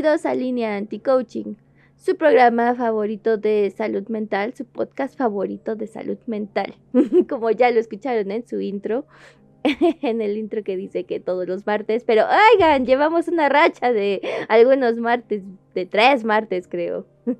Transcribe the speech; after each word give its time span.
Bienvenidos 0.00 0.24
a 0.24 0.34
Línea 0.34 0.76
Anti-Coaching, 0.76 1.56
su 1.94 2.16
programa 2.16 2.74
favorito 2.74 3.36
de 3.36 3.70
salud 3.76 4.08
mental, 4.08 4.54
su 4.54 4.64
podcast 4.64 5.14
favorito 5.18 5.76
de 5.76 5.86
salud 5.86 6.16
mental. 6.26 6.74
Como 7.28 7.50
ya 7.50 7.70
lo 7.70 7.78
escucharon 7.80 8.30
en 8.30 8.48
su 8.48 8.62
intro, 8.62 9.04
en 9.62 10.22
el 10.22 10.38
intro 10.38 10.64
que 10.64 10.78
dice 10.78 11.04
que 11.04 11.20
todos 11.20 11.46
los 11.46 11.66
martes, 11.66 12.04
pero 12.06 12.24
oigan, 12.54 12.86
llevamos 12.86 13.28
una 13.28 13.50
racha 13.50 13.92
de 13.92 14.22
algunos 14.48 14.96
martes, 14.96 15.42
de 15.74 15.84
tres 15.84 16.24
martes 16.24 16.66
creo. 16.66 17.04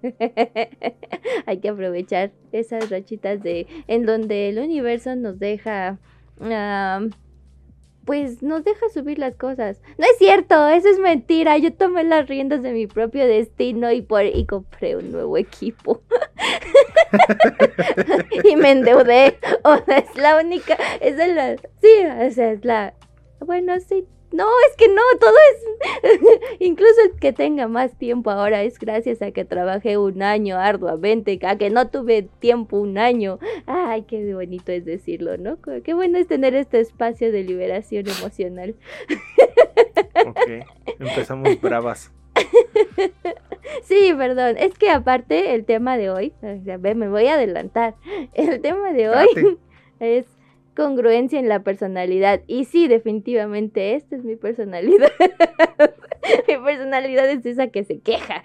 Hay 1.46 1.60
que 1.60 1.70
aprovechar 1.70 2.30
esas 2.52 2.90
rachitas 2.90 3.42
de 3.42 3.68
en 3.86 4.04
donde 4.04 4.50
el 4.50 4.58
universo 4.58 5.16
nos 5.16 5.38
deja 5.38 5.98
pues 8.10 8.42
nos 8.42 8.64
deja 8.64 8.88
subir 8.92 9.20
las 9.20 9.36
cosas. 9.36 9.80
No 9.96 10.04
es 10.04 10.18
cierto, 10.18 10.66
eso 10.66 10.88
es 10.88 10.98
mentira. 10.98 11.56
Yo 11.58 11.72
tomé 11.72 12.02
las 12.02 12.26
riendas 12.26 12.60
de 12.60 12.72
mi 12.72 12.88
propio 12.88 13.24
destino 13.24 13.92
y 13.92 14.02
por 14.02 14.24
y 14.24 14.46
compré 14.46 14.96
un 14.96 15.12
nuevo 15.12 15.36
equipo. 15.36 16.02
y 18.50 18.56
me 18.56 18.72
endeudé. 18.72 19.38
O 19.62 19.76
sea, 19.84 19.98
es 19.98 20.16
la 20.16 20.40
única, 20.40 20.76
es 21.00 21.18
la, 21.18 21.56
sí, 21.56 22.26
o 22.26 22.30
sea, 22.32 22.50
es 22.50 22.64
la, 22.64 22.94
bueno, 23.38 23.74
sí, 23.78 24.04
no, 24.32 24.46
es 24.68 24.76
que 24.76 24.88
no, 24.88 25.02
todo 25.18 25.34
es, 25.52 26.20
incluso 26.60 26.94
el 27.04 27.18
que 27.18 27.32
tenga 27.32 27.68
más 27.68 27.96
tiempo 27.98 28.30
ahora 28.30 28.62
es 28.62 28.78
gracias 28.78 29.22
a 29.22 29.32
que 29.32 29.44
trabajé 29.44 29.98
un 29.98 30.22
año 30.22 30.56
arduamente, 30.56 31.38
a 31.42 31.56
que 31.56 31.70
no 31.70 31.88
tuve 31.88 32.28
tiempo 32.38 32.78
un 32.78 32.98
año. 32.98 33.38
Ay, 33.66 34.02
qué 34.02 34.34
bonito 34.34 34.72
es 34.72 34.84
decirlo, 34.84 35.36
¿no? 35.36 35.58
Qué 35.82 35.94
bueno 35.94 36.18
es 36.18 36.28
tener 36.28 36.54
este 36.54 36.80
espacio 36.80 37.32
de 37.32 37.44
liberación 37.44 38.06
emocional. 38.08 38.74
Ok, 40.26 40.66
empezamos 40.98 41.60
bravas. 41.60 42.12
Sí, 43.82 44.12
perdón, 44.16 44.56
es 44.58 44.76
que 44.76 44.90
aparte 44.90 45.54
el 45.54 45.64
tema 45.64 45.96
de 45.96 46.10
hoy, 46.10 46.32
o 46.42 46.64
sea, 46.64 46.78
me 46.78 47.08
voy 47.08 47.26
a 47.28 47.34
adelantar, 47.34 47.94
el 48.34 48.60
tema 48.60 48.92
de 48.92 49.08
hoy 49.08 49.26
Date. 49.34 49.56
es 50.00 50.26
congruencia 50.74 51.38
en 51.38 51.48
la 51.48 51.62
personalidad. 51.62 52.42
Y 52.46 52.64
sí, 52.64 52.88
definitivamente, 52.88 53.94
esta 53.94 54.16
es 54.16 54.24
mi 54.24 54.36
personalidad. 54.36 55.10
mi 56.48 56.56
personalidad 56.64 57.28
es 57.30 57.44
esa 57.46 57.68
que 57.68 57.84
se 57.84 58.00
queja 58.00 58.42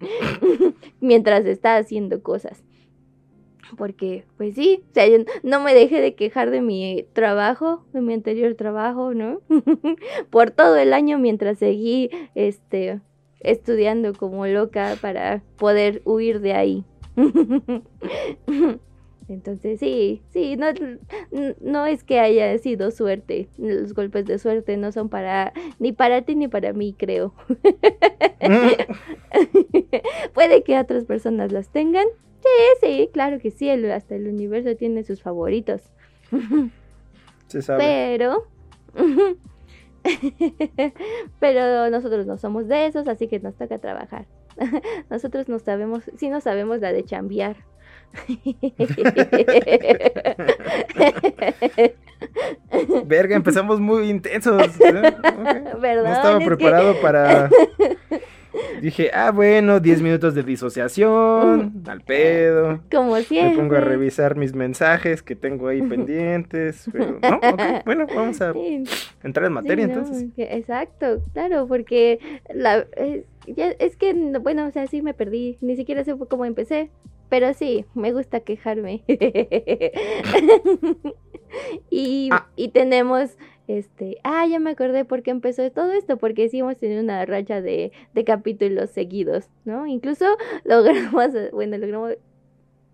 mientras 1.00 1.44
está 1.46 1.76
haciendo 1.76 2.22
cosas. 2.22 2.62
Porque, 3.76 4.24
pues 4.36 4.54
sí, 4.54 4.82
o 4.90 4.94
sea, 4.94 5.06
yo 5.08 5.24
no 5.42 5.60
me 5.62 5.72
dejé 5.74 6.00
de 6.00 6.14
quejar 6.14 6.50
de 6.50 6.60
mi 6.60 7.06
trabajo, 7.14 7.84
de 7.92 8.02
mi 8.02 8.12
anterior 8.12 8.54
trabajo, 8.54 9.14
¿no? 9.14 9.40
Por 10.30 10.50
todo 10.50 10.76
el 10.76 10.92
año 10.92 11.18
mientras 11.18 11.58
seguí, 11.58 12.10
este, 12.34 13.00
estudiando 13.40 14.12
como 14.12 14.46
loca 14.46 14.96
para 15.00 15.42
poder 15.56 16.02
huir 16.04 16.40
de 16.40 16.52
ahí. 16.52 16.84
Entonces 19.28 19.78
sí, 19.80 20.22
sí, 20.32 20.56
no, 20.56 20.66
no 21.60 21.86
es 21.86 22.04
que 22.04 22.20
haya 22.20 22.56
sido 22.58 22.90
suerte. 22.90 23.48
Los 23.56 23.94
golpes 23.94 24.26
de 24.26 24.38
suerte 24.38 24.76
no 24.76 24.92
son 24.92 25.08
para 25.08 25.52
ni 25.78 25.92
para 25.92 26.22
ti 26.22 26.34
ni 26.36 26.48
para 26.48 26.72
mí, 26.72 26.94
creo. 26.98 27.34
Puede 30.34 30.62
que 30.62 30.78
otras 30.78 31.04
personas 31.04 31.52
las 31.52 31.68
tengan. 31.68 32.06
Sí, 32.40 32.48
sí, 32.82 33.10
claro 33.12 33.38
que 33.38 33.50
sí. 33.50 33.68
el- 33.68 33.90
hasta 33.92 34.14
el 34.16 34.26
universo 34.28 34.74
tiene 34.76 35.04
sus 35.04 35.22
favoritos. 35.22 35.82
Se 37.46 37.62
sabe. 37.62 38.16
Pero. 38.18 38.46
Pero 41.40 41.90
nosotros 41.90 42.26
no 42.26 42.36
somos 42.38 42.66
de 42.68 42.86
esos, 42.86 43.06
así 43.08 43.28
que 43.28 43.38
nos 43.40 43.54
toca 43.54 43.78
trabajar. 43.78 44.26
Nosotros 45.10 45.48
no 45.48 45.58
sabemos, 45.60 46.02
sí 46.16 46.28
no 46.28 46.40
sabemos 46.40 46.80
la 46.80 46.92
de 46.92 47.04
chambear. 47.04 47.56
Verga, 53.06 53.36
empezamos 53.36 53.80
muy 53.80 54.08
intensos. 54.10 54.62
¿eh? 54.80 54.92
No 55.82 56.06
estaba 56.06 56.32
es 56.34 56.38
que- 56.38 56.46
preparado 56.46 57.00
para. 57.00 57.48
Dije, 58.82 59.10
ah, 59.14 59.30
bueno, 59.30 59.80
10 59.80 60.02
minutos 60.02 60.34
de 60.34 60.42
disociación, 60.42 61.82
al 61.86 62.02
pedo. 62.02 62.80
Como 62.90 63.14
Me 63.14 63.22
siempre. 63.22 63.56
pongo 63.56 63.76
a 63.76 63.80
revisar 63.80 64.36
mis 64.36 64.54
mensajes 64.54 65.22
que 65.22 65.34
tengo 65.34 65.68
ahí 65.68 65.80
pendientes. 65.80 66.84
Pero, 66.92 67.18
no, 67.22 67.40
bueno, 67.86 68.06
vamos 68.14 68.42
a 68.42 68.52
entrar 69.22 69.46
en 69.46 69.52
materia 69.54 69.86
sí, 69.86 69.92
no, 69.92 69.98
entonces. 70.00 70.28
exacto, 70.36 71.22
claro, 71.32 71.66
porque 71.66 72.18
la, 72.52 72.84
es, 72.96 73.24
ya- 73.46 73.74
es 73.78 73.96
que, 73.96 74.12
no- 74.12 74.40
bueno, 74.40 74.66
o 74.66 74.70
sea, 74.70 74.86
sí 74.86 75.00
me 75.00 75.14
perdí, 75.14 75.56
ni 75.62 75.74
siquiera 75.76 76.04
sé 76.04 76.14
cómo 76.28 76.44
empecé, 76.44 76.90
pero 77.32 77.54
sí, 77.54 77.86
me 77.94 78.12
gusta 78.12 78.40
quejarme. 78.40 79.04
y, 81.90 82.28
Ah. 82.30 82.46
y 82.56 82.68
tenemos, 82.68 83.38
este, 83.68 84.18
ah, 84.22 84.46
ya 84.46 84.58
me 84.58 84.72
acordé 84.72 85.06
por 85.06 85.22
qué 85.22 85.30
empezó 85.30 85.70
todo 85.72 85.92
esto, 85.92 86.18
porque 86.18 86.50
sí 86.50 86.58
hemos 86.58 86.76
tenido 86.76 87.00
una 87.02 87.24
racha 87.24 87.62
de, 87.62 87.90
de 88.12 88.24
capítulos 88.24 88.90
seguidos, 88.90 89.48
¿no? 89.64 89.86
Incluso 89.86 90.26
logramos, 90.64 91.30
bueno, 91.52 91.78
logramos 91.78 92.18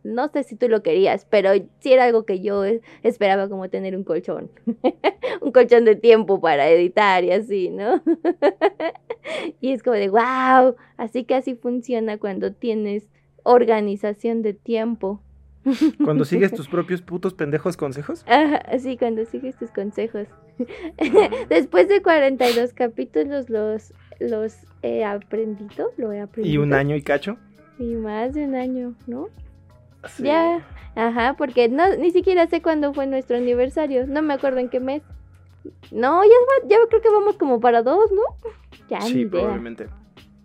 no 0.05 0.29
sé 0.29 0.45
si 0.45 0.55
tú 0.55 0.69
lo 0.69 0.85
querías, 0.85 1.27
pero 1.29 1.51
sí 1.81 1.93
era 1.93 2.05
algo 2.05 2.25
que 2.25 2.39
yo 2.39 2.63
esperaba 3.03 3.49
como 3.49 3.69
tener 3.69 3.97
un 3.97 4.05
colchón. 4.05 4.53
un 5.41 5.51
colchón 5.51 5.85
de 5.85 5.97
tiempo 5.97 6.41
para 6.41 6.69
editar 6.69 7.25
y 7.25 7.33
así, 7.33 7.71
¿no? 7.71 8.01
y 9.61 9.73
es 9.73 9.83
como 9.83 9.97
de, 9.97 10.09
wow, 10.11 10.77
así 10.97 11.25
que 11.25 11.35
así 11.35 11.57
funciona 11.57 12.19
cuando 12.19 12.53
tienes 12.53 13.09
organización 13.45 14.43
de 14.43 14.55
tiempo. 14.55 15.23
Cuando 16.05 16.25
sigues 16.25 16.53
tus 16.53 16.69
propios 16.69 17.03
putos 17.03 17.35
pendejos 17.35 17.77
consejos. 17.77 18.25
Ajá, 18.27 18.57
así 18.73 18.97
cuando 18.97 19.25
sigues 19.27 19.57
tus 19.57 19.71
consejos. 19.71 20.27
Después 21.49 21.89
de 21.89 22.01
42 22.03 22.73
capítulos 22.73 23.51
los, 23.51 23.93
los 24.19 24.57
he 24.83 25.05
aprendido, 25.05 25.91
lo 25.97 26.13
he 26.13 26.21
aprendido. 26.21 26.55
Y 26.55 26.59
un 26.59 26.73
año 26.73 26.97
y 26.97 27.03
cacho. 27.03 27.37
Y 27.79 27.95
más 27.95 28.35
de 28.35 28.45
un 28.45 28.55
año, 28.55 28.95
¿no? 29.07 29.29
Sí. 30.09 30.23
Ya, 30.25 30.65
ajá, 30.95 31.35
porque 31.37 31.69
no, 31.69 31.97
ni 31.97 32.11
siquiera 32.13 32.47
sé 32.47 32.63
cuándo 32.63 32.95
fue 32.95 33.07
nuestro 33.07 33.37
aniversario, 33.37 34.07
no 34.07 34.23
me 34.23 34.35
acuerdo 34.35 34.59
en 34.61 34.69
qué 34.69 34.81
mes. 34.81 35.03
No, 35.91 36.23
ya, 36.25 36.69
ya 36.69 36.77
creo 36.89 37.03
que 37.03 37.11
vamos 37.11 37.37
como 37.37 37.61
para 37.61 37.83
dos, 37.83 38.11
¿no? 38.13 38.23
Ya, 38.89 39.01
ni 39.01 39.07
Sí, 39.07 39.19
idea, 39.21 39.31
probablemente. 39.31 39.87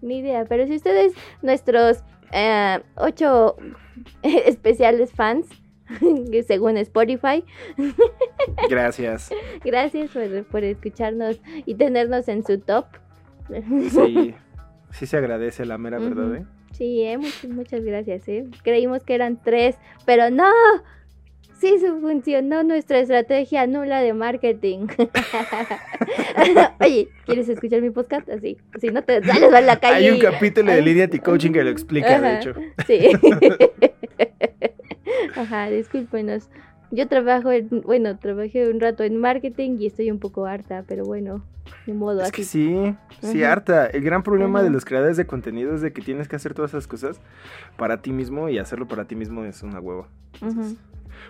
ni 0.02 0.18
idea, 0.20 0.46
pero 0.46 0.68
si 0.68 0.76
ustedes, 0.76 1.14
nuestros 1.42 2.04
eh, 2.34 2.82
ocho 2.96 3.56
especiales 4.24 5.12
fans, 5.12 5.48
según 6.48 6.78
Spotify, 6.78 7.44
Gracias. 8.70 9.30
gracias 9.64 10.12
por, 10.12 10.46
por 10.46 10.64
escucharnos 10.64 11.40
y 11.66 11.76
tenernos 11.76 12.28
en 12.28 12.44
su 12.44 12.60
top. 12.60 12.86
Sí. 13.92 14.34
Sí 14.92 15.06
se 15.08 15.18
agradece 15.18 15.66
la 15.66 15.78
mera 15.78 15.98
verdad, 16.00 16.36
¿eh? 16.36 16.46
Sí, 16.72 17.04
eh, 17.04 17.18
muchas, 17.18 17.50
muchas 17.50 17.84
gracias, 17.84 18.28
¿eh? 18.28 18.46
Creímos 18.64 19.04
que 19.04 19.16
eran 19.16 19.40
tres, 19.42 19.76
pero 20.06 20.30
no. 20.30 20.52
Sí, 21.64 21.78
funcionó 22.02 22.62
nuestra 22.64 23.00
estrategia 23.00 23.66
nula 23.68 24.02
de 24.02 24.14
marketing. 24.14 24.88
Oye, 26.82 27.08
¿quieres 27.26 27.48
escuchar 27.48 27.82
mi 27.82 27.90
podcast? 27.90 28.28
Así, 28.28 28.58
si 28.82 28.88
no 28.90 29.02
te 29.02 29.24
sales 29.24 29.54
a 29.54 29.62
la 29.62 29.80
calle. 29.80 29.96
Hay 29.96 30.12
un 30.12 30.20
capítulo 30.20 30.74
de 30.74 30.80
Ay. 30.80 30.84
Línea 30.84 31.06
Anti-Coaching 31.06 31.52
que 31.54 31.64
lo 31.64 31.70
explica, 31.70 32.20
de 32.20 32.36
hecho. 32.36 32.54
Sí. 32.86 33.08
Ajá, 35.38 35.70
discúlpenos. 35.70 36.50
Yo 36.96 37.08
trabajo 37.08 37.52
en, 37.52 37.70
bueno, 37.82 38.18
trabajé 38.20 38.70
un 38.70 38.80
rato 38.80 39.04
en 39.04 39.18
marketing 39.18 39.78
y 39.80 39.88
estoy 39.88 40.12
un 40.12 40.20
poco 40.20 40.46
harta, 40.46 40.84
pero 40.88 41.04
bueno, 41.06 41.44
de 41.88 41.94
modo 41.96 42.20
Es 42.22 42.26
así. 42.28 42.32
que 42.34 42.44
sí, 42.44 42.96
sí, 43.22 43.44
harta. 43.44 43.88
El 43.88 44.04
gran 44.04 44.22
problema 44.22 44.62
de 44.62 44.70
los 44.70 44.86
creadores 44.86 45.18
de 45.18 45.26
contenido 45.26 45.74
es 45.74 45.82
de 45.82 45.92
que 45.92 46.04
tienes 46.04 46.28
que 46.28 46.36
hacer 46.36 46.54
todas 46.54 46.70
esas 46.72 46.86
cosas 46.86 47.20
para 47.78 48.04
ti 48.04 48.12
mismo 48.12 48.48
y 48.48 48.60
hacerlo 48.60 48.88
para 48.88 49.06
ti 49.06 49.16
mismo 49.16 49.44
es 49.44 49.64
una 49.64 49.80
hueva. 49.80 50.08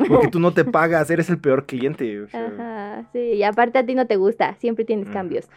Porque 0.05 0.27
tú 0.27 0.39
no 0.41 0.53
te 0.53 0.65
pagas, 0.65 1.09
eres 1.09 1.29
el 1.29 1.37
peor 1.37 1.65
cliente. 1.65 2.21
o 2.21 2.27
sea, 2.27 2.47
Ajá, 2.47 3.09
sí, 3.13 3.19
y 3.19 3.43
aparte 3.43 3.79
a 3.79 3.85
ti 3.85 3.95
no 3.95 4.05
te 4.05 4.17
gusta, 4.17 4.55
siempre 4.55 4.83
tienes 4.83 5.07
Mm. 5.07 5.13
cambios. 5.13 5.47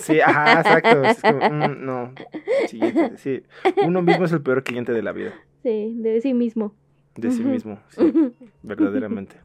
Sí, 0.00 0.20
ajá, 0.20 0.60
exacto. 0.60 1.04
Es 1.04 1.22
como, 1.22 1.38
mm, 1.38 1.84
no. 1.86 2.12
Siguiente, 2.66 3.16
sí. 3.16 3.42
Uno 3.86 4.02
mismo 4.02 4.26
es 4.26 4.32
el 4.32 4.42
peor 4.42 4.62
cliente 4.62 4.92
de 4.92 5.02
la 5.02 5.12
vida. 5.12 5.32
Sí, 5.62 5.94
de 5.96 6.20
sí 6.20 6.34
mismo. 6.34 6.74
De 7.20 7.30
sí 7.30 7.42
mismo, 7.44 7.78
sí, 7.88 8.12
verdaderamente. 8.62 9.36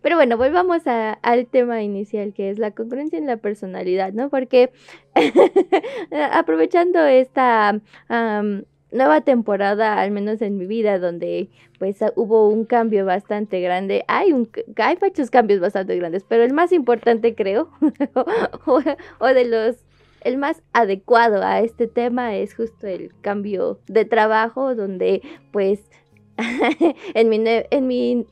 Pero 0.00 0.16
bueno, 0.16 0.36
volvamos 0.36 0.86
a- 0.86 1.12
al 1.14 1.46
tema 1.46 1.82
inicial, 1.82 2.32
que 2.34 2.50
es 2.50 2.58
la 2.58 2.70
congruencia 2.70 3.18
en 3.18 3.26
la 3.26 3.36
personalidad, 3.36 4.12
¿no? 4.12 4.30
Porque 4.30 4.70
aprovechando 6.32 7.04
esta 7.04 7.80
am, 8.08 8.64
nueva 8.90 9.22
temporada, 9.22 10.00
al 10.00 10.10
menos 10.10 10.42
en 10.42 10.56
mi 10.56 10.66
vida, 10.66 10.98
donde 10.98 11.48
pues 11.78 11.98
hubo 12.14 12.48
un 12.48 12.64
cambio 12.64 13.04
bastante 13.04 13.60
grande, 13.60 14.04
hay, 14.06 14.32
un, 14.32 14.48
hay 14.76 14.96
muchos 15.00 15.30
cambios 15.30 15.60
bastante 15.60 15.96
grandes, 15.96 16.24
pero 16.28 16.44
el 16.44 16.52
más 16.52 16.72
importante 16.72 17.34
creo, 17.34 17.70
o, 18.66 18.80
o 19.18 19.26
de 19.28 19.44
los... 19.46 19.76
El 20.24 20.38
más 20.38 20.62
adecuado 20.72 21.42
a 21.42 21.58
este 21.62 21.88
tema 21.88 22.36
es 22.36 22.54
justo 22.54 22.86
el 22.86 23.10
cambio 23.22 23.80
de 23.88 24.04
trabajo, 24.04 24.76
donde 24.76 25.20
pues 25.50 25.90
en 27.14 27.28
mi, 27.28 27.42
en 27.46 27.86
mi 27.86 28.26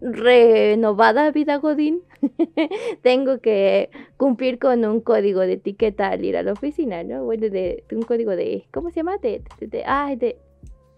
renovada 0.00 1.30
vida 1.30 1.56
Godín, 1.56 2.02
tengo 3.02 3.40
que 3.40 3.90
cumplir 4.16 4.58
con 4.58 4.84
un 4.84 5.00
código 5.00 5.40
de 5.40 5.54
etiqueta 5.54 6.08
al 6.08 6.24
ir 6.24 6.36
a 6.36 6.42
la 6.42 6.52
oficina, 6.52 7.02
¿no? 7.04 7.24
Bueno, 7.24 7.48
de, 7.48 7.84
de 7.88 7.96
un 7.96 8.02
código 8.02 8.34
de, 8.34 8.66
¿cómo 8.72 8.90
se 8.90 8.96
llama? 8.96 9.18
De, 9.18 9.42
de, 9.60 9.66
de- 9.68 9.84
ay, 9.86 10.16
de, 10.16 10.36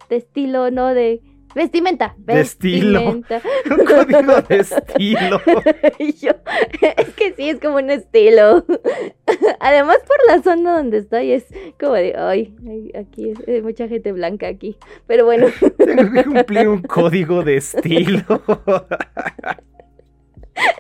de 0.09 0.17
estilo, 0.17 0.71
no 0.71 0.94
de 0.94 1.21
vestimenta. 1.54 2.14
De 2.18 2.40
estilo. 2.40 3.00
vestimenta. 3.00 3.42
Un 3.70 3.84
código 3.84 4.40
de 4.42 4.56
estilo. 4.56 5.40
Yo, 6.20 6.32
es 6.96 7.08
que 7.14 7.32
sí, 7.34 7.50
es 7.50 7.60
como 7.60 7.76
un 7.76 7.90
estilo. 7.90 8.64
Además, 9.60 9.98
por 10.06 10.16
la 10.34 10.42
zona 10.42 10.76
donde 10.76 10.98
estoy, 10.98 11.32
es 11.32 11.46
como 11.78 11.94
de, 11.94 12.14
ay, 12.16 12.54
aquí 12.98 13.30
es, 13.30 13.48
hay 13.48 13.62
mucha 13.62 13.88
gente 13.88 14.12
blanca 14.12 14.48
aquí. 14.48 14.76
Pero 15.06 15.24
bueno, 15.24 15.46
Tengo 15.78 16.12
que 16.12 16.24
cumplir 16.24 16.68
un 16.68 16.82
código 16.82 17.42
de 17.42 17.56
estilo. 17.56 18.42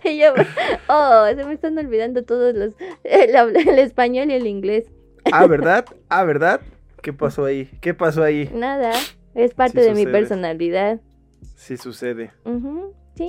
Y 0.04 0.18
yo, 0.18 0.34
oh, 0.88 1.26
se 1.34 1.44
me 1.44 1.54
están 1.54 1.76
olvidando 1.78 2.22
todos 2.22 2.54
los, 2.54 2.74
el, 3.02 3.34
el 3.34 3.78
español 3.78 4.30
y 4.30 4.34
el 4.34 4.46
inglés. 4.46 4.86
Ah, 5.32 5.46
¿verdad? 5.46 5.84
Ah, 6.08 6.24
¿verdad? 6.24 6.60
¿Qué 7.02 7.12
pasó 7.12 7.44
ahí? 7.44 7.68
¿Qué 7.80 7.92
pasó 7.92 8.22
ahí? 8.22 8.50
Nada, 8.54 8.92
es 9.34 9.54
parte 9.54 9.80
Sí 9.80 9.86
de 9.88 9.94
mi 9.94 10.04
personalidad. 10.12 11.00
Sí 11.56 11.76
sucede. 11.76 12.30
Sí, 13.14 13.28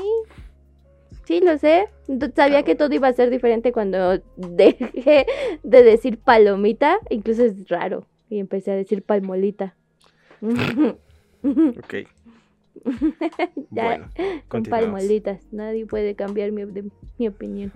sí, 1.26 1.40
lo 1.42 1.58
sé. 1.58 1.88
Sabía 2.36 2.64
que 2.64 2.76
todo 2.76 2.94
iba 2.94 3.08
a 3.08 3.14
ser 3.14 3.30
diferente 3.30 3.72
cuando 3.72 4.20
dejé 4.38 5.26
de 5.64 5.84
decir 5.84 6.20
palomita, 6.20 6.98
incluso 7.10 7.44
es 7.44 7.68
raro, 7.70 8.06
y 8.30 8.40
empecé 8.40 8.72
a 8.72 8.76
decir 8.76 9.04
palmolita. 9.04 9.76
Ok. 10.42 11.94
Ya, 13.72 13.86
Bueno, 13.86 14.10
con 14.48 14.64
palmolitas, 14.64 15.42
nadie 15.52 15.86
puede 15.86 16.16
cambiar 16.16 16.52
mi, 16.52 16.66
de- 16.66 16.90
mi 17.18 17.28
opinión. 17.28 17.72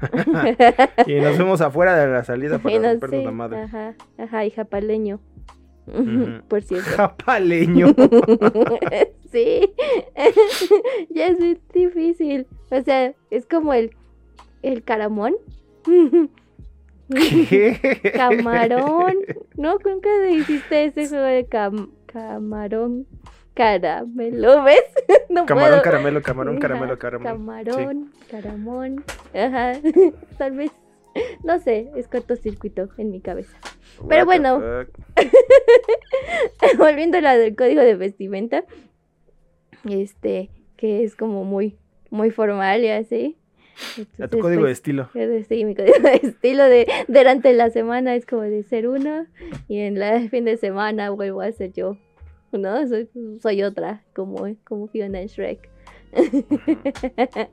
Y 1.06 1.14
nos 1.20 1.36
vemos 1.38 1.60
afuera 1.60 1.96
de 1.96 2.06
la 2.10 2.24
salida 2.24 2.58
para 2.58 2.76
no 2.76 2.82
la 3.24 3.30
madre. 3.32 3.60
Ajá, 3.62 3.94
ajá, 4.16 4.44
y 4.44 4.50
japaleño. 4.50 5.20
Por 6.48 6.62
cierto. 6.62 6.90
Japaleño. 6.96 7.88
sí, 9.32 9.72
ya 11.10 11.26
es 11.26 11.38
muy 11.38 11.60
difícil. 11.72 12.46
O 12.70 12.80
sea, 12.82 13.12
es 13.30 13.46
como 13.46 13.72
el, 13.74 13.90
el 14.62 14.82
caramón. 14.82 15.34
¿Qué? 17.48 18.12
Camarón. 18.14 19.14
No, 19.56 19.76
nunca 19.84 20.08
hiciste 20.30 20.84
ese 20.86 21.08
juego 21.08 21.24
de 21.24 21.46
cam- 21.48 21.90
camarón. 22.06 23.06
Caramelo, 23.54 24.64
¿ves? 24.64 24.80
No 25.28 25.46
Camarón, 25.46 25.70
puedo. 25.70 25.82
caramelo, 25.82 26.22
camarón, 26.22 26.58
caramelo, 26.58 26.98
caramelo. 26.98 27.30
Camarón, 27.30 28.12
caramón. 28.28 29.04
Ajá. 29.32 29.74
Tal 30.38 30.56
vez. 30.56 30.72
No 31.44 31.60
sé, 31.60 31.92
es 31.94 32.08
cortocircuito 32.08 32.88
en 32.98 33.12
mi 33.12 33.20
cabeza. 33.20 33.56
Pero 34.08 34.24
bueno. 34.24 34.60
Volviendo 36.78 37.18
a 37.18 37.20
la 37.20 37.36
del 37.36 37.54
código 37.56 37.82
de 37.82 37.94
vestimenta. 37.94 38.64
Este, 39.88 40.50
que 40.76 41.04
es 41.04 41.14
como 41.16 41.44
muy, 41.44 41.76
muy 42.10 42.30
formal 42.30 42.82
y 42.84 42.88
así. 42.88 43.36
A 43.74 43.94
tu 43.94 44.02
Entonces, 44.22 44.40
código 44.40 44.48
de 44.48 44.58
pues, 44.58 44.72
estilo. 44.72 45.10
Sí, 45.48 45.64
mi 45.64 45.74
código 45.74 45.98
de 45.98 46.20
estilo 46.22 46.64
de 46.64 46.86
durante 47.08 47.52
la 47.52 47.70
semana 47.70 48.14
es 48.14 48.24
como 48.24 48.42
de 48.42 48.62
ser 48.62 48.88
uno 48.88 49.26
y 49.68 49.78
en 49.78 50.00
el 50.00 50.30
fin 50.30 50.44
de 50.44 50.56
semana 50.56 51.10
vuelvo 51.10 51.40
a 51.40 51.50
ser 51.52 51.72
yo. 51.72 51.96
¿No? 52.52 52.86
Soy, 52.86 53.08
soy 53.42 53.64
otra, 53.64 54.04
como, 54.14 54.46
como 54.62 54.86
Fiona 54.86 55.20
en 55.20 55.26
Shrek. 55.26 55.68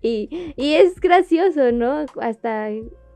y, 0.00 0.54
y 0.56 0.72
es 0.72 0.98
gracioso, 1.00 1.70
¿no? 1.70 2.06
Hasta 2.18 2.70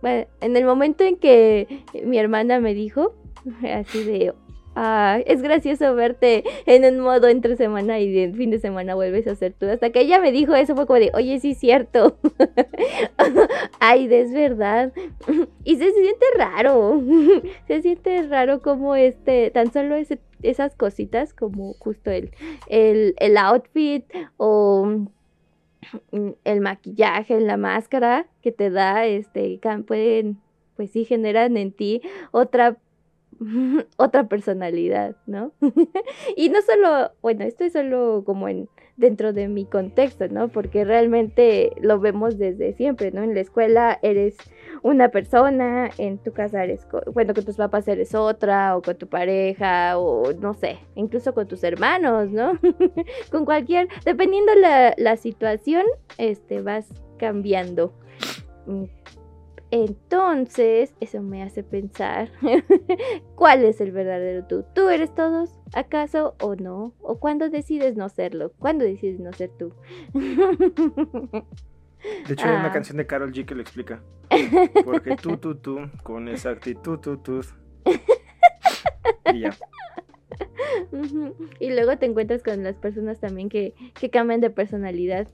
en 0.06 0.56
el 0.56 0.64
momento 0.64 1.04
en 1.04 1.16
que 1.16 1.84
mi 2.04 2.18
hermana 2.18 2.60
me 2.60 2.74
dijo, 2.74 3.14
así 3.62 4.04
de, 4.04 4.32
"Ah, 4.74 5.18
es 5.26 5.40
gracioso 5.42 5.94
verte 5.94 6.44
en 6.66 6.84
un 6.84 7.00
modo 7.00 7.28
entre 7.28 7.56
semana 7.56 7.98
y 7.98 8.32
fin 8.34 8.50
de 8.50 8.58
semana 8.58 8.94
vuelves 8.94 9.26
a 9.26 9.34
ser 9.34 9.54
tú. 9.54 9.66
Hasta 9.66 9.90
que 9.90 10.00
ella 10.00 10.20
me 10.20 10.32
dijo 10.32 10.54
eso 10.54 10.76
fue 10.76 10.86
como 10.86 11.00
de, 11.00 11.10
oye, 11.14 11.40
sí 11.40 11.52
es 11.52 11.58
cierto. 11.58 12.18
Ay, 13.80 14.06
es 14.12 14.32
verdad. 14.32 14.92
Y 15.64 15.76
se 15.76 15.90
siente 15.92 16.26
raro. 16.36 17.02
Se 17.66 17.82
siente 17.82 18.22
raro 18.24 18.60
como 18.62 18.94
este, 18.94 19.50
tan 19.50 19.72
solo 19.72 19.96
esas 20.42 20.76
cositas 20.76 21.32
como 21.32 21.72
justo 21.74 22.10
el, 22.10 22.30
el, 22.68 23.14
el 23.18 23.36
outfit 23.38 24.04
o 24.36 25.06
el 26.44 26.60
maquillaje, 26.60 27.40
la 27.40 27.56
máscara 27.56 28.26
que 28.42 28.52
te 28.52 28.70
da, 28.70 29.06
este, 29.06 29.58
pueden, 29.86 30.38
pues 30.76 30.90
sí, 30.90 31.04
generan 31.04 31.56
en 31.56 31.72
ti 31.72 32.02
otra 32.32 32.76
otra 33.96 34.28
personalidad, 34.28 35.16
¿no? 35.26 35.52
y 36.36 36.48
no 36.48 36.60
solo, 36.62 37.12
bueno, 37.22 37.44
esto 37.44 37.64
es 37.64 37.72
solo 37.72 38.22
como 38.24 38.48
en 38.48 38.68
dentro 38.96 39.32
de 39.32 39.48
mi 39.48 39.66
contexto, 39.66 40.28
¿no? 40.28 40.48
Porque 40.48 40.84
realmente 40.84 41.72
lo 41.80 42.00
vemos 42.00 42.38
desde 42.38 42.72
siempre, 42.72 43.12
¿no? 43.12 43.22
En 43.22 43.34
la 43.34 43.40
escuela 43.40 43.98
eres 44.02 44.36
una 44.82 45.10
persona, 45.10 45.90
en 45.98 46.18
tu 46.18 46.32
casa 46.32 46.64
eres, 46.64 46.86
bueno, 47.12 47.34
con 47.34 47.44
tus 47.44 47.56
papás 47.56 47.86
eres 47.88 48.14
otra, 48.14 48.76
o 48.76 48.82
con 48.82 48.96
tu 48.96 49.06
pareja, 49.06 49.98
o 49.98 50.32
no 50.32 50.54
sé, 50.54 50.78
incluso 50.94 51.34
con 51.34 51.46
tus 51.46 51.62
hermanos, 51.62 52.30
¿no? 52.30 52.58
con 53.30 53.44
cualquier, 53.44 53.88
dependiendo 54.04 54.54
la, 54.54 54.94
la 54.96 55.16
situación, 55.16 55.84
este, 56.18 56.62
vas 56.62 56.86
cambiando. 57.18 57.92
Entonces, 59.70 60.94
eso 61.00 61.20
me 61.22 61.42
hace 61.42 61.62
pensar, 61.64 62.30
¿cuál 63.34 63.64
es 63.64 63.80
el 63.80 63.90
verdadero 63.92 64.46
tú? 64.46 64.64
¿Tú 64.74 64.88
eres 64.88 65.12
todos, 65.14 65.50
acaso, 65.74 66.36
o 66.40 66.54
no? 66.54 66.92
¿O 67.00 67.18
cuándo 67.18 67.50
decides 67.50 67.96
no 67.96 68.08
serlo? 68.08 68.52
¿Cuándo 68.58 68.84
decides 68.84 69.18
no 69.18 69.32
ser 69.32 69.50
tú? 69.58 69.72
De 72.26 72.32
hecho, 72.32 72.46
hay 72.46 72.54
Ah. 72.54 72.60
una 72.60 72.72
canción 72.72 72.96
de 72.96 73.06
Carol 73.06 73.32
G 73.32 73.44
que 73.44 73.54
lo 73.54 73.62
explica. 73.62 74.02
Porque 74.84 75.16
tú, 75.16 75.36
tú, 75.36 75.56
tú, 75.56 75.78
con 76.02 76.28
esa 76.28 76.50
actitud, 76.50 76.98
tú, 77.00 77.16
tú. 77.18 77.40
Y 79.32 79.40
ya. 79.40 79.56
Y 81.58 81.70
luego 81.70 81.96
te 81.98 82.06
encuentras 82.06 82.42
con 82.42 82.62
las 82.62 82.76
personas 82.76 83.18
también 83.18 83.48
que, 83.48 83.74
que 83.98 84.08
cambian 84.10 84.40
de 84.40 84.50
personalidad, 84.50 85.26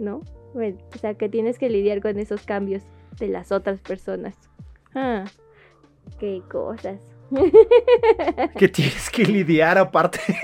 ¿no? 0.00 0.22
O 0.54 0.98
sea, 0.98 1.14
que 1.14 1.28
tienes 1.28 1.58
que 1.58 1.70
lidiar 1.70 2.00
con 2.02 2.18
esos 2.18 2.42
cambios 2.44 2.82
de 3.18 3.28
las 3.28 3.52
otras 3.52 3.80
personas. 3.80 4.34
Ah, 4.94 5.24
qué 6.18 6.42
cosas. 6.50 7.00
Que 8.58 8.68
tienes 8.68 9.08
que 9.08 9.22
lidiar 9.24 9.78
aparte. 9.78 10.18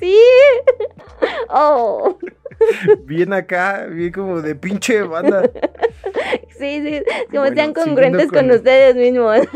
sí. 0.00 0.16
Oh, 1.50 2.18
Bien 3.04 3.32
acá, 3.32 3.86
bien 3.86 4.12
como 4.12 4.40
de 4.40 4.54
pinche 4.54 5.02
banda. 5.02 5.42
sí, 6.58 6.82
sí. 6.82 7.02
Como 7.30 7.40
Bueno, 7.42 7.56
sean 7.56 7.74
congruentes 7.74 8.30
con... 8.30 8.48
con- 8.48 8.56
ustedes 8.56 8.96
mismos. 8.96 9.40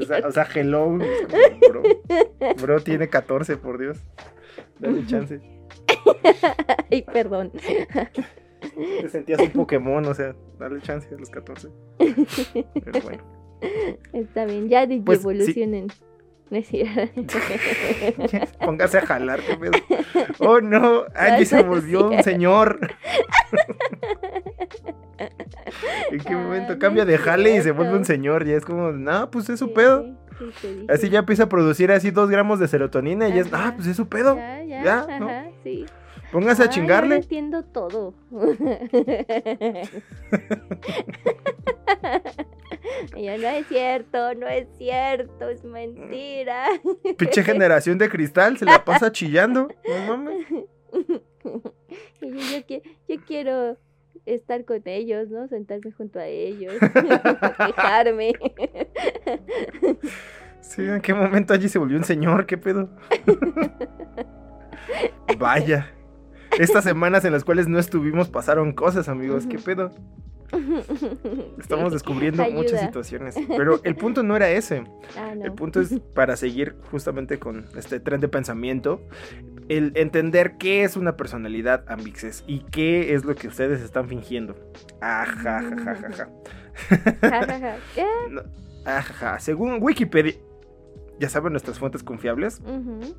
O 0.00 0.04
sea, 0.04 0.26
o 0.26 0.32
sea, 0.32 0.48
hello. 0.54 0.98
bro. 1.68 1.82
Bro 2.60 2.80
tiene 2.80 3.08
14, 3.08 3.56
por 3.56 3.78
Dios. 3.78 3.98
dale 4.78 5.06
chance. 5.06 5.40
Ay, 6.90 7.02
perdón. 7.02 7.52
Te 8.74 9.08
sentías 9.08 9.40
un 9.40 9.50
Pokémon, 9.50 10.04
o 10.06 10.14
sea, 10.14 10.34
dale 10.58 10.80
chance 10.80 11.08
a 11.14 11.18
los 11.18 11.30
14. 11.30 11.68
Pero 11.98 13.00
bueno. 13.02 13.22
Está 14.12 14.44
bien, 14.44 14.68
ya 14.68 14.86
Pues, 15.04 15.20
sí. 15.20 15.24
evolucionen. 15.28 15.86
No 16.50 16.58
es. 16.58 16.68
Póngase 18.60 18.98
a 18.98 19.06
jalar, 19.06 19.40
qué 19.40 19.56
pedo. 19.56 19.72
Oh 20.40 20.60
no, 20.60 21.04
Angie 21.14 21.46
se 21.46 21.62
volvió 21.62 22.10
un 22.10 22.22
señor. 22.22 22.78
¿En 26.10 26.20
qué 26.20 26.34
momento 26.36 26.74
Ay, 26.74 26.78
cambia 26.78 27.04
de 27.06 27.14
es 27.14 27.20
jale 27.22 27.56
y 27.56 27.62
se 27.62 27.70
vuelve 27.70 27.96
un 27.96 28.04
señor? 28.04 28.46
Y 28.46 28.52
es 28.52 28.64
como, 28.64 28.92
no, 28.92 29.30
pues 29.30 29.48
es 29.48 29.58
su 29.58 29.72
pedo. 29.72 30.06
Así 30.88 31.08
ya 31.08 31.20
empieza 31.20 31.44
a 31.44 31.48
producir 31.48 31.90
así 31.92 32.10
dos 32.10 32.28
gramos 32.28 32.58
de 32.58 32.68
serotonina 32.68 33.28
y 33.28 33.38
es, 33.38 33.52
Ajá. 33.52 33.68
ah, 33.68 33.72
pues 33.76 33.88
es 33.88 33.96
su 33.96 34.08
pedo. 34.08 34.36
Ya, 34.36 34.62
ya, 34.64 34.84
Ya, 34.84 35.18
¿no? 35.18 35.28
ajá, 35.28 35.46
sí. 35.62 35.86
Póngase 36.34 36.62
a 36.62 36.64
Ay, 36.64 36.70
chingarle. 36.72 37.14
entiendo 37.14 37.62
todo. 37.62 38.12
Yo, 43.16 43.38
no 43.38 43.48
es 43.48 43.68
cierto, 43.68 44.34
no 44.34 44.48
es 44.48 44.66
cierto, 44.76 45.48
es 45.48 45.62
mentira. 45.62 46.66
Pinche 47.16 47.44
generación 47.44 47.98
de 47.98 48.08
cristal, 48.08 48.58
se 48.58 48.64
la 48.64 48.84
pasa 48.84 49.12
chillando. 49.12 49.68
No 49.88 50.06
mames. 50.08 50.44
Y 52.20 52.30
yo, 52.30 52.64
yo 52.68 52.80
yo 53.06 53.16
quiero 53.28 53.78
estar 54.26 54.64
con 54.64 54.82
ellos, 54.86 55.28
¿no? 55.28 55.46
Sentarme 55.46 55.92
junto 55.92 56.18
a 56.18 56.26
ellos, 56.26 56.74
quejarme. 57.66 58.32
Sí, 60.60 60.82
¿en 60.82 61.00
qué 61.00 61.14
momento 61.14 61.54
allí 61.54 61.68
se 61.68 61.78
volvió 61.78 61.96
un 61.96 62.04
señor? 62.04 62.46
¿Qué 62.46 62.58
pedo? 62.58 62.88
Vaya. 65.38 65.94
Estas 66.58 66.84
semanas 66.84 67.24
en 67.24 67.32
las 67.32 67.44
cuales 67.44 67.68
no 67.68 67.78
estuvimos 67.78 68.28
pasaron 68.28 68.72
cosas, 68.72 69.08
amigos. 69.08 69.46
¿Qué 69.46 69.58
pedo? 69.58 69.90
Estamos 71.58 71.92
descubriendo 71.92 72.44
muchas 72.50 72.80
situaciones. 72.80 73.34
Pero 73.48 73.80
el 73.82 73.96
punto 73.96 74.22
no 74.22 74.36
era 74.36 74.50
ese. 74.50 74.84
Ah, 75.16 75.34
no. 75.34 75.44
El 75.44 75.52
punto 75.52 75.80
es 75.80 75.98
para 76.14 76.36
seguir 76.36 76.76
justamente 76.90 77.38
con 77.38 77.66
este 77.76 77.98
tren 78.00 78.20
de 78.20 78.28
pensamiento, 78.28 79.00
el 79.68 79.92
entender 79.96 80.56
qué 80.58 80.84
es 80.84 80.96
una 80.96 81.16
personalidad 81.16 81.84
ambixes 81.88 82.44
y 82.46 82.60
qué 82.60 83.14
es 83.14 83.24
lo 83.24 83.34
que 83.34 83.48
ustedes 83.48 83.80
están 83.80 84.08
fingiendo. 84.08 84.54
Ajá, 85.00 85.62
ja, 85.62 85.62
ja, 85.62 85.94
ja, 85.96 86.12
ja. 86.12 86.28
Ja, 87.22 87.46
ja, 87.46 87.58
ja. 87.58 87.76
¿Qué? 87.94 88.06
No, 88.30 88.42
Ajá, 88.84 89.38
según 89.40 89.78
Wikipedia, 89.80 90.34
ya 91.18 91.28
saben 91.28 91.52
nuestras 91.52 91.78
fuentes 91.78 92.02
confiables, 92.02 92.60
Ujú, 92.60 93.14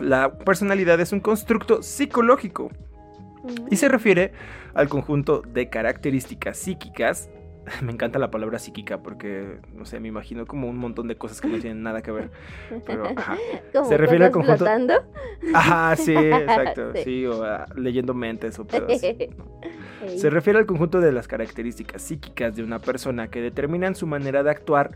la 0.00 0.38
personalidad 0.38 1.00
es 1.00 1.12
un 1.12 1.20
constructo 1.20 1.82
psicológico 1.82 2.70
y 3.70 3.76
se 3.76 3.88
refiere 3.88 4.32
al 4.74 4.88
conjunto 4.88 5.42
de 5.42 5.68
características 5.68 6.56
psíquicas. 6.58 7.30
Me 7.82 7.92
encanta 7.92 8.18
la 8.18 8.30
palabra 8.30 8.58
psíquica 8.58 9.02
porque, 9.02 9.58
no 9.74 9.84
sé, 9.84 10.00
me 10.00 10.08
imagino 10.08 10.46
como 10.46 10.68
un 10.68 10.78
montón 10.78 11.08
de 11.08 11.16
cosas 11.16 11.40
que 11.40 11.48
no 11.48 11.58
tienen 11.58 11.82
nada 11.82 12.02
que 12.02 12.10
ver. 12.10 12.30
Pero, 12.86 13.04
ajá. 13.16 13.36
Como 13.72 13.84
se 13.84 13.96
refiere 13.98 14.24
al 14.24 14.30
conjunto- 14.32 14.64
flotando. 14.64 14.94
Ajá, 15.54 15.94
sí, 15.94 16.14
exacto. 16.14 16.92
Sí. 16.94 17.02
Sí, 17.04 17.26
o 17.26 17.44
ah, 17.44 17.66
leyendo 17.76 18.14
mentes 18.14 18.58
o. 18.58 18.66
Ey. 18.88 19.30
Se 20.16 20.30
refiere 20.30 20.58
al 20.58 20.66
conjunto 20.66 21.00
de 21.00 21.12
las 21.12 21.28
características 21.28 22.00
psíquicas 22.00 22.56
de 22.56 22.62
una 22.62 22.78
persona 22.78 23.28
que 23.28 23.42
determinan 23.42 23.94
su 23.94 24.06
manera 24.06 24.42
de 24.42 24.50
actuar 24.50 24.92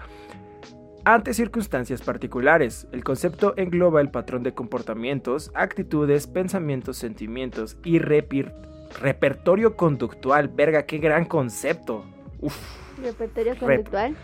ante 1.05 1.35
circunstancias 1.35 2.03
particulares. 2.03 2.87
El 2.93 3.05
concepto 3.05 3.55
engloba 3.57 4.01
el 4.01 4.11
patrón 4.11 4.43
de 4.43 4.55
comportamientos, 4.55 5.51
actitudes, 5.55 6.27
pensamientos, 6.27 6.97
sentimientos 6.97 7.77
y 7.85 7.99
repertorio 7.99 9.77
conductual. 9.77 10.49
Verga, 10.49 10.85
qué 10.87 10.99
gran 10.99 11.25
concepto. 11.25 12.05
Uf. 12.41 12.57
Repertorio 13.03 13.55
Rep. 13.55 13.61
conductual. 13.61 14.17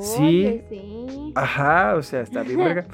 Sí. 0.00 0.62
Sí. 0.68 1.32
Ajá, 1.34 1.94
o 1.96 2.02
sea, 2.02 2.20
está 2.20 2.42
bien 2.42 2.58
verga. 2.64 2.86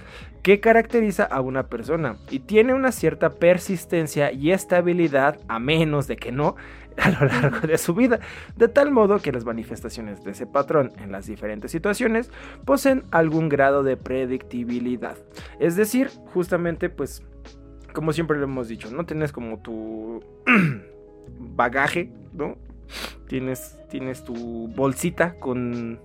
Que 0.43 0.61
caracteriza 0.61 1.25
a 1.25 1.41
una 1.41 1.65
persona 1.67 2.17
y 2.31 2.39
tiene 2.41 2.73
una 2.73 2.93
cierta 2.93 3.31
persistencia 3.35 4.33
y 4.33 4.53
estabilidad, 4.53 5.39
a 5.49 5.59
menos 5.59 6.07
de 6.07 6.17
que 6.17 6.33
no, 6.33 6.57
a 7.03 7.11
lo 7.11 7.27
largo 7.27 7.67
de 7.67 7.79
su 7.79 7.95
vida. 7.95 8.19
De 8.57 8.69
tal 8.69 8.91
modo 8.91 9.19
que 9.21 9.33
las 9.33 9.45
manifestaciones 9.45 10.25
de 10.25 10.33
ese 10.33 10.47
patrón 10.47 10.93
en 10.99 11.13
las 11.13 11.27
diferentes 11.27 11.71
situaciones 11.71 12.31
poseen 12.65 13.05
algún 13.11 13.49
grado 13.49 13.83
de 13.83 13.97
predictibilidad. 13.97 15.17
Es 15.61 15.77
decir, 15.77 16.11
justamente, 16.35 16.89
pues, 16.91 17.23
como 17.93 18.13
siempre 18.13 18.37
lo 18.39 18.45
hemos 18.45 18.69
dicho, 18.69 18.91
no 18.91 19.07
tienes 19.07 19.33
como 19.33 19.61
tu 19.61 20.23
bagaje, 21.39 22.11
¿no? 22.33 22.57
Tienes, 23.29 23.79
tienes 23.91 24.25
tu 24.25 24.69
bolsita 24.69 25.35
con, 25.39 26.01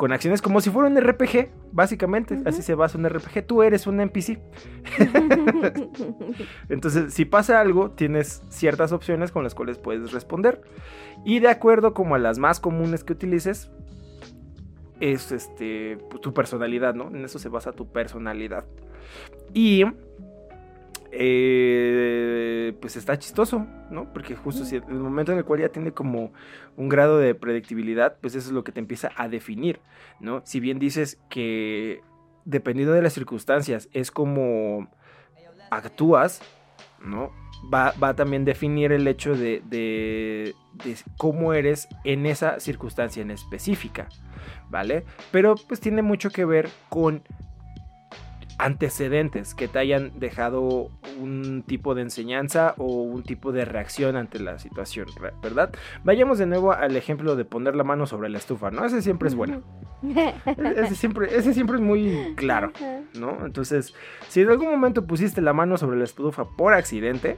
con 0.00 0.12
acciones 0.12 0.40
como 0.40 0.62
si 0.62 0.70
fuera 0.70 0.88
un 0.88 0.98
RPG, 0.98 1.50
básicamente. 1.72 2.40
Así 2.46 2.62
se 2.62 2.74
basa 2.74 2.96
un 2.96 3.06
RPG. 3.06 3.46
Tú 3.46 3.62
eres 3.62 3.86
un 3.86 4.00
NPC. 4.00 4.38
Entonces, 6.70 7.12
si 7.12 7.26
pasa 7.26 7.60
algo, 7.60 7.90
tienes 7.90 8.42
ciertas 8.48 8.92
opciones 8.92 9.30
con 9.30 9.44
las 9.44 9.54
cuales 9.54 9.76
puedes 9.76 10.10
responder. 10.12 10.62
Y 11.22 11.40
de 11.40 11.48
acuerdo 11.48 11.92
como 11.92 12.14
a 12.14 12.18
las 12.18 12.38
más 12.38 12.60
comunes 12.60 13.04
que 13.04 13.12
utilices, 13.12 13.70
es 15.00 15.32
este 15.32 15.98
pues, 16.08 16.22
tu 16.22 16.32
personalidad, 16.32 16.94
¿no? 16.94 17.08
En 17.08 17.22
eso 17.22 17.38
se 17.38 17.50
basa 17.50 17.72
tu 17.72 17.92
personalidad. 17.92 18.64
Y 19.52 19.84
eh, 21.12 22.74
pues 22.80 22.96
está 22.96 23.18
chistoso, 23.18 23.66
¿no? 23.90 24.12
Porque 24.12 24.34
justo 24.36 24.64
si 24.64 24.76
el 24.76 24.82
momento 24.84 25.32
en 25.32 25.38
el 25.38 25.44
cual 25.44 25.60
ya 25.60 25.68
tiene 25.68 25.92
como 25.92 26.32
un 26.76 26.88
grado 26.88 27.18
de 27.18 27.34
predictibilidad, 27.34 28.16
pues 28.20 28.34
eso 28.34 28.48
es 28.48 28.52
lo 28.54 28.64
que 28.64 28.72
te 28.72 28.80
empieza 28.80 29.10
a 29.16 29.28
definir, 29.28 29.80
¿no? 30.20 30.42
Si 30.44 30.60
bien 30.60 30.78
dices 30.78 31.18
que 31.28 32.00
dependiendo 32.44 32.94
de 32.94 33.02
las 33.02 33.12
circunstancias 33.12 33.88
es 33.92 34.10
como 34.10 34.88
actúas, 35.70 36.40
¿no? 37.04 37.30
Va, 37.72 37.92
va 38.02 38.08
a 38.08 38.16
también 38.16 38.44
definir 38.44 38.90
el 38.92 39.06
hecho 39.06 39.34
de, 39.36 39.62
de- 39.66 40.54
de 40.84 40.96
cómo 41.18 41.52
eres 41.52 41.88
en 42.04 42.24
esa 42.26 42.58
circunstancia 42.60 43.20
en 43.22 43.30
específica, 43.30 44.08
¿vale? 44.70 45.04
Pero 45.30 45.54
pues 45.68 45.78
tiene 45.80 46.00
mucho 46.02 46.30
que 46.30 46.44
ver 46.46 46.68
con 46.88 47.22
antecedentes 48.64 49.54
que 49.54 49.68
te 49.68 49.78
hayan 49.78 50.12
dejado 50.18 50.88
un 51.20 51.62
tipo 51.66 51.94
de 51.94 52.02
enseñanza 52.02 52.74
o 52.78 53.02
un 53.02 53.22
tipo 53.22 53.52
de 53.52 53.64
reacción 53.64 54.16
ante 54.16 54.38
la 54.38 54.58
situación, 54.58 55.06
¿verdad? 55.42 55.70
Vayamos 56.04 56.38
de 56.38 56.46
nuevo 56.46 56.72
al 56.72 56.96
ejemplo 56.96 57.36
de 57.36 57.44
poner 57.44 57.74
la 57.76 57.84
mano 57.84 58.06
sobre 58.06 58.28
la 58.28 58.38
estufa, 58.38 58.70
¿no? 58.70 58.84
Ese 58.84 59.02
siempre 59.02 59.28
es 59.28 59.34
bueno. 59.34 59.62
Ese 60.76 60.94
siempre, 60.94 61.34
ese 61.36 61.52
siempre 61.54 61.76
es 61.76 61.82
muy 61.82 62.34
claro. 62.36 62.72
¿no? 63.18 63.44
Entonces, 63.44 63.94
si 64.28 64.40
en 64.40 64.50
algún 64.50 64.70
momento 64.70 65.06
pusiste 65.06 65.40
la 65.40 65.52
mano 65.52 65.76
sobre 65.76 65.98
la 65.98 66.04
estufa 66.04 66.44
por 66.44 66.72
accidente, 66.74 67.36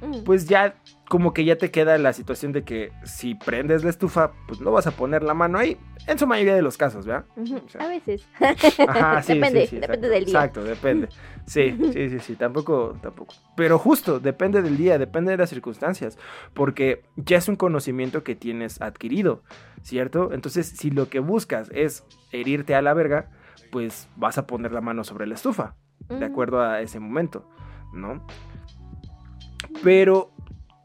Mm. 0.00 0.22
pues 0.24 0.46
ya 0.48 0.76
como 1.08 1.32
que 1.32 1.44
ya 1.44 1.56
te 1.56 1.70
queda 1.70 1.96
la 1.96 2.12
situación 2.12 2.52
de 2.52 2.64
que 2.64 2.92
si 3.04 3.34
prendes 3.34 3.82
la 3.82 3.90
estufa, 3.90 4.32
pues 4.46 4.60
no 4.60 4.70
vas 4.72 4.86
a 4.86 4.90
poner 4.90 5.22
la 5.22 5.32
mano 5.32 5.58
ahí, 5.58 5.78
en 6.06 6.18
su 6.18 6.26
mayoría 6.26 6.54
de 6.54 6.62
los 6.62 6.76
casos, 6.76 7.06
¿verdad? 7.06 7.24
O 7.36 7.68
sea, 7.68 7.80
A 7.80 7.88
veces. 7.88 8.28
Ajá, 8.86 9.22
sí, 9.22 9.34
Depende, 9.34 9.62
sí, 9.62 9.66
sí, 9.68 9.76
depende 9.80 10.06
exacto, 10.06 10.10
del 10.10 10.24
día. 10.24 10.34
Exacto, 10.34 10.64
depende. 10.64 11.08
Sí, 11.46 11.78
sí, 11.92 12.10
sí, 12.10 12.18
sí, 12.20 12.36
tampoco, 12.36 12.98
tampoco. 13.00 13.34
Pero 13.56 13.78
justo, 13.78 14.20
depende 14.20 14.60
del 14.60 14.76
día, 14.76 14.98
depende 14.98 15.30
de 15.30 15.38
las 15.38 15.48
circunstancias, 15.48 16.18
porque 16.52 17.04
ya 17.16 17.38
es 17.38 17.48
un 17.48 17.56
conocimiento 17.56 18.22
que 18.22 18.34
tienes 18.36 18.82
adquirido, 18.82 19.42
¿cierto? 19.82 20.32
Entonces, 20.34 20.68
si 20.68 20.90
lo 20.90 21.08
que 21.08 21.20
buscas 21.20 21.70
es 21.72 22.04
herirte 22.32 22.74
a 22.74 22.82
la 22.82 22.92
verga, 22.92 23.30
pues 23.72 24.08
vas 24.16 24.36
a 24.36 24.46
poner 24.46 24.72
la 24.72 24.82
mano 24.82 25.04
sobre 25.04 25.26
la 25.26 25.34
estufa, 25.34 25.74
de 26.08 26.24
acuerdo 26.24 26.60
a 26.60 26.82
ese 26.82 27.00
momento, 27.00 27.48
¿no? 27.94 28.26
Pero 29.82 30.32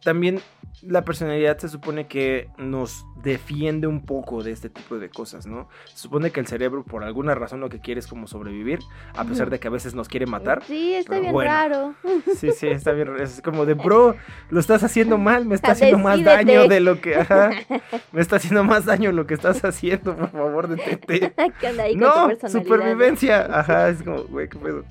también 0.03 0.39
la 0.81 1.05
personalidad 1.05 1.57
se 1.59 1.69
supone 1.69 2.07
que 2.07 2.49
nos 2.57 3.05
defiende 3.23 3.87
un 3.87 4.05
poco 4.05 4.43
de 4.43 4.51
este 4.51 4.69
tipo 4.69 4.99
de 4.99 5.09
cosas, 5.09 5.47
¿no? 5.47 5.69
Se 5.85 5.97
supone 5.97 6.31
que 6.31 6.41
el 6.41 6.47
cerebro 6.47 6.83
por 6.83 7.03
alguna 7.03 7.35
razón 7.35 7.61
lo 7.61 7.69
que 7.69 7.79
quiere 7.79 7.99
es 7.99 8.07
como 8.07 8.27
sobrevivir, 8.27 8.79
a 9.15 9.23
pesar 9.23 9.49
de 9.49 9.59
que 9.59 9.69
a 9.69 9.71
veces 9.71 9.95
nos 9.95 10.09
quiere 10.09 10.25
matar. 10.25 10.61
Sí, 10.65 10.95
está 10.95 11.19
bien 11.19 11.31
bueno. 11.31 11.49
raro. 11.49 11.95
Sí, 12.35 12.51
sí, 12.51 12.67
está 12.67 12.91
bien. 12.91 13.15
Es 13.19 13.41
como 13.41 13.65
de, 13.65 13.73
bro, 13.75 14.15
lo 14.49 14.59
estás 14.59 14.83
haciendo 14.83 15.17
mal, 15.17 15.45
me 15.45 15.55
está 15.55 15.71
haciendo 15.71 15.99
más 15.99 16.21
daño 16.21 16.67
de 16.67 16.79
lo 16.81 16.99
que... 16.99 17.15
Ajá, 17.15 17.51
me 18.11 18.21
está 18.21 18.35
haciendo 18.35 18.63
más 18.65 18.85
daño 18.85 19.13
lo 19.13 19.25
que 19.25 19.35
estás 19.35 19.63
haciendo, 19.63 20.15
por 20.17 20.31
favor, 20.31 20.67
detente. 20.67 21.33
¿Qué 21.61 21.67
onda 21.67 21.83
ahí 21.83 21.97
con 21.97 22.39
tu 22.39 22.43
No, 22.43 22.49
supervivencia. 22.49 23.59
Ajá, 23.59 23.89
es 23.89 24.03
como, 24.03 24.23
güey, 24.23 24.49
qué 24.49 24.59
pedo. 24.59 24.83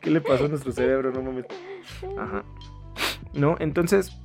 ¿Qué 0.00 0.10
le 0.10 0.20
pasó 0.20 0.46
a 0.46 0.48
nuestro 0.48 0.72
cerebro? 0.72 1.12
No 1.12 1.20
mames. 1.20 1.44
Ajá. 2.18 2.44
No, 3.36 3.56
entonces, 3.58 4.16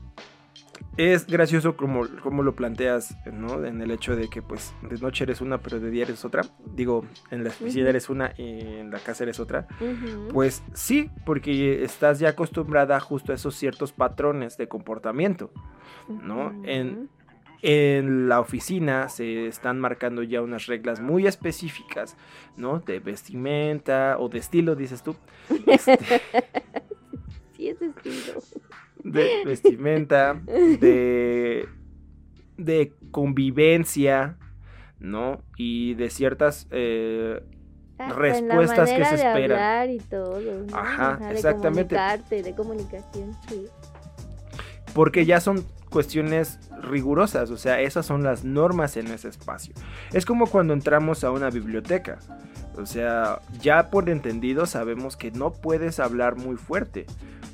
es 0.98 1.25
gracioso 1.27 1.75
como, 1.77 2.08
como 2.22 2.44
lo 2.44 2.56
planteas, 2.56 3.15
¿no? 3.32 3.63
En 3.65 3.82
el 3.82 3.91
hecho 3.91 4.15
de 4.15 4.30
que, 4.30 4.41
pues, 4.41 4.74
de 4.89 4.98
noche 5.00 5.24
eres 5.24 5.41
una, 5.41 5.60
pero 5.60 5.80
de 5.80 5.89
día 5.89 6.03
eres 6.03 6.24
otra. 6.25 6.44
Digo, 6.75 7.06
en 7.30 7.44
la 7.44 7.50
oficina 7.50 7.89
eres 7.89 8.10
una 8.10 8.34
y 8.38 8.60
en 8.80 8.91
la 8.91 9.00
casa 9.00 9.24
eres 9.24 9.39
otra. 9.39 9.68
Pues 10.32 10.63
sí, 10.74 11.10
porque 11.25 11.84
estás 11.84 12.20
ya 12.20 12.30
acostumbrada 12.30 13.00
justo 13.00 13.32
a 13.32 13.36
esos 13.36 13.56
ciertos 13.56 13.91
patrones 13.94 14.58
de 14.58 14.68
comportamiento. 14.68 15.51
¿no? 16.08 16.53
En- 16.65 17.10
En 17.63 18.27
la 18.27 18.39
oficina 18.39 19.08
se 19.08 19.46
están 19.46 19.80
marcando 19.80 20.24
ya 20.24 20.41
unas 20.41 20.65
reglas 20.65 21.00
muy 21.00 21.27
específicas, 21.27 22.18
¿no? 22.58 22.80
De 22.80 23.00
vestimenta 23.00 24.15
o 24.18 24.30
de 24.30 24.39
estilo, 24.39 24.75
dices 24.75 25.03
tú. 25.03 25.15
Este, 25.68 26.00
Sí, 27.56 27.68
ese 27.70 27.86
estilo. 27.86 28.41
De 29.03 29.36
vestimenta, 29.43 30.41
de, 30.46 31.67
de 32.58 32.93
convivencia, 33.12 34.38
¿no? 35.00 35.43
Y 35.58 35.96
de 35.96 36.10
ciertas... 36.10 36.67
eh, 36.72 37.41
Hasta 37.98 38.15
Respuestas 38.15 38.93
que 38.93 39.05
se 39.05 39.17
de 39.17 39.24
esperan. 39.24 39.63
hablar 39.63 39.89
y 39.89 40.00
todo, 40.00 40.41
¿no? 40.63 40.67
Ajá, 40.72 41.22
de 41.27 41.34
exactamente. 41.34 41.98
comunicarte, 41.98 42.43
de 42.43 42.55
comunicación, 42.55 43.38
sí. 43.48 43.67
porque 44.93 45.25
ya 45.25 45.39
son 45.39 45.65
cuestiones 45.89 46.60
rigurosas, 46.81 47.51
o 47.51 47.58
sea, 47.58 47.81
esas 47.81 48.05
son 48.05 48.24
las 48.24 48.43
normas 48.43 48.98
en 48.98 49.08
ese 49.12 49.27
espacio. 49.29 49.75
Es 50.13 50.25
como 50.25 50.48
cuando 50.48 50.74
entramos 50.74 51.24
a 51.24 51.31
una 51.31 51.50
biblioteca, 51.50 52.20
o 52.82 52.86
sea, 52.86 53.42
ya 53.62 53.90
por 53.90 54.10
entendido 54.10 54.66
sabemos 54.66 55.16
que 55.16 55.32
no 55.32 55.54
puedes 55.54 56.00
hablar 56.00 56.36
muy 56.36 56.58
fuerte, 56.58 57.06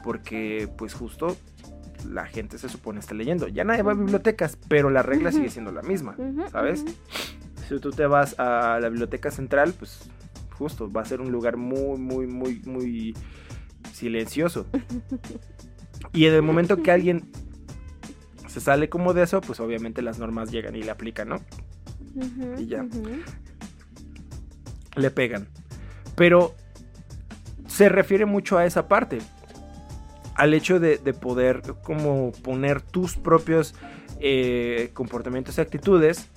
porque 0.04 0.70
pues 0.78 0.94
justo 0.94 1.38
la 2.10 2.26
gente 2.26 2.58
se 2.58 2.70
supone 2.70 3.00
está 3.00 3.14
leyendo. 3.14 3.48
Ya 3.48 3.64
nadie 3.64 3.82
va 3.82 3.92
a 3.92 3.96
bibliotecas, 3.96 4.58
pero 4.68 4.90
la 4.90 5.04
regla 5.04 5.32
sigue 5.32 5.50
siendo 5.50 5.72
la 5.72 5.82
misma, 5.82 6.16
¿sabes? 6.52 6.86
Si 7.68 7.80
tú 7.80 7.92
te 7.92 8.06
vas 8.06 8.40
a 8.40 8.80
la 8.80 8.90
biblioteca 8.90 9.30
central, 9.30 9.74
pues 9.78 10.10
justo 10.58 10.92
va 10.92 11.02
a 11.02 11.06
ser 11.06 11.22
un 11.22 11.32
lugar 11.32 11.58
muy, 11.58 11.98
muy, 11.98 12.28
muy, 12.28 12.62
muy 12.66 13.16
silencioso. 13.94 14.66
Y 16.14 16.26
en 16.26 16.34
el 16.34 16.42
momento 16.42 16.82
que 16.82 16.92
alguien 16.92 17.30
se 18.48 18.62
sale 18.62 18.90
como 18.90 19.14
de 19.14 19.24
eso, 19.24 19.42
pues 19.42 19.60
obviamente 19.60 20.02
las 20.02 20.20
normas 20.20 20.52
llegan 20.52 20.76
y 20.76 20.84
le 20.84 20.92
aplican, 20.92 21.30
¿no? 21.30 21.42
Y 22.58 22.68
ya. 22.68 22.86
Le 24.98 25.12
pegan. 25.12 25.48
Pero 26.16 26.56
se 27.68 27.90
refiere 27.90 28.26
mucho 28.26 28.58
a 28.58 28.66
esa 28.66 28.88
parte. 28.88 29.20
Al 30.36 30.54
hecho 30.54 30.80
de, 30.80 30.98
de 30.98 31.14
poder 31.14 31.62
como 31.84 32.32
poner 32.32 32.82
tus 32.82 33.16
propios 33.16 33.74
eh, 34.20 34.90
comportamientos 34.94 35.58
y 35.58 35.62
actitudes 35.62 36.28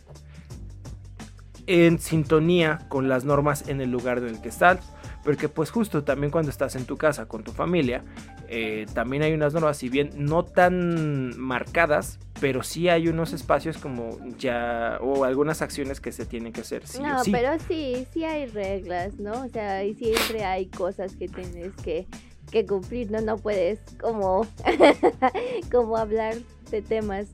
en 1.67 1.99
sintonía 1.99 2.81
con 2.89 3.09
las 3.09 3.25
normas 3.25 3.69
en 3.69 3.81
el 3.81 3.91
lugar 3.91 4.19
en 4.19 4.29
el 4.29 4.41
que 4.41 4.49
estás. 4.49 4.81
Porque 5.25 5.49
pues 5.49 5.71
justo 5.71 6.03
también 6.03 6.31
cuando 6.31 6.51
estás 6.51 6.77
en 6.77 6.85
tu 6.85 6.97
casa 6.97 7.27
con 7.27 7.45
tu 7.45 7.53
familia, 7.53 8.03
eh, 8.49 8.87
también 8.95 9.23
hay 9.23 9.33
unas 9.33 9.53
normas, 9.53 9.77
si 9.77 9.89
bien 9.89 10.11
no 10.17 10.45
tan 10.45 11.39
marcadas, 11.39 12.19
pero 12.41 12.63
sí 12.63 12.89
hay 12.89 13.09
unos 13.09 13.33
espacios 13.33 13.77
como 13.77 14.19
ya, 14.39 14.99
o 15.03 15.25
algunas 15.25 15.61
acciones 15.63 16.01
que 16.01 16.11
se 16.11 16.25
tienen 16.25 16.53
que 16.53 16.63
hacer. 16.63 16.87
Sí 16.87 16.99
o 16.99 17.07
no, 17.07 17.23
sí. 17.23 17.31
pero 17.31 17.59
sí, 17.69 18.07
sí 18.13 18.25
hay 18.25 18.47
reglas, 18.47 19.19
¿no? 19.19 19.45
O 19.45 19.49
sea, 19.49 19.85
y 19.85 19.95
siempre 19.95 20.45
hay 20.45 20.67
cosas 20.67 21.15
que 21.17 21.29
tienes 21.29 21.75
que, 21.77 22.07
que 22.51 22.65
cumplir, 22.67 23.11
¿no? 23.11 23.21
No 23.21 23.37
puedes 23.37 23.81
como, 24.01 24.47
como 25.71 25.97
hablar 25.97 26.37
de 26.71 26.81
temas 26.81 27.29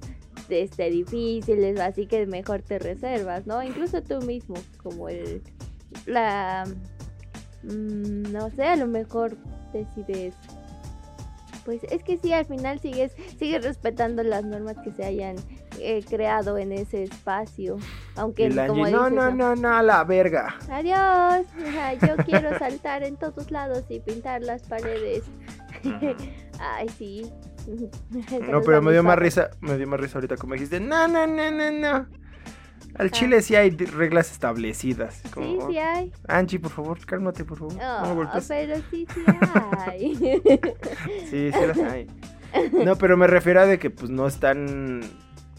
este, 0.49 0.91
difíciles, 0.91 1.79
así 1.79 2.07
que 2.07 2.27
mejor 2.27 2.63
te 2.63 2.79
reservas, 2.79 3.47
¿no? 3.47 3.63
Incluso 3.63 4.03
tú 4.03 4.21
mismo, 4.23 4.57
como 4.83 5.09
el, 5.09 5.43
la, 6.07 6.65
mm, 7.63 8.33
no 8.33 8.51
sé, 8.51 8.65
a 8.65 8.77
lo 8.77 8.87
mejor 8.87 9.37
decides, 9.73 10.35
pues 11.67 11.83
es 11.91 12.05
que 12.05 12.17
sí, 12.17 12.33
al 12.33 12.47
final 12.47 12.79
sigues, 12.79 13.13
sigues 13.39 13.65
respetando 13.65 14.23
las 14.23 14.45
normas 14.45 14.77
que 14.85 14.93
se 14.93 15.05
hayan 15.05 15.35
eh, 15.81 16.05
creado 16.09 16.57
en 16.59 16.71
ese 16.71 17.03
espacio, 17.03 17.77
aunque 18.15 18.49
la 18.49 18.69
como 18.69 18.89
no, 18.89 19.11
dices, 19.11 19.13
no, 19.13 19.31
no, 19.33 19.57
no, 19.57 19.75
a 19.75 19.83
la 19.83 20.05
verga. 20.05 20.57
Adiós. 20.71 21.45
Yo 22.01 22.17
quiero 22.25 22.57
saltar 22.57 23.03
en 23.03 23.17
todos 23.17 23.51
lados 23.51 23.83
y 23.89 23.99
pintar 23.99 24.43
las 24.43 24.63
paredes. 24.63 25.25
Ay, 26.61 26.89
sí. 26.97 27.33
No, 28.49 28.63
pero 28.63 28.81
me 28.81 28.93
dio 28.93 29.03
más 29.03 29.19
risa, 29.19 29.51
me 29.61 29.77
dio 29.77 29.89
más 29.89 29.99
risa 29.99 30.19
ahorita 30.19 30.37
como 30.37 30.55
dijiste, 30.55 30.79
no, 30.79 31.09
no, 31.09 31.27
no, 31.27 31.51
no, 31.51 31.73
no. 31.73 32.07
Al 32.99 33.07
Ah. 33.07 33.11
chile 33.11 33.43
sí 33.43 33.55
hay 33.55 33.71
reglas 33.71 34.31
establecidas. 34.33 35.21
Como, 35.33 35.67
Sí, 35.69 35.73
sí 35.75 35.79
hay. 35.79 36.13
Angie, 36.29 36.59
por 36.59 36.71
favor, 36.71 36.99
cálmate, 37.05 37.45
por 37.45 37.59
favor. 37.59 37.75
no 37.75 38.09
me 38.09 38.15
golpes. 38.15 38.47
pero 38.49 38.77
sí, 38.91 39.07
sí 39.15 39.21
hay. 39.87 40.15
Sí, 41.31 41.51
sí 41.53 41.67
las 41.67 41.79
hay. 41.79 42.07
No, 42.85 42.97
pero 42.97 43.17
me 43.17 43.27
refiero 43.27 43.61
a 43.61 43.67
de 43.67 43.79
que 43.79 43.91
pues 43.91 44.11
no 44.11 44.27
están 44.27 45.01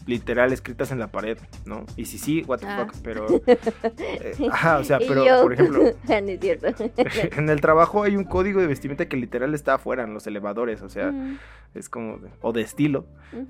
literal 0.08 0.52
escritas 0.52 0.90
en 0.90 0.98
la 0.98 1.12
pared, 1.12 1.36
¿no? 1.66 1.84
Y 1.96 2.06
sí, 2.06 2.16
sí, 2.18 2.42
what 2.46 2.58
the 2.60 2.66
Ah. 2.66 2.86
fuck, 2.86 2.94
pero... 3.04 3.26
eh, 3.46 4.34
ajá, 4.50 4.78
o 4.78 4.84
sea, 4.84 4.98
pero, 4.98 5.24
yo- 5.24 5.42
por 5.42 5.52
ejemplo, 5.52 5.82
Ah, 6.08 6.20
no 6.20 6.28
es 6.30 6.40
cierto. 6.40 6.66
en 7.36 7.48
el 7.50 7.60
trabajo 7.60 8.02
hay 8.02 8.16
un 8.16 8.24
código 8.24 8.60
de 8.60 8.66
vestimenta 8.66 9.06
que 9.06 9.16
literal 9.16 9.54
está 9.54 9.74
afuera 9.74 10.04
en 10.04 10.14
los 10.14 10.26
elevadores, 10.26 10.80
o 10.82 10.88
sea, 10.88 11.12
es 11.74 11.88
como... 11.88 12.18
de- 12.18 12.30
o 12.40 12.52
de 12.52 12.62
estilo, 12.62 13.04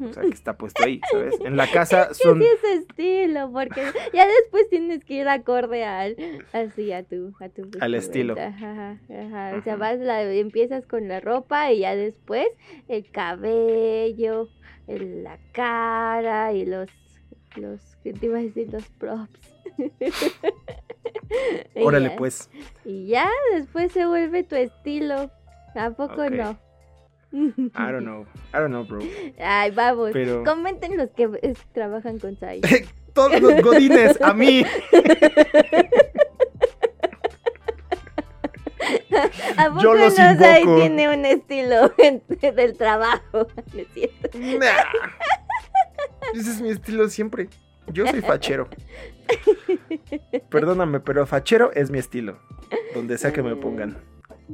o 0.09 0.12
sea, 0.12 0.25
que 0.25 0.31
está 0.31 0.57
puesto 0.59 0.83
ahí, 0.85 1.01
¿sabes? 1.12 1.37
En 1.44 1.57
la 1.57 1.71
casa 1.71 2.09
Que 2.09 2.14
son... 2.14 2.40
sí 2.40 2.44
es 2.47 2.81
estilo, 2.81 3.51
porque 3.53 3.81
ya 4.12 4.27
después 4.27 4.68
tienes 4.68 5.05
que 5.05 5.14
ir 5.14 5.29
acorde 5.29 5.85
al, 5.85 6.16
así 6.53 6.90
a 6.92 7.05
tu, 7.05 7.35
a 7.40 7.49
tu 7.49 7.71
Al 7.81 7.94
estilo. 7.94 8.35
Ajá, 8.37 8.99
ajá. 9.09 9.55
O 9.57 9.62
sea, 9.62 9.77
vas 9.77 9.99
la, 10.01 10.25
empiezas 10.25 10.87
con 10.87 11.07
la 11.07 11.21
ropa 11.21 11.71
y 11.73 11.81
ya 11.81 11.94
después 11.94 12.47
el 12.88 13.09
cabello, 13.12 14.49
el- 14.88 15.22
la 15.24 15.38
cara 15.53 16.53
y 16.53 16.64
los, 16.66 16.88
los, 17.57 17.81
¿qué 18.03 18.12
te 18.12 18.27
iba 18.27 18.38
a 18.38 18.42
decir? 18.42 18.68
Los 18.72 18.88
props. 18.90 19.40
Y 21.74 21.83
Órale, 21.83 22.09
ya- 22.11 22.16
pues. 22.16 22.51
Y 22.85 23.07
ya 23.09 23.29
después 23.55 23.92
se 23.92 24.07
vuelve 24.07 24.44
tu 24.44 24.57
estilo. 24.57 25.31
¿A 25.74 25.90
poco 25.90 26.29
no? 26.31 26.59
I 27.33 27.53
don't 27.77 28.01
know. 28.01 28.22
I 28.55 28.59
don't 28.59 28.68
know, 28.70 28.85
bro. 28.85 29.01
Ay, 29.38 29.70
vamos. 29.72 30.11
Pero- 30.12 30.42
Comenten 30.44 30.96
los 30.96 31.11
que 31.11 31.29
trabajan 31.72 32.18
con 32.18 32.37
Sai. 32.38 32.61
Todos 33.14 33.40
los 33.40 33.61
godines, 33.62 34.20
a 34.22 34.33
mí. 34.33 34.64
¿A 39.57 39.65
poco 39.69 39.81
Yo 39.81 39.95
los 39.95 40.19
no 40.19 40.31
invoco. 40.33 40.77
tiene 40.81 41.09
un 41.15 41.25
estilo 41.25 41.93
del 42.57 42.77
trabajo? 42.77 43.23
¿No 43.73 43.81
es 43.81 43.89
cierto? 43.95 44.39
Nah. 44.39 44.67
Ese 46.35 46.51
es 46.51 46.61
mi 46.61 46.71
estilo 46.71 47.09
siempre. 47.09 47.49
Yo 47.93 48.07
soy 48.07 48.21
fachero. 48.21 48.69
Perdóname, 50.51 51.01
pero 51.01 51.27
fachero 51.27 51.73
es 51.73 51.91
mi 51.91 51.99
estilo. 51.99 52.39
Donde 52.95 53.17
sea 53.19 53.33
que 53.33 53.43
me 53.43 53.57
pongan. 53.57 53.97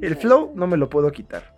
El 0.00 0.16
flow 0.16 0.52
no 0.54 0.66
me 0.66 0.76
lo 0.76 0.88
puedo 0.88 1.10
quitar. 1.12 1.54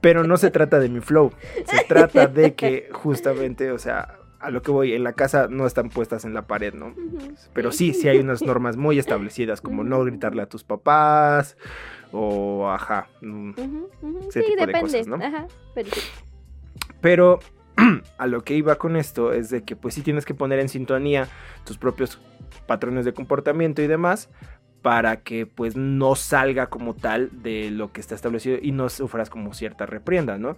Pero 0.00 0.24
no 0.24 0.36
se 0.36 0.50
trata 0.50 0.78
de 0.80 0.88
mi 0.88 1.00
flow. 1.00 1.32
Se 1.66 1.84
trata 1.84 2.26
de 2.26 2.54
que 2.54 2.88
justamente, 2.92 3.70
o 3.70 3.78
sea, 3.78 4.18
a 4.46 4.50
lo 4.50 4.62
que 4.62 4.70
voy, 4.70 4.92
en 4.94 5.02
la 5.04 5.12
casa 5.12 5.48
no 5.50 5.66
están 5.66 5.88
puestas 5.90 6.24
en 6.24 6.32
la 6.34 6.46
pared, 6.46 6.72
¿no? 6.72 6.94
Pero 7.52 7.72
sí, 7.72 7.92
sí 7.92 8.08
hay 8.08 8.18
unas 8.18 8.42
normas 8.42 8.76
muy 8.76 8.98
establecidas, 9.00 9.60
como 9.60 9.82
no 9.84 10.02
gritarle 10.04 10.42
a 10.42 10.46
tus 10.48 10.62
papás, 10.64 11.56
o 12.12 12.70
ajá. 12.70 13.08
Ese 13.20 14.30
Sí, 14.30 14.40
tipo 14.46 14.60
de 14.60 14.66
depende. 14.66 14.80
cosas, 14.80 15.06
¿no? 15.08 15.16
Ajá. 15.16 15.46
Pero 17.00 17.40
a 18.18 18.26
lo 18.26 18.42
que 18.42 18.54
iba 18.54 18.76
con 18.76 18.96
esto 18.96 19.32
es 19.32 19.50
de 19.50 19.62
que 19.62 19.76
pues 19.76 19.94
sí 19.94 20.02
tienes 20.02 20.24
que 20.24 20.34
poner 20.34 20.58
en 20.60 20.68
sintonía 20.68 21.28
tus 21.64 21.78
propios 21.78 22.18
patrones 22.66 23.04
de 23.04 23.12
comportamiento 23.12 23.82
y 23.82 23.86
demás 23.86 24.28
para 24.86 25.16
que 25.24 25.46
pues 25.46 25.74
no 25.74 26.14
salga 26.14 26.68
como 26.68 26.94
tal 26.94 27.30
de 27.42 27.72
lo 27.72 27.90
que 27.90 28.00
está 28.00 28.14
establecido 28.14 28.56
y 28.62 28.70
no 28.70 28.88
sufras 28.88 29.30
como 29.30 29.52
cierta 29.52 29.84
reprienda, 29.84 30.38
¿no? 30.38 30.56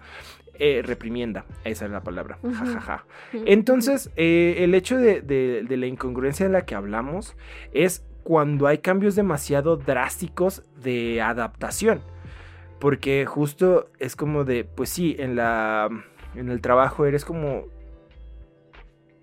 Eh, 0.59 0.83
reprimienda, 0.85 1.47
esa 1.65 1.87
es 1.87 1.91
la 1.91 2.03
palabra. 2.03 2.37
Ujú. 2.43 2.53
jajaja. 2.55 3.07
Ujú. 3.33 3.45
Entonces, 3.47 4.11
eh, 4.17 4.57
el 4.59 4.75
hecho 4.75 4.99
de, 4.99 5.23
de- 5.23 5.65
de 5.67 5.77
la 5.79 5.87
incongruencia 5.87 6.45
de 6.45 6.53
la 6.53 6.67
que 6.67 6.75
hablamos 6.75 7.37
es 7.73 8.05
cuando 8.23 8.67
hay 8.67 8.79
cambios 8.79 9.15
demasiado 9.17 9.79
drásticos 9.79 10.63
de 10.77 11.23
adaptación. 11.23 12.03
Porque 12.79 13.25
justo 13.25 13.89
es 13.99 14.15
como 14.15 14.45
de, 14.45 14.65
pues 14.65 14.91
sí, 14.91 15.17
en 15.19 15.37
la. 15.37 15.89
En 16.35 16.51
el 16.51 16.61
trabajo 16.61 17.07
eres 17.07 17.25
como 17.25 17.65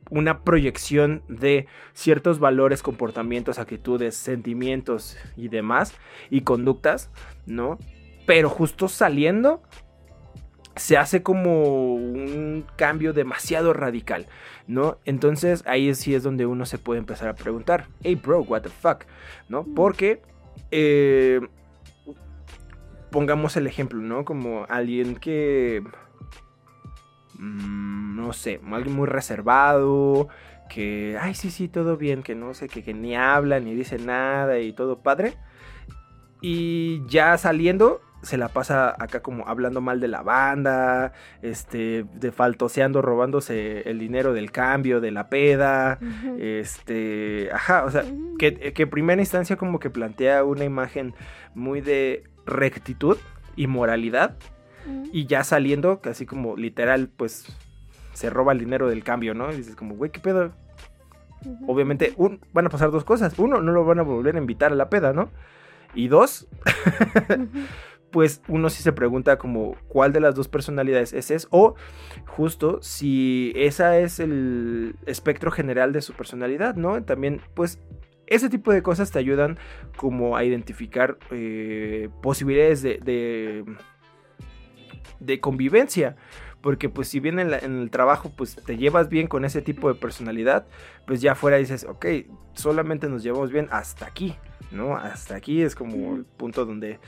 una 0.09 0.43
proyección 0.43 1.23
de 1.27 1.67
ciertos 1.93 2.39
valores, 2.39 2.83
comportamientos, 2.83 3.59
actitudes, 3.59 4.15
sentimientos 4.15 5.17
y 5.35 5.47
demás, 5.47 5.93
y 6.29 6.41
conductas, 6.41 7.09
¿no? 7.45 7.77
Pero 8.25 8.49
justo 8.49 8.87
saliendo, 8.87 9.61
se 10.75 10.97
hace 10.97 11.23
como 11.23 11.95
un 11.95 12.65
cambio 12.75 13.13
demasiado 13.13 13.73
radical, 13.73 14.27
¿no? 14.67 14.99
Entonces 15.05 15.63
ahí 15.65 15.93
sí 15.95 16.13
es 16.13 16.23
donde 16.23 16.45
uno 16.45 16.65
se 16.65 16.77
puede 16.77 16.99
empezar 16.99 17.29
a 17.29 17.35
preguntar, 17.35 17.87
hey 18.03 18.15
bro, 18.15 18.41
what 18.41 18.61
the 18.61 18.69
fuck, 18.69 19.05
¿no? 19.47 19.65
Porque, 19.75 20.21
eh, 20.71 21.39
pongamos 23.11 23.55
el 23.55 23.67
ejemplo, 23.67 23.99
¿no? 24.01 24.25
Como 24.25 24.65
alguien 24.67 25.15
que, 25.15 25.81
mm, 27.37 28.15
no 28.15 28.33
sé, 28.33 28.59
alguien 28.71 28.95
muy 28.95 29.07
reservado, 29.07 30.29
que, 30.69 31.17
ay, 31.19 31.35
sí, 31.35 31.51
sí, 31.51 31.67
todo 31.67 31.97
bien, 31.97 32.23
que 32.23 32.35
no 32.35 32.53
sé, 32.53 32.67
que, 32.67 32.83
que 32.83 32.93
ni 32.93 33.15
habla, 33.15 33.59
ni 33.59 33.73
dice 33.75 33.97
nada 33.97 34.59
y 34.59 34.73
todo 34.73 34.99
padre. 34.99 35.35
Y 36.41 37.05
ya 37.07 37.37
saliendo, 37.37 38.01
se 38.25 38.37
la 38.37 38.49
pasa 38.49 38.95
acá 38.99 39.21
como 39.21 39.47
hablando 39.47 39.81
mal 39.81 39.99
de 39.99 40.07
la 40.07 40.21
banda, 40.21 41.13
este, 41.41 42.05
de 42.13 42.31
faltoseando, 42.31 43.01
robándose 43.01 43.89
el 43.89 43.99
dinero 43.99 44.33
del 44.33 44.51
cambio, 44.51 44.99
de 44.99 45.11
la 45.11 45.29
peda, 45.29 45.99
este, 46.39 47.49
ajá, 47.53 47.85
o 47.85 47.91
sea, 47.91 48.03
que, 48.39 48.73
que 48.73 48.83
en 48.83 48.89
primera 48.89 49.21
instancia 49.21 49.55
como 49.55 49.79
que 49.79 49.89
plantea 49.89 50.43
una 50.43 50.65
imagen 50.65 51.13
muy 51.53 51.81
de 51.81 52.23
rectitud 52.45 53.17
y 53.55 53.67
moralidad, 53.67 54.35
Y 55.11 55.25
ya 55.25 55.43
saliendo, 55.43 55.99
casi 56.01 56.25
como 56.25 56.55
literal, 56.55 57.09
pues 57.15 57.45
se 58.13 58.29
roba 58.29 58.53
el 58.53 58.59
dinero 58.59 58.87
del 58.87 59.03
cambio, 59.03 59.33
¿no? 59.33 59.51
Y 59.51 59.57
dices 59.57 59.75
como, 59.75 59.95
güey, 59.95 60.11
¿qué 60.11 60.19
pedo? 60.19 60.51
Obviamente, 61.67 62.13
un, 62.17 62.39
van 62.53 62.67
a 62.67 62.69
pasar 62.69 62.91
dos 62.91 63.03
cosas. 63.03 63.37
Uno, 63.37 63.61
no 63.61 63.71
lo 63.71 63.85
van 63.85 63.99
a 63.99 64.03
volver 64.03 64.35
a 64.35 64.39
invitar 64.39 64.71
a 64.71 64.75
la 64.75 64.89
peda, 64.89 65.13
¿no? 65.13 65.29
Y 65.93 66.07
dos, 66.07 66.47
pues 68.11 68.41
uno 68.47 68.69
sí 68.69 68.83
se 68.83 68.93
pregunta 68.93 69.37
como 69.37 69.75
cuál 69.87 70.13
de 70.13 70.19
las 70.19 70.35
dos 70.35 70.47
personalidades 70.47 71.13
es 71.13 71.31
ese 71.31 71.47
o 71.51 71.75
justo 72.25 72.79
si 72.81 73.51
esa 73.55 73.97
es 73.99 74.19
el 74.19 74.95
espectro 75.05 75.51
general 75.51 75.91
de 75.91 76.01
su 76.01 76.13
personalidad, 76.13 76.75
¿no? 76.75 77.03
También 77.03 77.41
pues 77.53 77.79
ese 78.27 78.49
tipo 78.49 78.71
de 78.71 78.81
cosas 78.81 79.11
te 79.11 79.19
ayudan 79.19 79.57
como 79.97 80.37
a 80.37 80.43
identificar 80.43 81.17
eh, 81.31 82.09
posibilidades 82.21 82.81
de, 82.81 82.99
de, 83.03 83.65
de 85.19 85.39
convivencia. 85.39 86.15
Porque 86.61 86.89
pues 86.89 87.07
si 87.07 87.19
bien 87.19 87.37
en, 87.39 87.51
la- 87.51 87.59
en 87.59 87.79
el 87.79 87.91
trabajo 87.91 88.31
pues 88.35 88.55
te 88.55 88.77
llevas 88.77 89.07
bien 89.09 89.27
con 89.27 89.45
ese 89.45 89.61
tipo 89.61 89.87
de 89.87 89.99
personalidad, 89.99 90.65
pues 91.05 91.21
ya 91.21 91.33
afuera 91.33 91.57
dices, 91.57 91.85
ok, 91.87 92.05
solamente 92.53 93.07
nos 93.07 93.21
llevamos 93.23 93.51
bien 93.51 93.67
hasta 93.71 94.05
aquí, 94.07 94.35
¿no? 94.71 94.95
Hasta 94.95 95.35
aquí 95.35 95.61
es 95.61 95.75
como 95.75 96.15
el 96.15 96.25
punto 96.25 96.65
donde 96.65 96.99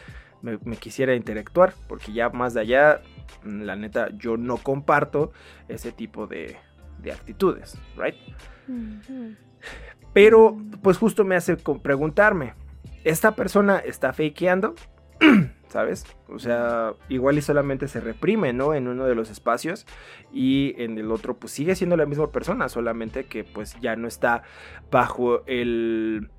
me, 0.44 0.60
me 0.64 0.76
quisiera 0.78 1.16
interactuar, 1.16 1.74
porque 1.88 2.14
ya 2.14 2.30
más 2.30 2.54
de 2.54 2.62
allá, 2.62 3.02
mm, 3.44 3.62
la 3.64 3.76
neta, 3.76 4.10
yo 4.16 4.38
no 4.38 4.58
comparto 4.58 5.32
ese 5.68 5.92
tipo 5.92 6.28
de, 6.28 6.56
de 7.02 7.12
actitudes, 7.12 7.80
¿right? 7.98 8.16
Pero, 10.14 10.58
pues 10.84 10.98
justo 10.98 11.24
me 11.26 11.36
hace 11.36 11.58
preguntarme, 11.58 12.54
¿esta 13.04 13.36
persona 13.36 13.78
está 13.80 14.14
fakeando? 14.14 14.76
¿Sabes? 15.68 16.06
O 16.30 16.40
sea, 16.40 16.94
igual 17.10 17.38
y 17.38 17.42
solamente 17.42 17.88
se 17.88 18.00
reprime, 18.00 18.54
¿no? 18.54 18.74
En 18.74 18.88
uno 18.88 19.06
de 19.06 19.16
los 19.16 19.30
espacios 19.30 19.86
y 20.32 20.74
en 20.82 20.98
el 20.98 21.12
otro, 21.12 21.38
pues 21.38 21.52
sigue 21.52 21.76
siendo 21.76 21.98
la 21.98 22.06
misma 22.06 22.32
persona, 22.32 22.70
solamente 22.70 23.26
que 23.26 23.44
pues 23.44 23.78
ya 23.82 23.96
no 23.98 24.08
está 24.08 24.44
bajo 24.90 25.46
el, 25.46 26.32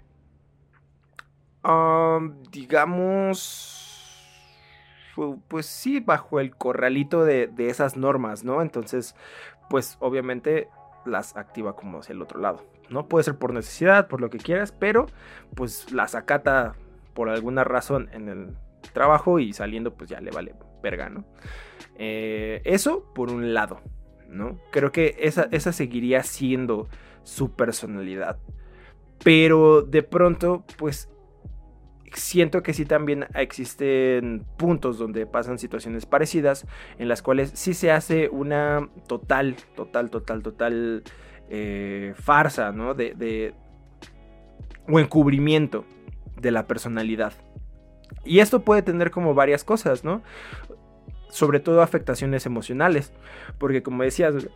um, 1.63 2.43
digamos, 2.51 3.85
pues 5.49 5.67
sí, 5.67 6.01
bajo 6.01 6.41
el 6.41 6.57
corralito 6.57 7.25
de, 7.25 7.49
de 7.49 7.69
esas 7.69 7.97
normas, 7.97 8.45
¿no? 8.45 8.63
Entonces, 8.63 9.15
pues 9.69 9.99
obviamente 10.01 10.69
las 11.05 11.37
activa 11.37 11.77
como 11.77 11.99
hacia 11.99 12.13
el 12.13 12.23
otro 12.23 12.41
lado. 12.41 12.65
No 12.89 13.09
puede 13.09 13.25
ser 13.25 13.37
por 13.37 13.53
necesidad, 13.53 14.09
por 14.09 14.21
lo 14.21 14.31
que 14.31 14.39
quieras, 14.39 14.73
pero 14.73 15.07
pues 15.55 15.93
las 15.93 16.15
acata 16.15 16.75
por 17.15 17.29
alguna 17.29 17.65
razón 17.65 18.09
en 18.13 18.29
el 18.29 18.57
trabajo 18.93 19.39
y 19.39 19.53
saliendo 19.53 19.95
pues 19.95 20.11
ya 20.11 20.21
le 20.21 20.31
vale 20.31 20.55
verga, 20.83 21.09
¿no? 21.09 21.25
Eh, 21.97 22.61
eso 22.65 23.13
por 23.15 23.31
un 23.33 23.55
lado, 23.55 23.81
¿no? 24.29 24.59
Creo 24.71 24.93
que 24.93 25.17
esa, 25.21 25.49
esa 25.51 25.73
seguiría 25.73 26.23
siendo 26.23 26.89
su 27.23 27.55
personalidad. 27.57 28.39
Pero 29.25 29.83
de 29.83 30.03
pronto 30.03 30.65
pues 30.77 31.09
siento 32.15 32.63
que 32.63 32.73
sí 32.73 32.87
también 32.87 33.27
existen 33.35 34.45
puntos 34.57 34.99
donde 34.99 35.27
pasan 35.27 35.59
situaciones 35.59 36.07
parecidas 36.07 36.67
en 36.99 37.09
las 37.09 37.21
cuales 37.23 37.51
sí 37.55 37.75
se 37.75 37.91
hace 37.93 38.29
una 38.29 38.89
total, 39.07 39.57
total, 39.77 40.11
total, 40.11 40.43
total 40.43 41.03
eh, 41.51 42.15
farsa, 42.17 42.73
¿no? 42.73 42.95
De, 42.95 43.15
de- 43.15 43.55
o 44.89 44.99
encubrimiento 44.99 45.85
de 46.41 46.51
la 46.51 46.67
personalidad. 46.67 47.33
Y 48.25 48.41
esto 48.41 48.63
puede 48.63 48.83
tener 48.83 49.11
como 49.11 49.35
varias 49.35 49.65
cosas, 49.65 50.05
¿no? 50.05 50.23
Sobre 51.31 51.61
todo 51.61 51.83
afectaciones 51.83 52.47
emocionales, 52.47 53.13
porque 53.59 53.83
como 53.83 54.03
decías, 54.03 54.49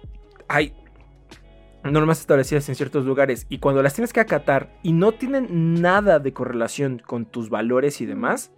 hay 0.49 0.75
normas 1.91 2.21
establecidas 2.21 2.69
en 2.69 2.75
ciertos 2.75 3.05
lugares 3.05 3.47
y 3.49 3.59
cuando 3.59 3.83
las 3.83 3.95
tienes 3.95 4.13
que 4.13 4.21
acatar 4.21 4.73
y 4.83 4.93
no 4.93 5.13
tienen 5.13 5.81
nada 5.83 6.19
de 6.19 6.33
correlación 6.33 7.03
con 7.05 7.27
tus 7.27 7.51
valores 7.51 8.01
y 8.01 8.07
demás, 8.07 8.53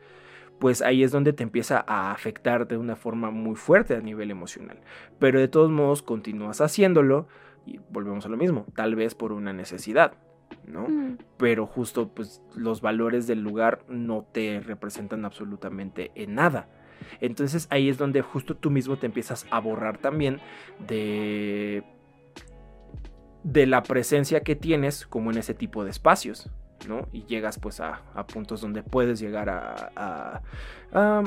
pues 0.58 0.82
ahí 0.82 1.02
es 1.02 1.10
donde 1.10 1.32
te 1.32 1.42
empieza 1.42 1.84
a 1.86 2.12
afectar 2.12 2.68
de 2.68 2.76
una 2.76 2.96
forma 2.96 3.30
muy 3.30 3.56
fuerte 3.56 3.94
a 3.96 4.00
nivel 4.00 4.30
emocional. 4.30 4.80
Pero 5.18 5.40
de 5.40 5.48
todos 5.48 5.70
modos 5.70 6.02
continúas 6.02 6.60
haciéndolo 6.60 7.28
y 7.66 7.80
volvemos 7.90 8.26
a 8.26 8.28
lo 8.28 8.36
mismo, 8.36 8.66
tal 8.74 8.94
vez 8.94 9.14
por 9.14 9.32
una 9.32 9.52
necesidad, 9.52 10.14
¿no? 10.66 10.88
Mm. 10.88 11.18
Pero 11.36 11.66
justo 11.66 12.08
pues 12.08 12.42
los 12.54 12.80
valores 12.80 13.26
del 13.26 13.40
lugar 13.42 13.84
no 13.88 14.26
te 14.32 14.60
representan 14.60 15.24
absolutamente 15.24 16.10
en 16.14 16.34
nada. 16.34 16.68
Entonces 17.20 17.66
ahí 17.70 17.88
es 17.88 17.98
donde 17.98 18.22
justo 18.22 18.56
tú 18.56 18.70
mismo 18.70 18.96
te 18.96 19.06
empiezas 19.06 19.46
a 19.50 19.60
borrar 19.60 19.98
también 19.98 20.40
de 20.86 21.84
de 23.42 23.66
la 23.66 23.82
presencia 23.82 24.40
que 24.40 24.56
tienes 24.56 25.06
como 25.06 25.30
en 25.30 25.36
ese 25.36 25.52
tipo 25.52 25.84
de 25.84 25.90
espacios, 25.90 26.48
¿no? 26.88 27.08
Y 27.12 27.24
llegas 27.26 27.58
pues 27.58 27.78
a, 27.80 28.00
a 28.14 28.26
puntos 28.26 28.62
donde 28.62 28.82
puedes 28.82 29.20
llegar 29.20 29.50
a, 29.50 29.90
a- 29.94 30.42
a, 30.92 31.22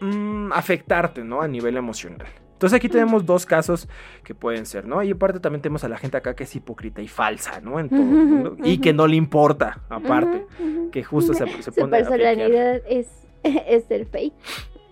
mm, 0.00 0.52
afectarte, 0.52 1.22
¿no? 1.22 1.40
A 1.40 1.46
nivel 1.48 1.76
emocional. 1.76 2.26
Entonces 2.62 2.76
aquí 2.76 2.88
tenemos 2.88 3.26
dos 3.26 3.44
casos 3.44 3.88
que 4.22 4.36
pueden 4.36 4.66
ser, 4.66 4.86
¿no? 4.86 5.02
Y 5.02 5.10
aparte 5.10 5.40
también 5.40 5.60
tenemos 5.60 5.82
a 5.82 5.88
la 5.88 5.98
gente 5.98 6.16
acá 6.16 6.36
que 6.36 6.44
es 6.44 6.54
hipócrita 6.54 7.02
y 7.02 7.08
falsa, 7.08 7.60
¿no? 7.60 7.80
En 7.80 7.88
todo 7.88 7.98
mundo. 8.02 8.56
Y 8.62 8.78
que 8.78 8.92
no 8.92 9.08
le 9.08 9.16
importa, 9.16 9.80
aparte. 9.88 10.46
Que 10.92 11.02
justo 11.02 11.34
se, 11.34 11.44
se 11.60 11.62
Su 11.72 11.74
pone 11.74 11.96
a 11.96 12.08
personalidad 12.08 12.80
es, 12.88 13.08
es 13.42 13.90
el 13.90 14.06
fake. 14.06 14.32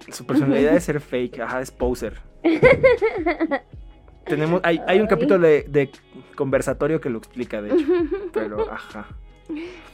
Su 0.09 0.27
personalidad 0.27 0.75
es 0.75 0.83
ser 0.83 1.01
fake, 1.01 1.39
ajá, 1.39 1.61
es 1.61 1.71
poser. 1.71 2.15
Tenemos, 4.25 4.61
hay, 4.65 4.81
hay 4.89 4.99
un 4.99 5.07
capítulo 5.07 5.47
de, 5.47 5.65
de 5.69 5.91
conversatorio 6.35 7.01
que 7.01 7.09
lo 7.09 7.19
explica, 7.19 7.63
de 7.63 7.73
hecho. 7.73 7.87
Pero, 8.33 8.69
ajá. 8.69 9.07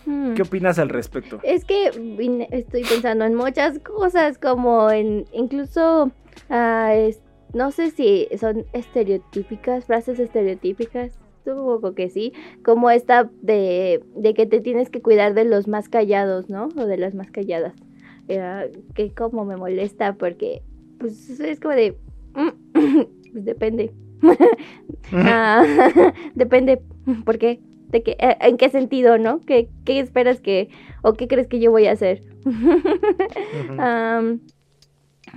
Mm. 0.07 0.33
¿Qué 0.33 0.41
opinas 0.41 0.79
al 0.79 0.89
respecto? 0.89 1.41
Es 1.43 1.67
que 1.67 1.89
estoy 2.53 2.85
pensando 2.85 3.27
en 3.27 3.35
muchas 3.35 3.79
cosas, 3.81 4.39
como 4.39 4.91
en 4.91 5.27
incluso, 5.35 6.11
ah, 6.49 6.95
es- 6.95 7.21
no 7.55 7.71
sé 7.71 7.91
si 7.91 8.29
son 8.39 8.67
estereotípicas, 8.73 9.85
frases 9.85 10.19
estereotípicas, 10.19 11.19
supongo 11.45 11.95
que 11.95 12.11
sí, 12.11 12.33
como 12.65 12.91
esta 12.91 13.31
de, 13.43 14.03
de 14.17 14.35
que 14.35 14.47
te 14.47 14.61
tienes 14.61 14.91
que 14.91 15.01
cuidar 15.01 15.35
de 15.35 15.45
los 15.45 15.69
más 15.69 15.89
callados, 15.89 16.51
¿no? 16.51 16.69
O 16.77 16.87
de 16.87 16.99
las 16.99 17.15
más 17.15 17.31
calladas. 17.31 17.75
Eh, 18.29 18.73
que 18.95 19.13
como 19.13 19.45
me 19.45 19.57
molesta 19.57 20.15
porque, 20.15 20.63
pues, 20.99 21.39
es 21.41 21.61
como 21.61 21.75
de, 21.75 21.97
pues 23.33 23.45
depende. 23.45 23.93
Ah, 25.13 25.65
depende, 26.35 26.83
¿por 27.25 27.39
qué? 27.39 27.61
Eh, 27.93 28.37
¿En 28.41 28.57
qué 28.57 28.71
sentido, 28.71 29.19
no? 29.19 29.41
¿Qué, 29.41 29.69
¿Qué 29.85 30.01
esperas 30.01 30.41
que, 30.41 30.69
o 31.03 31.13
qué 31.13 31.29
crees 31.29 31.47
que 31.47 31.61
yo 31.61 31.71
voy 31.71 31.87
a 31.87 31.93
hacer? 31.93 32.25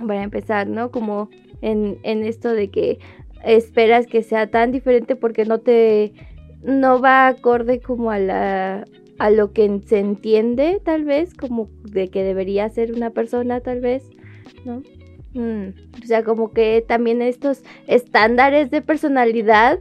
Para 0.06 0.22
empezar, 0.22 0.66
¿no? 0.66 0.90
Como 0.90 1.30
en, 1.62 1.98
en 2.02 2.24
esto 2.24 2.52
de 2.52 2.68
que 2.70 2.98
esperas 3.44 4.06
que 4.06 4.22
sea 4.22 4.48
tan 4.48 4.72
diferente 4.72 5.16
porque 5.16 5.44
no 5.44 5.58
te, 5.58 6.12
no 6.62 7.00
va 7.00 7.28
acorde 7.28 7.80
como 7.80 8.10
a 8.10 8.18
la, 8.18 8.84
a 9.18 9.30
lo 9.30 9.52
que 9.52 9.80
se 9.86 9.98
entiende, 9.98 10.80
tal 10.84 11.04
vez, 11.04 11.34
como 11.34 11.68
de 11.84 12.08
que 12.08 12.22
debería 12.24 12.68
ser 12.68 12.92
una 12.92 13.10
persona, 13.10 13.60
tal 13.60 13.80
vez, 13.80 14.02
¿no? 14.64 14.82
Mm, 15.32 15.68
o 16.02 16.06
sea, 16.06 16.24
como 16.24 16.52
que 16.52 16.84
también 16.86 17.22
estos 17.22 17.62
estándares 17.86 18.70
de 18.70 18.82
personalidad, 18.82 19.80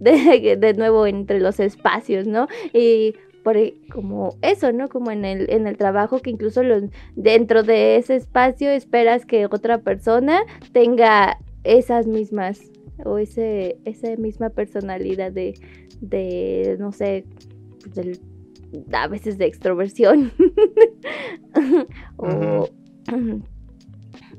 de, 0.00 0.56
de 0.58 0.74
nuevo 0.74 1.06
entre 1.06 1.40
los 1.40 1.60
espacios, 1.60 2.26
¿no? 2.26 2.48
Y 2.72 3.14
por 3.48 3.56
e- 3.56 3.80
como 3.90 4.36
eso, 4.42 4.72
¿no? 4.72 4.88
Como 4.90 5.10
en 5.10 5.24
el, 5.24 5.48
en 5.48 5.66
el 5.66 5.78
trabajo 5.78 6.18
que 6.18 6.28
incluso 6.28 6.62
los, 6.62 6.82
dentro 7.16 7.62
de 7.62 7.96
ese 7.96 8.14
espacio 8.16 8.70
esperas 8.70 9.24
que 9.24 9.46
otra 9.46 9.78
persona 9.78 10.42
tenga 10.72 11.38
esas 11.64 12.06
mismas 12.06 12.60
o 13.06 13.16
ese 13.16 13.78
esa 13.86 14.14
misma 14.16 14.50
personalidad 14.50 15.32
de, 15.32 15.54
de 16.02 16.76
no 16.78 16.92
sé, 16.92 17.24
del- 17.94 18.20
a 18.92 19.08
veces 19.08 19.38
de 19.38 19.46
extroversión 19.46 20.30
o, 22.18 22.68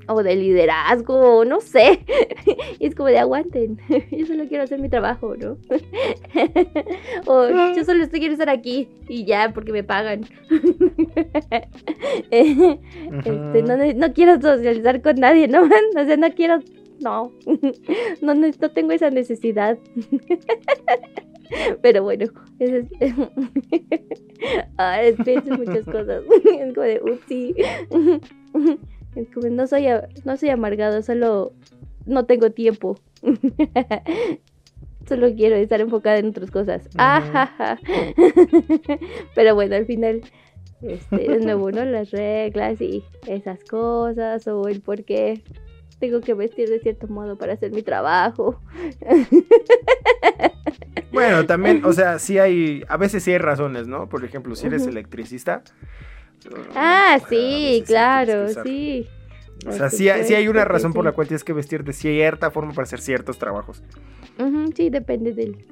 o 0.10 0.24
de 0.24 0.36
liderazgo, 0.36 1.46
no 1.46 1.62
sé. 1.62 2.00
Y 2.80 2.88
es 2.88 2.96
como 2.96 3.10
de 3.10 3.20
aguanten, 3.20 3.78
yo 4.12 4.26
solo 4.26 4.48
quiero 4.48 4.64
hacer 4.64 4.80
mi 4.80 4.90
trabajo, 4.90 5.36
¿no? 5.36 5.58
o 7.26 7.50
yo 7.76 7.84
solo 7.84 8.04
estoy- 8.04 8.20
quiero 8.20 8.34
estar 8.34 8.50
aquí 8.50 8.88
y 9.08 9.26
ya 9.26 9.52
porque 9.54 9.72
me 9.74 9.84
pagan. 9.84 10.22
Este, 12.32 13.64
no, 13.64 13.78
no 13.94 14.14
quiero 14.14 14.40
socializar 14.42 15.02
con 15.02 15.16
nadie, 15.18 15.48
¿no? 15.48 15.64
O 15.64 16.06
sea, 16.06 16.18
no 16.18 16.30
quiero, 16.32 16.60
no, 17.02 17.32
no, 18.22 18.34
no 18.36 18.70
tengo 18.72 18.92
esa 18.92 19.10
necesidad. 19.10 19.78
Pero 21.82 22.04
bueno, 22.04 22.26
eso 22.60 22.76
es... 23.00 23.14
ah, 24.78 25.00
pienso 25.26 25.54
en 25.54 25.60
muchas 25.60 25.84
cosas. 25.86 26.24
Es 26.46 26.74
como 26.74 26.86
de, 26.86 27.02
upsi. 27.04 27.56
No 29.16 29.68
soy, 29.68 29.88
no 30.24 30.38
soy 30.38 30.50
amargado, 30.50 31.02
solo 31.02 31.54
no 32.06 32.26
tengo 32.26 32.52
tiempo. 32.52 33.00
Solo 35.08 35.34
quiero 35.34 35.56
estar 35.56 35.82
enfocada 35.82 36.20
en 36.20 36.28
otras 36.28 36.52
cosas. 36.52 36.84
Ujú. 36.86 36.98
Ajaja. 37.00 37.80
Pero 39.36 39.56
bueno, 39.56 39.76
al 39.76 39.88
final, 39.88 40.22
este, 40.84 41.18
de 41.18 41.40
nuevo, 41.40 41.72
¿no? 41.72 41.84
Las 41.84 42.12
reglas 42.12 42.80
y 42.80 43.04
esas 43.26 43.64
cosas, 43.64 44.48
o 44.48 44.68
el 44.68 44.82
por 44.82 45.04
qué 45.04 45.42
tengo 46.00 46.22
que 46.22 46.36
vestir 46.36 46.70
de 46.70 46.80
cierto 46.80 47.08
modo 47.08 47.38
para 47.38 47.54
hacer 47.54 47.72
mi 47.72 47.82
trabajo. 47.82 48.62
Bueno, 51.12 51.46
también, 51.46 51.84
o 51.86 51.92
sea, 51.92 52.20
sí 52.20 52.38
hay, 52.38 52.84
a 52.88 52.98
veces 52.98 53.24
sí 53.24 53.32
hay 53.32 53.40
razones, 53.40 53.88
¿no? 53.88 54.08
Por 54.08 54.24
ejemplo, 54.24 54.56
si 54.56 54.68
eres 54.68 54.86
electricista. 54.86 55.64
Ah, 56.76 57.20
sí, 57.30 57.84
claro, 57.86 58.48
sí. 58.64 59.08
O 59.68 59.72
sea, 59.74 59.90
sí, 59.90 60.08
hay- 60.10 60.24
sí 60.24 60.34
hay 60.36 60.48
una 60.48 60.64
razón 60.64 60.94
por 60.94 61.04
la 61.04 61.12
cual 61.12 61.28
tienes 61.28 61.44
que 61.44 61.52
vestir 61.54 61.84
de 61.84 61.92
cierta 61.94 62.50
forma 62.50 62.72
para 62.72 62.84
hacer 62.84 63.02
ciertos 63.02 63.38
trabajos. 63.38 63.84
Sí, 64.74 64.90
depende 64.90 65.34
del, 65.34 65.66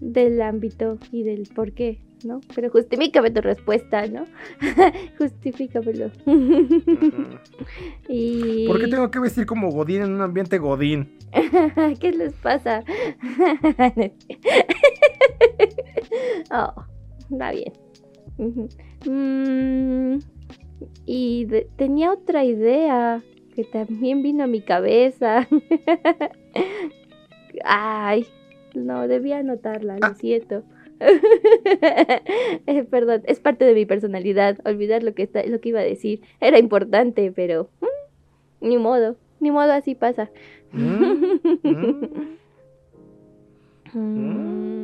del 0.00 0.42
ámbito 0.42 0.98
y 1.12 1.22
del 1.22 1.48
por 1.54 1.72
qué, 1.72 2.00
¿no? 2.24 2.40
Pero 2.56 2.68
justifícame 2.68 3.30
tu 3.30 3.40
respuesta, 3.40 4.06
¿no? 4.08 4.26
Justifícamelo. 5.18 6.10
Y... 8.08 8.66
¿Por 8.66 8.80
qué 8.80 8.88
tengo 8.88 9.10
que 9.10 9.18
vestir 9.20 9.44
como 9.46 9.70
Godín 9.70 10.02
en 10.02 10.12
un 10.14 10.22
ambiente 10.22 10.58
Godín? 10.58 11.16
¿Qué 12.00 12.10
les 12.12 12.32
pasa? 12.34 12.82
oh, 16.50 16.74
va 17.30 17.50
bien. 17.52 17.72
Mm, 18.38 20.18
y 21.06 21.44
de- 21.46 21.68
tenía 21.76 22.12
otra 22.12 22.44
idea 22.44 23.22
que 23.54 23.64
también 23.64 24.22
vino 24.22 24.44
a 24.44 24.46
mi 24.46 24.60
cabeza. 24.60 25.48
Ay, 27.64 28.26
no, 28.74 29.08
debía 29.08 29.38
anotarla, 29.38 29.98
lo 29.98 30.06
Ah. 30.06 30.14
siento. 30.14 30.62
Eh, 32.66 32.84
Perdón, 32.84 33.22
es 33.26 33.40
parte 33.40 33.64
de 33.64 33.74
mi 33.74 33.86
personalidad. 33.86 34.58
Olvidar 34.64 35.02
lo 35.02 35.14
que 35.14 35.22
está, 35.24 35.44
lo 35.46 35.60
que 35.60 35.70
iba 35.70 35.80
a 35.80 35.84
decir. 35.84 36.20
Era 36.40 36.58
importante, 36.58 37.32
pero 37.32 37.68
mm, 37.80 38.68
ni 38.68 38.78
modo, 38.78 39.16
ni 39.40 39.50
modo 39.50 39.72
así 39.72 39.94
pasa. 39.94 40.30
Mm. 40.72 41.38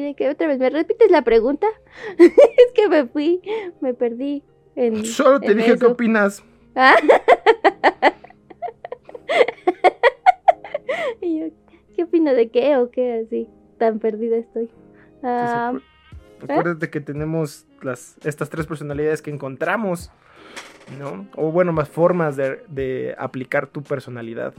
¿de 0.00 0.14
qué 0.14 0.28
otra 0.30 0.46
vez? 0.46 0.58
¿Me 0.58 0.70
repites 0.70 1.10
la 1.10 1.22
pregunta? 1.22 1.66
es 2.18 2.72
que 2.74 2.88
me 2.88 3.06
fui, 3.06 3.40
me 3.80 3.94
perdí. 3.94 4.42
En, 4.74 5.04
Solo 5.04 5.38
te 5.40 5.52
en 5.52 5.58
dije 5.58 5.78
qué 5.78 5.86
opinas. 5.86 6.42
Ah. 6.74 6.94
Y 11.20 11.40
yo, 11.40 11.46
¿Qué 11.96 12.04
opino 12.04 12.32
de 12.34 12.50
qué 12.50 12.76
o 12.76 12.90
qué 12.90 13.22
así? 13.24 13.48
Tan 13.78 13.98
perdida 13.98 14.36
estoy. 14.36 14.70
Ah, 15.22 15.72
acu- 15.72 15.82
Acuérdate 16.42 16.90
que 16.90 17.00
tenemos 17.00 17.66
las, 17.82 18.16
estas 18.24 18.50
tres 18.50 18.66
personalidades 18.66 19.22
que 19.22 19.30
encontramos, 19.30 20.10
¿no? 20.98 21.28
O 21.36 21.52
bueno, 21.52 21.72
más 21.72 21.88
formas 21.88 22.36
de, 22.36 22.62
de 22.68 23.14
aplicar 23.18 23.66
tu 23.68 23.82
personalidad, 23.82 24.52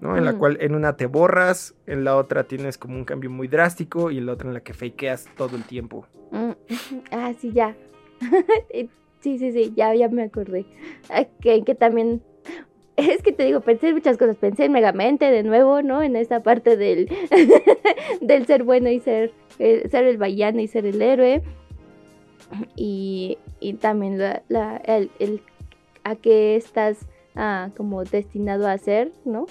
¿no? 0.00 0.16
En 0.16 0.24
la 0.24 0.32
Mm. 0.32 0.38
cual 0.38 0.58
en 0.60 0.74
una 0.74 0.96
te 0.96 1.06
borras, 1.06 1.74
en 1.86 2.04
la 2.04 2.16
otra 2.16 2.44
tienes 2.44 2.78
como 2.78 2.96
un 2.96 3.04
cambio 3.04 3.30
muy 3.30 3.48
drástico 3.48 4.10
y 4.10 4.18
en 4.18 4.26
la 4.26 4.32
otra 4.32 4.48
en 4.48 4.54
la 4.54 4.60
que 4.60 4.72
fakeas 4.74 5.28
todo 5.36 5.56
el 5.56 5.64
tiempo. 5.64 6.06
mm, 6.32 6.50
ah, 7.12 7.32
sí, 7.38 7.52
ya. 7.52 7.74
Sí, 9.20 9.38
sí, 9.38 9.52
sí, 9.52 9.74
ya, 9.76 9.94
ya 9.94 10.08
me 10.08 10.22
acordé. 10.22 10.64
Ah, 11.10 11.26
Que, 11.42 11.62
que 11.62 11.74
también 11.74 12.22
Es 12.96 13.22
que 13.22 13.32
te 13.32 13.44
digo, 13.44 13.60
pensé 13.60 13.88
en 13.88 13.94
muchas 13.96 14.16
cosas. 14.16 14.36
Pensé 14.36 14.64
en 14.64 14.72
Megamente 14.72 15.30
de 15.30 15.42
nuevo, 15.42 15.82
¿no? 15.82 16.02
En 16.02 16.16
esa 16.16 16.42
parte 16.42 16.76
del, 16.78 17.06
del 18.22 18.46
ser 18.46 18.62
bueno 18.64 18.88
y 18.90 18.98
ser, 19.00 19.32
eh, 19.58 19.86
ser 19.90 20.04
el 20.04 20.16
villano 20.16 20.60
y 20.60 20.68
ser 20.68 20.86
el 20.86 21.00
héroe. 21.02 21.42
Y, 22.76 23.38
y 23.60 23.74
también 23.74 24.18
la, 24.18 24.42
la- 24.48 24.76
el, 24.78 25.10
el- 25.18 25.40
a 26.04 26.16
qué 26.16 26.56
estás 26.56 26.98
ah, 27.36 27.68
como 27.76 28.02
destinado 28.04 28.66
a 28.66 28.72
hacer, 28.72 29.12
¿no? 29.24 29.46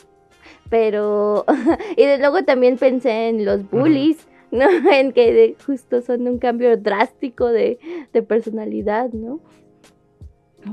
Pero, 0.70 1.46
y 1.98 2.06
de 2.06 2.18
luego 2.18 2.44
también 2.44 2.78
pensé 2.78 3.30
en 3.30 3.44
los 3.46 3.70
bullies, 3.70 4.28
¿no? 4.52 4.66
En 4.94 5.12
que 5.14 5.34
de- 5.34 5.56
justo 5.66 6.02
son 6.02 6.28
un 6.28 6.38
cambio 6.40 6.76
drástico 6.78 7.48
de, 7.48 7.80
de 8.14 8.22
personalidad, 8.22 9.12
¿no? 9.12 9.40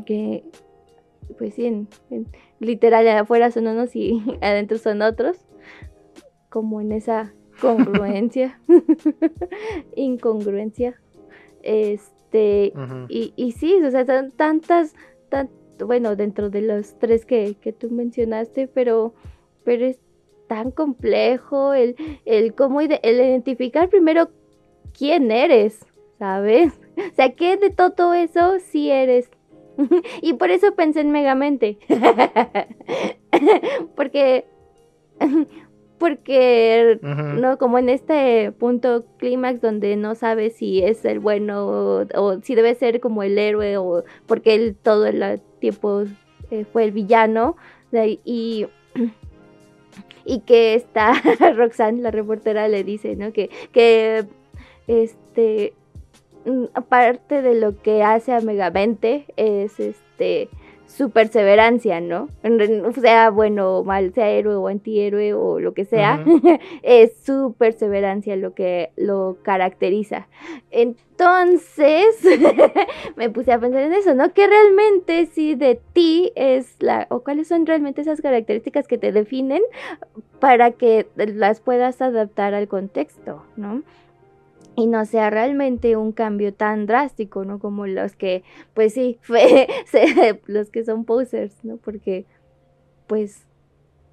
Que, 0.04 0.42
pues 1.38 1.54
sí, 1.54 1.66
en, 1.66 1.88
en- 2.10 2.26
literal 2.60 3.06
afuera 3.08 3.50
son 3.50 3.66
unos 3.68 3.94
y 3.96 4.22
adentro 4.40 4.78
son 4.78 5.02
otros, 5.02 5.38
como 6.48 6.80
en 6.80 6.92
esa 6.92 7.32
congruencia, 7.60 8.60
incongruencia, 9.94 11.00
este, 11.62 12.72
y, 13.08 13.32
y 13.36 13.52
sí, 13.52 13.74
o 13.82 13.90
sea, 13.90 14.04
son 14.06 14.30
tantas, 14.32 14.94
tan, 15.28 15.48
bueno, 15.84 16.16
dentro 16.16 16.50
de 16.50 16.62
los 16.62 16.98
tres 16.98 17.24
que, 17.24 17.54
que 17.60 17.72
tú 17.72 17.90
mencionaste, 17.90 18.68
pero, 18.68 19.14
pero 19.66 19.85
es 19.85 19.98
tan 20.46 20.70
complejo 20.70 21.74
el, 21.74 21.96
el 22.24 22.55
cómo 22.55 22.81
el 22.81 22.98
identificar 23.02 23.90
primero 23.90 24.31
quién 24.96 25.33
eres, 25.33 25.85
¿sabes? 26.20 26.72
O 26.96 27.14
sea, 27.16 27.35
¿qué 27.35 27.57
de 27.57 27.70
todo 27.70 28.14
eso 28.14 28.61
sí 28.61 28.90
eres? 28.90 29.29
y 30.22 30.35
por 30.35 30.50
eso 30.50 30.74
pensé 30.76 31.00
en 31.00 31.11
Megamente. 31.11 31.79
porque, 33.96 34.46
porque 35.98 37.00
no, 37.02 37.59
como 37.59 37.79
en 37.79 37.88
este 37.88 38.52
punto 38.52 39.05
clímax 39.18 39.61
donde 39.61 39.96
no 39.96 40.14
sabes 40.14 40.55
si 40.55 40.81
es 40.81 41.05
el 41.05 41.18
bueno 41.18 41.66
o, 41.66 42.07
o 42.14 42.40
si 42.40 42.55
debe 42.55 42.76
ser 42.76 43.00
como 43.00 43.24
el 43.24 43.37
héroe 43.37 43.79
o 43.79 44.05
porque 44.26 44.55
él 44.55 44.76
todo 44.81 45.07
el 45.07 45.40
tiempo 45.59 46.05
eh, 46.52 46.64
fue 46.64 46.85
el 46.85 46.92
villano 46.92 47.57
y 48.24 48.66
y 50.26 50.40
que 50.40 50.74
esta 50.74 51.12
Roxanne 51.56 52.02
la 52.02 52.10
reportera 52.10 52.68
le 52.68 52.84
dice 52.84 53.16
no 53.16 53.32
que 53.32 53.48
que 53.72 54.26
este 54.86 55.72
mm, 56.44 56.64
aparte 56.74 57.40
de 57.40 57.54
lo 57.54 57.80
que 57.80 58.02
hace 58.02 58.32
a 58.32 58.40
Megamente 58.40 59.24
es 59.36 59.80
este 59.80 60.48
su 60.87 61.11
perseverancia, 61.11 62.01
¿no? 62.01 62.29
Sea 63.01 63.31
bueno 63.31 63.79
o 63.79 63.85
mal, 63.85 64.12
sea 64.14 64.31
héroe 64.31 64.57
o 64.57 64.68
antihéroe 64.68 65.35
o 65.35 65.61
lo 65.61 65.75
que 65.75 65.85
sea, 65.85 66.25
es 66.83 67.16
su 67.25 67.55
perseverancia 67.59 68.37
lo 68.37 68.55
que 68.55 68.90
lo 68.96 69.38
caracteriza. 69.42 70.29
Entonces, 70.70 72.16
me 73.16 73.31
puse 73.31 73.53
a 73.53 73.59
pensar 73.59 73.83
en 73.83 73.92
eso, 73.92 74.14
¿no? 74.14 74.33
Que 74.33 74.46
realmente 74.46 75.27
si 75.27 75.55
de 75.55 75.81
ti 75.92 76.33
es 76.35 76.77
la, 76.81 77.07
o 77.11 77.20
cuáles 77.20 77.49
son 77.49 77.66
realmente 77.66 78.01
esas 78.01 78.20
características 78.20 78.87
que 78.87 78.99
te 78.99 79.12
definen 79.12 79.62
para 80.40 80.72
que 80.72 81.07
las 81.16 81.61
puedas 81.61 82.01
adaptar 82.01 82.55
al 82.55 82.68
contexto, 82.68 83.42
¿no? 83.57 83.83
Y 84.76 84.86
no 84.86 85.04
sea 85.06 85.30
realmente 85.30 85.96
un 85.96 86.12
cambio 86.12 86.52
tan 86.54 86.86
drástico, 86.86 87.44
¿no? 87.44 87.58
Como 87.58 87.86
los 87.86 88.14
que, 88.14 88.44
pues 88.74 88.94
sí, 88.94 89.18
fue, 89.22 89.66
se- 89.86 90.40
los 90.46 90.70
que 90.70 90.84
son 90.84 91.04
posers, 91.04 91.64
¿no? 91.64 91.78
Porque, 91.78 92.26
pues, 93.06 93.42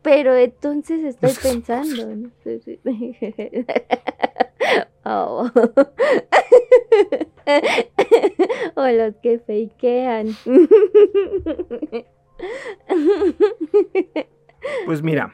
Pero 0.02 0.36
entonces 0.36 1.04
estoy 1.04 1.32
pensando. 1.42 2.16
¿no? 2.16 2.30
Oh. 5.06 5.50
o 8.76 8.88
los 8.88 9.16
que 9.22 9.38
fakean. 9.40 10.28
Pues 14.86 15.04
mira, 15.04 15.34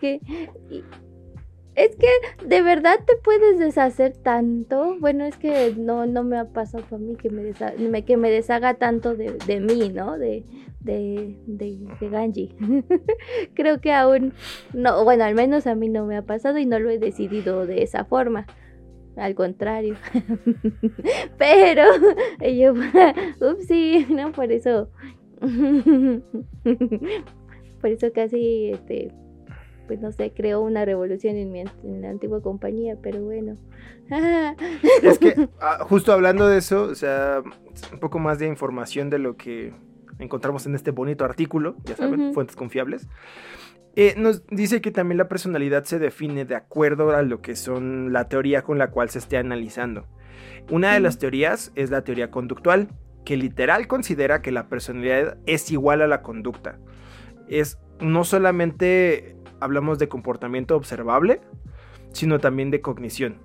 es 1.75 1.95
que 1.95 2.08
de 2.45 2.62
verdad 2.62 2.99
te 3.05 3.15
puedes 3.23 3.58
deshacer 3.60 4.13
tanto. 4.17 4.97
Bueno, 4.99 5.25
es 5.25 5.38
que 5.38 5.73
no, 5.77 6.05
no 6.05 6.23
me 6.23 6.38
ha 6.38 6.45
pasado 6.45 6.84
a 6.95 6.97
mí 6.97 7.15
que 7.15 7.29
me, 7.29 7.43
desha- 7.43 7.77
me- 7.77 8.03
que 8.05 8.17
me 8.17 8.29
deshaga 8.32 8.73
tanto 8.75 9.15
de, 9.15 9.34
de 9.47 9.60
mí, 9.62 9.89
¿no? 9.89 10.17
De, 10.17 10.43
de, 10.82 11.36
de, 11.47 11.79
Ganji. 12.10 12.55
Creo 13.53 13.79
que 13.82 13.93
aún 13.93 14.34
no, 14.73 15.03
bueno, 15.03 15.23
al 15.23 15.36
menos 15.36 15.67
a 15.67 15.75
mí 15.75 15.89
no 15.89 16.05
me 16.05 16.17
ha 16.17 16.23
pasado 16.23 16.58
y 16.60 16.65
no 16.65 16.79
lo 16.79 16.89
he 16.89 16.99
decidido 16.99 17.65
de 17.65 17.84
esa 17.84 18.03
forma. 18.05 18.45
Al 19.15 19.36
contrario. 19.36 19.95
Pero 21.38 21.84
yo, 22.41 22.73
ups, 22.73 23.67
sí, 23.67 24.05
no, 24.10 24.32
por 24.32 24.51
eso. 24.51 24.89
por 27.82 27.89
eso 27.91 28.12
casi, 28.13 28.71
este, 28.71 29.12
pues 29.89 29.99
no 30.02 30.12
sé, 30.12 30.32
creó 30.36 30.62
una 30.62 30.86
revolución 30.86 31.36
en, 31.36 31.52
mi, 31.52 31.62
en 31.62 32.02
la 32.04 32.12
antigua 32.12 32.43
compañía, 32.43 32.95
pero 33.02 33.23
bueno. 33.23 33.58
es 35.02 35.17
que 35.17 35.49
ah, 35.60 35.80
justo 35.82 36.13
hablando 36.13 36.47
de 36.47 36.60
eso, 36.60 36.84
o 36.84 36.93
sea, 36.93 37.41
un 37.91 37.99
poco 37.99 38.19
más 38.19 38.38
de 38.38 38.45
información 38.45 39.10
de 39.10 39.17
lo 39.17 39.36
que 39.36 39.73
encontramos 40.19 40.67
en 40.67 40.75
este 40.75 40.91
bonito 40.91 41.25
artículo, 41.25 41.75
ya 41.86 41.95
saben, 41.95 42.36
fuentes 42.36 42.56
confiables. 42.56 43.08
Eh, 43.95 44.13
nos 44.15 44.45
dice 44.45 44.80
que 44.80 44.91
también 44.91 45.17
la 45.17 45.28
personalidad 45.28 45.86
se 45.86 45.97
define 45.97 46.45
de 46.45 46.56
acuerdo 46.56 47.10
a 47.10 47.23
lo 47.23 47.41
que 47.41 47.56
son 47.56 48.13
la 48.13 48.30
teoría 48.30 48.62
con 48.62 48.78
la 48.78 48.91
cual 48.91 49.10
se 49.10 49.17
esté 49.17 49.38
analizando. 49.38 50.06
Una 50.69 50.93
de 50.93 50.99
las 50.99 51.17
teorías 51.17 51.71
es 51.73 51.89
la 51.89 52.04
teoría 52.04 52.30
conductual, 52.30 52.89
que 53.25 53.38
literal 53.38 53.88
considera 53.88 54.43
que 54.43 54.52
la 54.52 54.69
personalidad 54.69 55.39
es 55.47 55.71
igual 55.71 56.04
a 56.04 56.08
la 56.08 56.21
conducta. 56.21 56.78
Es 57.47 57.80
no 57.99 58.23
solamente 58.23 59.36
hablamos 59.60 60.00
de 60.00 60.08
comportamiento 60.08 60.76
observable, 60.76 61.41
sino 62.12 62.39
también 62.39 62.72
de 62.72 62.82
cognición. 62.82 63.38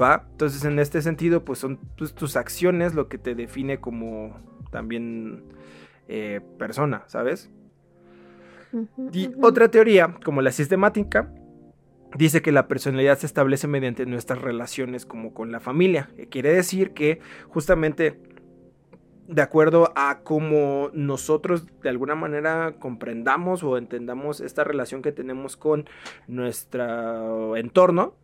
¿Va? 0.00 0.26
Entonces 0.32 0.64
en 0.64 0.78
este 0.78 1.00
sentido, 1.00 1.44
pues 1.44 1.58
son 1.58 1.78
tus, 1.96 2.14
tus 2.14 2.36
acciones 2.36 2.94
lo 2.94 3.08
que 3.08 3.18
te 3.18 3.34
define 3.34 3.78
como 3.78 4.36
también 4.70 5.44
eh, 6.08 6.40
persona, 6.58 7.04
¿sabes? 7.06 7.50
Y 9.12 9.30
otra 9.42 9.70
teoría, 9.70 10.14
como 10.24 10.42
la 10.42 10.52
sistemática, 10.52 11.32
dice 12.16 12.42
que 12.42 12.52
la 12.52 12.68
personalidad 12.68 13.18
se 13.18 13.26
establece 13.26 13.66
mediante 13.66 14.06
nuestras 14.06 14.40
relaciones 14.40 15.06
como 15.06 15.32
con 15.32 15.52
la 15.52 15.60
familia. 15.60 16.10
que 16.16 16.28
Quiere 16.28 16.52
decir 16.52 16.92
que 16.92 17.20
justamente 17.48 18.20
de 19.28 19.42
acuerdo 19.42 19.92
a 19.94 20.20
cómo 20.24 20.90
nosotros 20.94 21.66
de 21.82 21.88
alguna 21.90 22.14
manera 22.14 22.74
comprendamos 22.80 23.62
o 23.62 23.76
entendamos 23.76 24.40
esta 24.40 24.64
relación 24.64 25.02
que 25.02 25.12
tenemos 25.12 25.56
con 25.56 25.84
nuestro 26.26 27.56
entorno, 27.56 28.14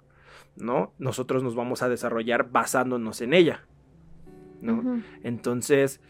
¿no? 0.56 0.92
Nosotros 0.98 1.42
nos 1.42 1.54
vamos 1.54 1.82
a 1.82 1.88
desarrollar 1.88 2.50
basándonos 2.50 3.20
en 3.20 3.34
ella, 3.34 3.66
¿no? 4.62 5.02
Entonces, 5.22 6.00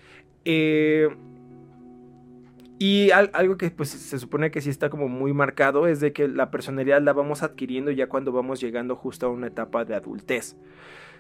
eh, 0.45 1.09
y 2.79 3.11
al- 3.11 3.31
algo 3.35 3.57
que 3.57 3.71
pues 3.71 3.89
se 3.91 4.19
supone 4.19 4.51
que 4.51 4.61
sí 4.61 4.71
está 4.71 4.91
como 4.91 5.09
muy 5.09 5.33
marcado 5.33 5.87
es 5.87 6.01
de 6.01 6.13
que 6.13 6.29
la 6.29 6.51
personalidad 6.51 7.03
la 7.03 7.13
vamos 7.13 7.43
adquiriendo 7.43 7.91
ya 7.91 8.09
cuando 8.09 8.31
vamos 8.33 8.61
llegando 8.61 8.95
justo 8.97 9.27
a 9.27 9.31
una 9.31 9.47
etapa 9.49 9.85
de 9.85 9.95
adultez. 9.95 10.57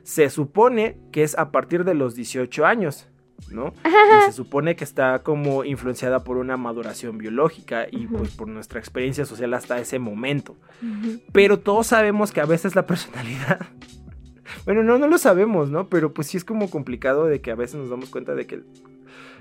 Se 0.02 0.30
supone 0.30 0.98
que 1.10 1.22
es 1.22 1.36
a 1.38 1.50
partir 1.50 1.84
de 1.84 1.94
los 1.94 2.14
18 2.14 2.66
años, 2.66 3.08
¿no? 3.50 3.72
Y 3.84 4.24
se 4.26 4.32
supone 4.32 4.74
que 4.76 4.84
está 4.84 5.20
como 5.22 5.64
influenciada 5.64 6.24
por 6.24 6.36
una 6.38 6.56
maduración 6.56 7.18
biológica 7.18 7.86
y 7.90 8.06
pues 8.06 8.30
por 8.34 8.48
nuestra 8.48 8.80
experiencia 8.80 9.24
social 9.24 9.52
hasta 9.54 9.78
ese 9.78 9.98
momento. 9.98 10.56
Pero 11.32 11.58
todos 11.60 11.86
sabemos 11.88 12.32
que 12.32 12.40
a 12.40 12.46
veces 12.46 12.74
la 12.74 12.86
personalidad. 12.86 13.60
Bueno, 14.66 14.82
no, 14.82 14.98
no 14.98 15.08
lo 15.08 15.18
sabemos, 15.18 15.68
¿no? 15.70 15.88
Pero 15.88 16.14
pues 16.14 16.28
sí 16.28 16.36
es 16.36 16.44
como 16.44 16.70
complicado 16.70 17.26
de 17.26 17.40
que 17.40 17.50
a 17.50 17.54
veces 17.54 17.76
nos 17.76 17.90
damos 17.90 18.08
cuenta 18.08 18.34
de 18.34 18.46
que 18.46 18.62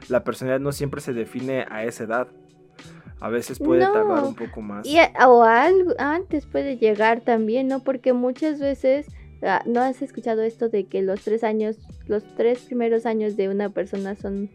la 0.10 0.24
personalidad 0.24 0.60
no 0.60 0.72
siempre 0.72 1.00
se 1.02 1.14
define 1.14 1.66
a 1.70 1.84
esa 1.86 2.04
edad. 2.06 2.28
A 3.22 3.30
veces 3.30 3.60
puede 3.60 3.84
No. 3.86 3.94
tardar 3.94 4.24
un 4.24 4.36
poco 4.36 4.62
más. 4.62 4.86
Y 4.86 4.98
a- 4.98 5.12
o 5.30 5.44
algo 5.44 5.92
antes 5.98 6.46
puede 6.46 6.78
llegar 6.78 7.22
también, 7.22 7.68
¿no? 7.68 7.82
Porque 7.84 8.12
muchas 8.12 8.60
veces 8.60 9.08
no 9.66 9.82
has 9.82 10.02
escuchado 10.02 10.42
esto 10.42 10.70
de 10.70 10.86
que 10.86 11.02
los 11.02 11.22
tres 11.22 11.44
años, 11.44 11.78
los 12.08 12.24
tres 12.36 12.60
primeros 12.60 13.06
años 13.06 13.36
de 13.36 13.50
una 13.50 13.70
persona 13.70 14.16
son 14.16 14.50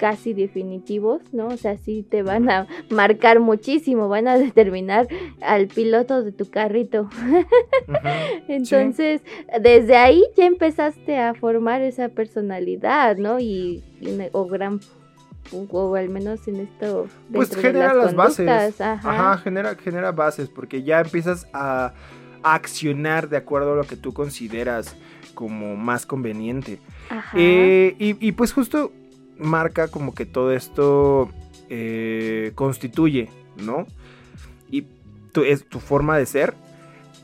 casi 0.00 0.32
definitivos, 0.32 1.20
¿no? 1.32 1.48
O 1.48 1.56
sea, 1.58 1.76
sí 1.76 2.06
te 2.08 2.22
van 2.22 2.50
a 2.50 2.66
marcar 2.88 3.38
muchísimo, 3.38 4.08
van 4.08 4.28
a 4.28 4.38
determinar 4.38 5.06
al 5.42 5.68
piloto 5.68 6.22
de 6.22 6.32
tu 6.32 6.48
carrito. 6.48 7.10
Entonces, 8.48 9.20
desde 9.60 9.96
ahí 9.96 10.24
ya 10.36 10.46
empezaste 10.46 11.18
a 11.18 11.34
formar 11.34 11.82
esa 11.82 12.08
personalidad, 12.08 13.18
¿no? 13.18 13.40
Y, 13.40 13.84
o 14.32 14.46
gran 14.46 14.80
o 15.52 15.96
al 15.96 16.08
menos 16.08 16.46
en 16.46 16.60
esto 16.60 17.08
Pues 17.32 17.50
dentro 17.50 17.62
de 17.62 17.68
genera 17.68 17.94
las 17.94 18.14
bases. 18.14 18.80
Ajá. 18.80 19.00
Ajá, 19.02 19.38
genera, 19.38 19.74
genera 19.74 20.12
bases, 20.12 20.48
porque 20.48 20.82
ya 20.82 21.00
empiezas 21.00 21.46
a 21.52 21.92
accionar 22.42 23.28
de 23.28 23.36
acuerdo 23.36 23.72
a 23.72 23.76
lo 23.76 23.84
que 23.84 23.96
tú 23.96 24.12
consideras 24.12 24.96
como 25.34 25.76
más 25.76 26.06
conveniente. 26.06 26.78
Ajá. 27.08 27.36
Eh, 27.38 27.94
y, 27.98 28.16
y 28.26 28.32
pues 28.32 28.52
justo 28.52 28.92
marca 29.38 29.88
como 29.88 30.14
que 30.14 30.26
todo 30.26 30.52
esto 30.52 31.30
eh, 31.68 32.52
constituye, 32.54 33.28
¿no? 33.56 33.86
Y 34.70 34.86
tu, 35.32 35.42
es 35.42 35.66
tu 35.68 35.80
forma 35.80 36.18
de 36.18 36.26
ser. 36.26 36.54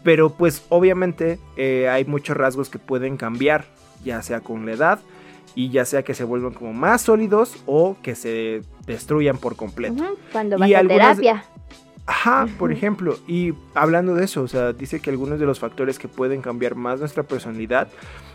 Pero 0.03 0.31
pues 0.31 0.65
obviamente 0.69 1.39
eh, 1.57 1.89
hay 1.89 2.05
muchos 2.05 2.37
rasgos 2.37 2.69
que 2.71 2.79
pueden 2.79 3.17
cambiar, 3.17 3.65
ya 4.05 4.23
sea 4.23 4.41
con 4.41 4.65
la 4.65 4.73
edad 4.73 5.01
y 5.57 5.71
ya 5.71 5.85
sea 5.85 6.05
que 6.05 6.15
se 6.15 6.23
vuelvan 6.23 6.53
como 6.53 6.73
más 6.73 7.03
sólidos 7.03 7.57
o 7.67 7.97
que 8.03 8.15
se 8.15 8.63
destruyan 8.87 9.37
por 9.39 9.57
completo. 9.57 10.17
Cuando 10.31 10.57
Y 10.57 10.61
vas 10.61 10.73
a 10.73 10.79
algunas- 10.79 11.17
terapia. 11.19 11.45
Ajá, 12.09 12.47
por 12.57 12.71
ejemplo, 12.71 13.19
y 13.27 13.53
hablando 13.75 14.15
de 14.15 14.25
eso, 14.25 14.43
o 14.43 14.49
sea, 14.49 14.73
dice 14.73 15.01
que 15.01 15.11
algunos 15.11 15.41
de 15.41 15.47
los 15.47 15.59
factores 15.59 15.99
que 15.99 16.07
pueden 16.07 16.41
cambiar 16.41 16.77
más 16.77 17.01
nuestra 17.01 17.25
personalidad 17.25 17.89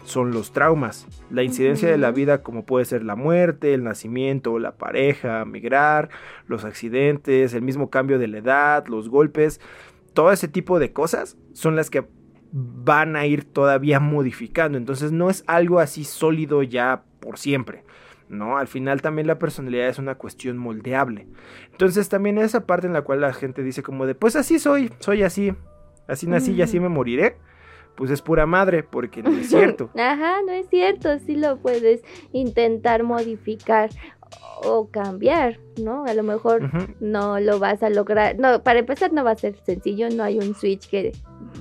son 0.03 0.31
los 0.31 0.51
traumas, 0.51 1.07
la 1.29 1.43
incidencia 1.43 1.89
de 1.89 1.97
la 1.97 2.11
vida 2.11 2.43
como 2.43 2.65
puede 2.65 2.83
ser 2.83 3.03
la 3.03 3.15
muerte, 3.15 3.73
el 3.73 3.85
nacimiento, 3.85 4.59
la 4.59 4.73
pareja, 4.73 5.45
migrar, 5.45 6.09
los 6.47 6.65
accidentes, 6.65 7.53
el 7.53 7.61
mismo 7.61 7.89
cambio 7.89 8.19
de 8.19 8.27
la 8.27 8.39
edad, 8.39 8.87
los 8.87 9.07
golpes, 9.07 9.61
todo 10.13 10.33
ese 10.33 10.49
tipo 10.49 10.77
de 10.77 10.91
cosas 10.91 11.37
son 11.53 11.77
las 11.77 11.89
que 11.89 12.03
van 12.51 13.15
a 13.15 13.25
ir 13.25 13.45
todavía 13.45 14.01
modificando, 14.01 14.77
entonces 14.77 15.13
no 15.13 15.29
es 15.29 15.45
algo 15.47 15.79
así 15.79 16.03
sólido 16.03 16.61
ya 16.61 17.03
por 17.21 17.37
siempre. 17.37 17.85
¿No? 18.31 18.57
Al 18.57 18.67
final 18.67 19.01
también 19.01 19.27
la 19.27 19.37
personalidad 19.37 19.87
es 19.87 19.99
una 19.99 20.15
cuestión 20.15 20.57
moldeable. 20.57 21.27
Entonces 21.71 22.09
también 22.09 22.37
esa 22.37 22.65
parte 22.65 22.87
en 22.87 22.93
la 22.93 23.01
cual 23.03 23.21
la 23.21 23.33
gente 23.33 23.61
dice 23.61 23.83
como 23.83 24.05
de, 24.07 24.15
pues 24.15 24.35
así 24.35 24.57
soy, 24.57 24.91
soy 24.99 25.23
así, 25.23 25.53
así 26.07 26.27
nací 26.27 26.53
y 26.53 26.61
así 26.61 26.77
Ujú. 26.77 26.83
me 26.83 26.89
moriré, 26.89 27.37
pues 27.95 28.09
es 28.09 28.21
pura 28.21 28.45
madre, 28.45 28.83
porque 28.83 29.21
no 29.21 29.29
es 29.31 29.49
cierto. 29.49 29.89
Ajá, 29.95 30.37
no 30.45 30.53
es 30.53 30.67
cierto, 30.69 31.19
sí 31.19 31.35
lo 31.35 31.57
puedes 31.57 32.01
intentar 32.31 33.03
modificar 33.03 33.89
o 34.63 34.89
cambiar, 34.89 35.59
¿no? 35.81 36.05
A 36.05 36.13
lo 36.13 36.23
mejor 36.23 36.69
no 36.99 37.39
lo 37.39 37.59
vas 37.59 37.83
a 37.83 37.89
lograr. 37.89 38.37
No, 38.37 38.63
para 38.63 38.79
empezar 38.79 39.11
no 39.11 39.23
va 39.23 39.31
a 39.31 39.35
ser 39.35 39.55
sencillo, 39.65 40.07
no 40.09 40.23
hay 40.23 40.37
un 40.37 40.55
switch 40.55 40.87
que 40.89 41.11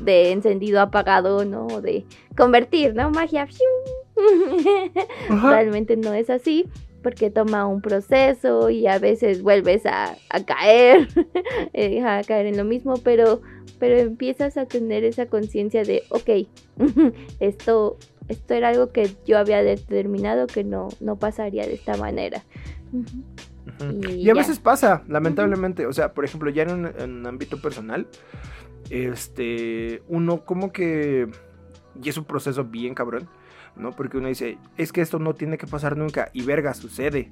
de 0.05 0.31
encendido 0.33 0.81
apagado, 0.81 1.45
¿no? 1.45 1.67
O 1.67 1.81
de 1.81 2.05
convertir, 2.37 2.95
¿no? 2.95 3.11
Magia. 3.11 3.49
Ajá. 5.29 5.51
Realmente 5.51 5.97
no 5.97 6.13
es 6.15 6.31
así 6.31 6.69
porque 7.03 7.31
toma 7.31 7.67
un 7.67 7.81
proceso 7.81 8.69
y 8.71 8.87
a 8.87 8.99
veces 8.99 9.43
vuelves 9.43 9.87
a, 9.87 10.17
a 10.29 10.45
caer, 10.45 11.09
eh, 11.73 12.03
a 12.03 12.23
caer 12.25 12.47
en 12.47 12.57
lo 12.57 12.65
mismo, 12.65 12.95
pero, 13.03 13.41
pero 13.79 13.97
empiezas 13.99 14.57
a 14.57 14.67
tener 14.67 15.05
esa 15.05 15.27
conciencia 15.27 15.85
de, 15.85 16.05
ok, 16.11 16.31
esto, 17.41 17.99
esto 18.29 18.55
era 18.55 18.69
algo 18.69 18.93
que 18.93 19.11
yo 19.27 19.39
había 19.39 19.63
determinado 19.63 20.47
que 20.47 20.65
no, 20.65 20.89
no 21.01 21.19
pasaría 21.19 21.67
de 21.67 21.75
esta 21.75 21.97
manera. 21.97 22.45
Y 23.79 24.25
Y 24.25 24.31
a 24.31 24.35
ya. 24.35 24.35
veces 24.35 24.59
pasa, 24.59 25.05
lamentablemente. 25.09 25.87
O 25.87 25.93
sea, 25.93 26.13
por 26.15 26.25
ejemplo, 26.25 26.51
ya 26.51 26.63
en 26.65 26.71
un, 26.73 26.87
en 26.99 27.11
un 27.13 27.27
ámbito 27.27 27.61
personal, 27.61 28.07
este, 28.91 30.03
uno 30.09 30.45
como 30.45 30.73
que, 30.73 31.29
y 32.03 32.09
es 32.09 32.17
un 32.19 32.25
proceso 32.25 32.65
bien 32.65 32.95
cabrón, 32.95 33.29
¿no? 33.77 33.93
Porque 33.93 34.19
uno 34.19 34.29
dice, 34.29 34.59
es 34.77 34.93
que 34.93 35.01
esto 35.01 35.19
no 35.19 35.35
tiene 35.35 35.59
que 35.59 35.67
pasar 35.67 35.97
nunca, 35.97 36.31
y 36.33 36.43
verga, 36.43 36.75
sucede. 36.75 37.31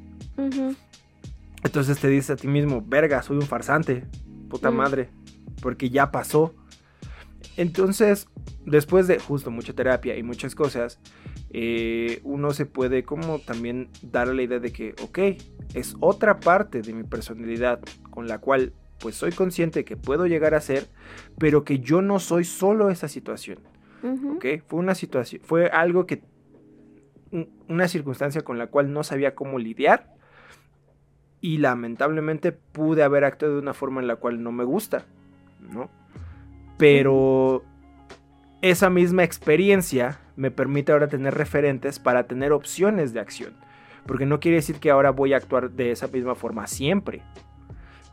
Entonces 1.64 1.98
te 1.98 2.08
dices 2.08 2.30
a 2.30 2.36
ti 2.36 2.48
mismo, 2.48 2.82
verga, 2.86 3.22
soy 3.22 3.36
un 3.36 3.42
farsante. 3.42 4.04
puta 4.48 4.70
Mm. 4.70 4.76
madre, 4.76 5.10
porque 5.60 5.90
ya 5.90 6.10
pasó. 6.10 6.54
Entonces, 7.58 8.28
después 8.64 9.06
de 9.06 9.18
justo 9.18 9.50
mucha 9.50 9.74
terapia 9.74 10.16
y 10.16 10.22
muchas 10.22 10.54
cosas, 10.54 11.00
eh, 11.50 12.20
uno 12.24 12.52
se 12.52 12.64
puede 12.64 13.02
como 13.02 13.40
también 13.40 13.90
dar 14.02 14.28
la 14.28 14.42
idea 14.42 14.58
de 14.58 14.72
que, 14.72 14.94
ok, 15.02 15.18
es 15.74 15.96
otra 16.00 16.40
parte 16.40 16.80
de 16.80 16.94
mi 16.94 17.02
personalidad 17.04 17.80
con 18.10 18.26
la 18.26 18.38
cual 18.38 18.72
pues 19.00 19.14
soy 19.16 19.32
consciente 19.32 19.84
que 19.84 19.96
puedo 19.96 20.26
llegar 20.26 20.54
a 20.54 20.60
ser, 20.60 20.86
pero 21.38 21.62
que 21.64 21.78
yo 21.80 22.00
no 22.00 22.18
soy 22.18 22.44
solo 22.44 22.90
esa 22.90 23.06
situación. 23.08 23.58
Ujú. 24.02 24.36
¿ok? 24.36 24.46
Fue 24.66 24.78
una 24.80 24.94
situación, 24.94 25.42
fue 25.44 25.66
algo 25.68 26.06
que, 26.06 26.22
un- 27.32 27.48
una 27.68 27.88
circunstancia 27.88 28.42
con 28.42 28.58
la 28.58 28.68
cual 28.68 28.92
no 28.92 29.02
sabía 29.04 29.34
cómo 29.34 29.58
lidiar 29.58 30.14
y 31.40 31.58
lamentablemente 31.58 32.52
pude 32.52 33.02
haber 33.02 33.24
actuado 33.24 33.54
de 33.54 33.60
una 33.60 33.74
forma 33.74 34.00
en 34.00 34.08
la 34.08 34.16
cual 34.16 34.42
no 34.42 34.50
me 34.52 34.64
gusta, 34.64 35.04
¿no? 35.72 35.90
Pero 36.78 37.62
esa 38.62 38.90
misma 38.90 39.24
experiencia 39.24 40.20
me 40.36 40.50
permite 40.50 40.92
ahora 40.92 41.08
tener 41.08 41.34
referentes 41.34 41.98
para 41.98 42.26
tener 42.26 42.52
opciones 42.52 43.12
de 43.12 43.20
acción, 43.20 43.54
porque 44.06 44.26
no 44.26 44.40
quiere 44.40 44.56
decir 44.56 44.76
que 44.76 44.90
ahora 44.90 45.10
voy 45.10 45.32
a 45.32 45.36
actuar 45.36 45.70
de 45.70 45.90
esa 45.90 46.08
misma 46.08 46.34
forma 46.34 46.66
siempre. 46.66 47.22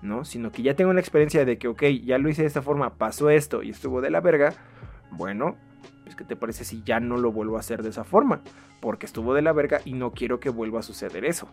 ¿no? 0.01 0.23
Sino 0.23 0.51
que 0.51 0.61
ya 0.61 0.75
tengo 0.75 0.91
una 0.91 0.99
experiencia 0.99 1.45
de 1.45 1.57
que, 1.57 1.67
ok, 1.67 1.81
ya 2.03 2.19
lo 2.19 2.29
hice 2.29 2.43
de 2.43 2.47
esta 2.47 2.61
forma, 2.61 2.93
pasó 2.93 3.31
esto 3.31 3.63
y 3.63 3.71
estuvo 3.71 4.01
de 4.01 4.11
la 4.11 4.21
verga. 4.21 4.53
Bueno, 5.09 5.55
pues, 6.05 6.15
¿qué 6.15 6.23
te 6.23 6.35
parece 6.35 6.63
si 6.63 6.83
ya 6.83 6.99
no 6.99 7.17
lo 7.17 7.31
vuelvo 7.31 7.57
a 7.57 7.61
hacer 7.61 7.81
de 7.81 7.89
esa 7.89 8.03
forma? 8.03 8.41
Porque 8.79 9.07
estuvo 9.07 9.33
de 9.33 9.41
la 9.41 9.53
verga 9.53 9.81
y 9.83 9.93
no 9.93 10.11
quiero 10.11 10.39
que 10.39 10.49
vuelva 10.49 10.79
a 10.79 10.83
suceder 10.83 11.25
eso. 11.25 11.49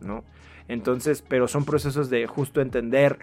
¿No? 0.00 0.24
Entonces, 0.68 1.22
pero 1.22 1.46
son 1.46 1.66
procesos 1.66 2.08
de 2.08 2.26
justo 2.26 2.62
entender 2.62 3.18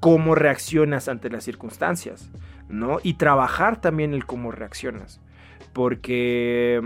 cómo 0.00 0.34
reaccionas 0.34 1.08
ante 1.08 1.30
las 1.30 1.44
circunstancias, 1.44 2.30
¿no? 2.68 2.98
Y 3.02 3.14
trabajar 3.14 3.80
también 3.80 4.12
el 4.12 4.26
cómo 4.26 4.52
reaccionas. 4.52 5.20
Porque 5.72 6.82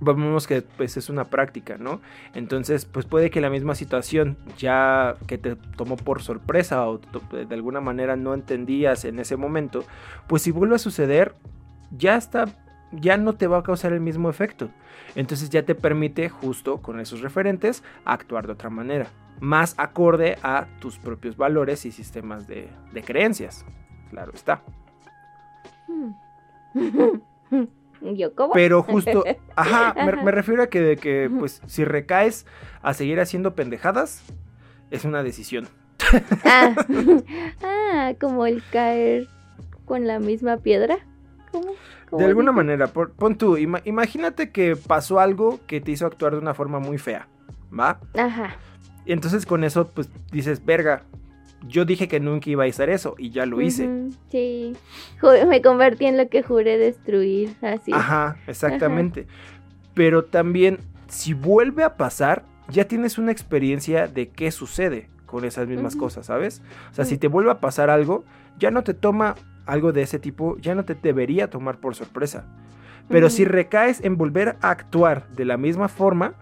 vemos 0.00 0.46
que 0.46 0.62
pues 0.62 0.96
es 0.96 1.08
una 1.08 1.24
práctica, 1.24 1.76
¿no? 1.78 2.00
Entonces, 2.34 2.84
pues 2.84 3.06
puede 3.06 3.30
que 3.30 3.40
la 3.40 3.50
misma 3.50 3.74
situación 3.74 4.36
ya 4.58 5.16
que 5.26 5.38
te 5.38 5.56
tomó 5.76 5.96
por 5.96 6.22
sorpresa 6.22 6.88
o 6.88 6.98
de 6.98 7.54
alguna 7.54 7.80
manera 7.80 8.16
no 8.16 8.34
entendías 8.34 9.04
en 9.04 9.18
ese 9.18 9.36
momento, 9.36 9.84
pues 10.26 10.42
si 10.42 10.50
vuelve 10.50 10.76
a 10.76 10.78
suceder, 10.78 11.34
ya 11.90 12.16
está, 12.16 12.46
ya 12.92 13.16
no 13.16 13.34
te 13.34 13.46
va 13.46 13.58
a 13.58 13.62
causar 13.62 13.92
el 13.92 14.00
mismo 14.00 14.30
efecto. 14.30 14.70
Entonces 15.14 15.50
ya 15.50 15.64
te 15.64 15.74
permite 15.74 16.28
justo 16.28 16.78
con 16.78 17.00
esos 17.00 17.20
referentes 17.20 17.82
actuar 18.04 18.46
de 18.46 18.52
otra 18.52 18.70
manera, 18.70 19.08
más 19.40 19.74
acorde 19.78 20.38
a 20.42 20.66
tus 20.80 20.98
propios 20.98 21.36
valores 21.36 21.86
y 21.86 21.92
sistemas 21.92 22.46
de, 22.46 22.68
de 22.92 23.02
creencias. 23.02 23.64
Claro 24.10 24.32
está. 24.34 24.62
Yo, 28.00 28.34
¿cómo? 28.34 28.52
Pero 28.52 28.82
justo, 28.82 29.24
ajá, 29.56 29.94
me, 30.22 30.30
refiero 30.30 30.62
a 30.62 30.66
que 30.68 30.80
de 30.80 30.96
que, 30.96 31.30
pues, 31.38 31.62
si 31.66 31.84
recaes 31.84 32.46
a 32.82 32.94
seguir 32.94 33.20
haciendo 33.20 33.54
pendejadas, 33.54 34.22
es 34.90 35.04
una 35.04 35.22
decisión. 35.22 35.68
Ah, 36.44 36.74
ah, 37.62 38.12
como 38.20 38.46
el 38.46 38.62
caer 38.70 39.26
con 39.84 40.06
la 40.06 40.18
misma 40.18 40.58
piedra. 40.58 40.98
¿Cómo? 41.52 41.72
¿Cómo 42.10 42.20
De 42.20 42.26
alguna 42.26 42.52
manera, 42.52 42.86
por- 42.88 43.12
pon 43.12 43.36
tú, 43.36 43.56
ima- 43.56 43.82
imagínate 43.84 44.50
que 44.50 44.76
pasó 44.76 45.18
algo 45.18 45.58
que 45.66 45.80
te 45.80 45.90
hizo 45.90 46.06
actuar 46.06 46.32
de 46.32 46.38
una 46.38 46.54
forma 46.54 46.78
muy 46.78 46.98
fea, 46.98 47.28
¿va? 47.76 47.98
Ajá. 48.16 48.56
Y 49.04 49.12
entonces 49.12 49.46
con 49.46 49.64
eso, 49.64 49.88
pues, 49.88 50.08
dices, 50.30 50.64
verga, 50.64 51.02
yo 51.66 51.84
dije 51.84 52.08
que 52.08 52.20
nunca 52.20 52.50
iba 52.50 52.64
a 52.64 52.66
hacer 52.66 52.90
eso 52.90 53.14
y 53.18 53.30
ya 53.30 53.46
lo 53.46 53.60
hice. 53.60 53.88
Sí. 54.30 54.74
Me 55.48 55.62
convertí 55.62 56.06
en 56.06 56.16
lo 56.16 56.28
que 56.28 56.42
juré 56.42 56.78
destruir. 56.78 57.56
Así. 57.62 57.92
Ajá, 57.92 58.36
exactamente. 58.46 59.26
Pero 59.94 60.24
también, 60.24 60.78
si 61.08 61.34
vuelve 61.34 61.82
a 61.82 61.96
pasar, 61.96 62.44
ya 62.68 62.86
tienes 62.86 63.18
una 63.18 63.32
experiencia 63.32 64.06
de 64.06 64.28
qué 64.28 64.50
sucede 64.50 65.08
con 65.24 65.44
esas 65.44 65.66
mismas 65.66 65.96
cosas, 65.96 66.26
¿sabes? 66.26 66.62
O 66.90 66.94
sea, 66.94 67.04
si 67.04 67.18
te 67.18 67.28
vuelve 67.28 67.50
a 67.50 67.60
pasar 67.60 67.90
algo, 67.90 68.24
ya 68.58 68.70
no 68.70 68.84
te 68.84 68.94
toma 68.94 69.34
algo 69.66 69.92
de 69.92 70.02
ese 70.02 70.18
tipo, 70.18 70.56
ya 70.58 70.74
no 70.74 70.84
te 70.84 70.94
debería 70.94 71.50
tomar 71.50 71.78
por 71.78 71.94
sorpresa. 71.94 72.46
Pero 73.08 73.30
si 73.30 73.44
recaes 73.44 74.02
en 74.04 74.16
volver 74.16 74.56
a 74.60 74.70
actuar 74.70 75.28
de 75.30 75.44
la 75.44 75.56
misma 75.56 75.88
forma, 75.88 76.34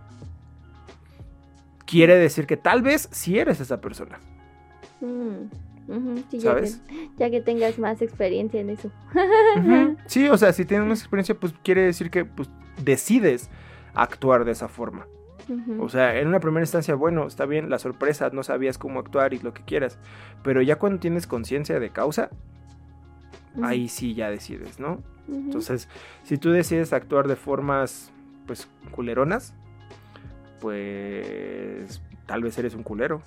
quiere 1.86 2.16
decir 2.16 2.46
que 2.46 2.56
tal 2.56 2.82
vez 2.82 3.08
sí 3.12 3.38
eres 3.38 3.60
esa 3.60 3.80
persona, 3.80 4.18
Mm, 5.04 5.92
ujú, 5.92 6.24
sí, 6.30 6.38
ya, 6.38 6.50
¿sabes? 6.50 6.80
que, 6.88 7.10
ya 7.18 7.30
que 7.30 7.40
tengas 7.40 7.78
más 7.78 8.00
experiencia 8.02 8.60
en 8.60 8.70
eso. 8.70 8.90
Sí, 10.06 10.28
o 10.28 10.36
sea, 10.36 10.52
si 10.52 10.64
tienes 10.64 10.86
más 10.86 11.00
experiencia, 11.00 11.34
pues 11.34 11.54
quiere 11.62 11.82
decir 11.82 12.10
que 12.10 12.24
pues, 12.24 12.48
decides 12.82 13.50
actuar 13.94 14.44
de 14.44 14.52
esa 14.52 14.68
forma. 14.68 15.06
O 15.78 15.90
sea, 15.90 16.18
en 16.18 16.28
una 16.28 16.40
primera 16.40 16.62
instancia, 16.62 16.94
bueno, 16.94 17.26
está 17.26 17.44
bien, 17.44 17.68
la 17.68 17.78
sorpresa, 17.78 18.30
no 18.32 18.42
sabías 18.42 18.78
cómo 18.78 18.98
actuar 18.98 19.34
y 19.34 19.38
lo 19.40 19.52
que 19.52 19.62
quieras. 19.62 19.98
Pero 20.42 20.62
ya 20.62 20.76
cuando 20.76 21.00
tienes 21.00 21.26
conciencia 21.26 21.78
de 21.78 21.90
causa, 21.90 22.30
ahí 23.62 23.88
sí 23.88 24.14
ya 24.14 24.30
decides, 24.30 24.80
¿no? 24.80 25.02
Entonces, 25.28 25.88
si 26.22 26.38
tú 26.38 26.50
decides 26.50 26.94
actuar 26.94 27.28
de 27.28 27.36
formas, 27.36 28.10
pues, 28.46 28.68
culeronas, 28.90 29.54
pues, 30.60 32.00
tal 32.26 32.42
vez 32.42 32.56
eres 32.58 32.74
un 32.74 32.82
culero. 32.82 33.20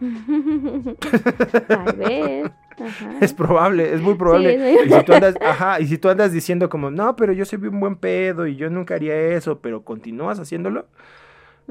Tal 1.68 1.96
vez. 1.96 2.50
Ajá. 2.80 3.18
Es 3.20 3.34
probable, 3.34 3.92
es 3.92 4.00
muy 4.00 4.14
probable. 4.14 4.56
Sí, 4.78 4.86
Y 4.86 4.90
si 4.90 5.04
tú 5.04 5.12
andas, 5.12 5.36
ajá, 5.44 5.80
y 5.80 5.86
si 5.86 5.98
tú 5.98 6.08
andas 6.08 6.32
diciendo 6.32 6.68
como, 6.70 6.90
no, 6.90 7.14
pero 7.16 7.32
yo 7.32 7.44
soy 7.44 7.58
un 7.66 7.80
buen 7.80 7.96
pedo 7.96 8.46
y 8.46 8.56
yo 8.56 8.70
nunca 8.70 8.94
haría 8.94 9.14
eso, 9.36 9.60
pero 9.60 9.84
continúas 9.84 10.38
haciéndolo, 10.38 10.86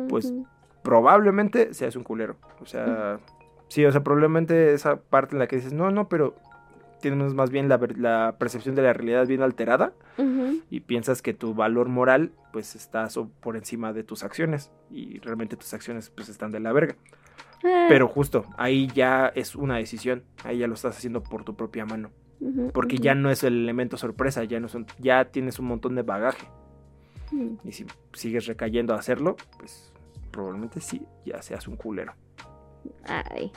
pues, 0.07 0.25
Ujú. 0.25 0.45
probablemente 0.83 1.73
seas 1.73 1.95
un 1.95 2.03
culero. 2.03 2.35
O 2.61 2.65
sea, 2.65 3.19
sí, 3.69 3.83
o 3.85 3.91
sea, 3.91 4.03
probablemente 4.03 4.73
esa 4.73 4.97
parte 4.97 5.35
en 5.35 5.39
la 5.39 5.47
que 5.47 5.55
dices, 5.55 5.73
no, 5.73 5.89
no, 5.89 6.07
pero 6.09 6.35
tienes 7.01 7.33
más 7.33 7.49
bien 7.49 7.69
la, 7.69 7.79
la 7.97 8.35
percepción 8.37 8.75
de 8.75 8.81
la 8.83 8.93
realidad 8.93 9.25
bien 9.27 9.41
alterada 9.41 9.93
y 10.69 10.81
piensas 10.81 11.21
que 11.21 11.33
tu 11.33 11.53
valor 11.53 11.87
moral 11.87 12.31
pues 12.51 12.75
está 12.75 13.07
por 13.39 13.55
encima 13.55 13.93
de 13.93 14.03
tus 14.03 14.23
acciones 14.23 14.69
y 14.91 15.19
realmente 15.19 15.55
tus 15.55 15.73
acciones 15.73 16.09
pues 16.09 16.27
están 16.27 16.51
de 16.51 16.59
la 16.59 16.73
verga. 16.73 16.95
Ah, 17.63 17.85
Pero 17.89 18.07
justo, 18.07 18.45
ahí 18.57 18.87
ya 18.93 19.31
es 19.35 19.55
una 19.55 19.77
decisión, 19.77 20.23
ahí 20.43 20.59
ya 20.59 20.67
lo 20.67 20.75
estás 20.75 20.97
haciendo 20.97 21.21
por 21.21 21.43
tu 21.43 21.55
propia 21.55 21.85
mano, 21.85 22.09
porque 22.73 22.97
ya 22.97 23.15
no 23.15 23.29
es 23.31 23.43
el 23.43 23.53
elemento 23.63 23.97
sorpresa, 23.97 24.43
ya 24.45 24.59
no 24.59 24.69
son, 24.69 24.85
ya 24.97 25.25
tienes 25.25 25.59
un 25.59 25.65
montón 25.67 25.95
de 25.95 26.03
bagaje 26.03 26.47
Mm. 27.31 27.57
y 27.63 27.71
si 27.73 27.85
sigues 28.13 28.47
recayendo 28.47 28.95
a 28.95 28.97
hacerlo, 28.97 29.35
pues 29.59 29.93
probablemente 30.31 30.81
sí, 30.81 31.01
ya 31.25 31.39
seas 31.43 31.67
un 31.67 31.75
culero. 31.75 32.13
Ay. 33.05 33.51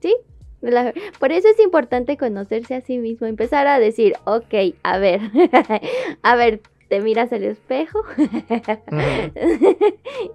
Sí. 0.00 0.16
La- 0.62 0.94
por 1.18 1.30
eso 1.32 1.46
es 1.48 1.58
importante 1.60 2.16
conocerse 2.16 2.74
a 2.74 2.80
sí 2.80 2.96
mismo, 2.98 3.26
empezar 3.26 3.66
a 3.66 3.78
decir, 3.78 4.14
ok, 4.24 4.54
a 4.82 4.96
ver, 4.98 5.20
a 6.22 6.36
ver, 6.36 6.62
te 6.88 7.00
miras 7.02 7.30
al 7.34 7.44
espejo 7.44 8.02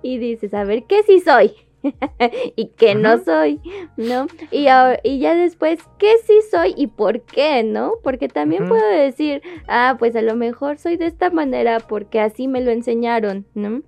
y 0.03 0.17
dices, 0.17 0.53
a 0.53 0.63
ver, 0.63 0.83
¿qué 0.83 1.03
sí 1.03 1.19
soy? 1.21 1.53
y 2.55 2.67
qué 2.77 2.95
no 2.95 3.17
soy, 3.23 3.59
¿no? 3.97 4.27
Y, 4.51 4.67
ahora- 4.67 4.99
y 5.03 5.19
ya 5.19 5.35
después, 5.35 5.79
¿qué 5.97 6.17
sí 6.25 6.39
soy 6.51 6.73
y 6.77 6.87
por 6.87 7.21
qué, 7.21 7.63
no? 7.63 7.93
Porque 8.03 8.27
también 8.27 8.67
puedo 8.69 8.87
decir, 8.89 9.41
ah, 9.67 9.95
pues 9.99 10.15
a 10.15 10.21
lo 10.21 10.35
mejor 10.35 10.77
soy 10.77 10.97
de 10.97 11.05
esta 11.07 11.29
manera 11.29 11.79
porque 11.79 12.19
así 12.19 12.47
me 12.47 12.61
lo 12.61 12.71
enseñaron, 12.71 13.45
¿no? 13.53 13.81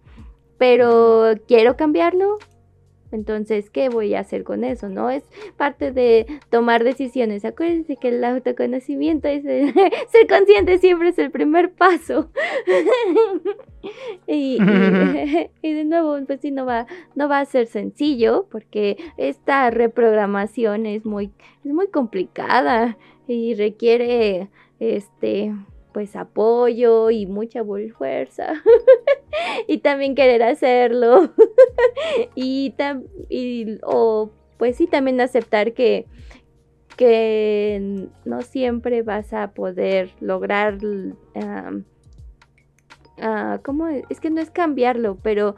Pero 0.57 1.33
quiero 1.47 1.75
cambiarlo. 1.75 2.37
Entonces, 3.11 3.69
¿qué 3.69 3.89
voy 3.89 4.13
a 4.15 4.21
hacer 4.21 4.43
con 4.43 4.63
eso? 4.63 4.87
¿No? 4.89 5.09
Es 5.09 5.23
parte 5.57 5.91
de 5.91 6.25
tomar 6.49 6.83
decisiones. 6.83 7.43
Acuérdense 7.45 7.97
que 7.97 8.09
el 8.09 8.23
autoconocimiento 8.23 9.27
es 9.27 9.43
el- 9.45 9.73
ser 10.09 10.27
consciente 10.29 10.77
siempre 10.79 11.09
es 11.09 11.19
el 11.19 11.31
primer 11.31 11.71
paso. 11.73 12.29
y, 14.27 14.57
y- 14.57 14.57
y 15.61 15.73
de 15.73 15.83
nuevo, 15.85 16.17
pues 16.25 16.41
sí, 16.41 16.51
no 16.51 16.65
va, 16.65 16.87
no 17.15 17.27
va 17.27 17.39
a 17.39 17.45
ser 17.45 17.67
sencillo 17.67 18.47
porque 18.51 18.97
esta 19.17 19.69
reprogramación 19.69 20.85
es 20.85 21.05
muy, 21.05 21.31
es 21.65 21.71
muy 21.73 21.87
complicada 21.87 22.97
y 23.27 23.55
requiere 23.55 24.49
este 24.79 25.53
pues 25.93 26.15
apoyo 26.15 27.09
y 27.11 27.25
mucha 27.25 27.63
fuerza 27.97 28.53
y 29.67 29.79
también 29.79 30.15
querer 30.15 30.43
hacerlo 30.43 31.33
y, 32.35 32.73
tam- 32.77 33.07
y 33.29 33.77
o 33.83 34.29
pues 34.57 34.77
sí 34.77 34.87
también 34.87 35.19
aceptar 35.21 35.73
que 35.73 36.05
que 36.97 38.07
no 38.25 38.41
siempre 38.41 39.01
vas 39.01 39.33
a 39.33 39.51
poder 39.51 40.11
lograr 40.19 40.77
ah, 43.19 43.59
¿cómo 43.63 43.87
es? 43.87 44.19
Que 44.19 44.29
no 44.29 44.41
es 44.41 44.51
cambiarlo, 44.51 45.17
pero 45.23 45.55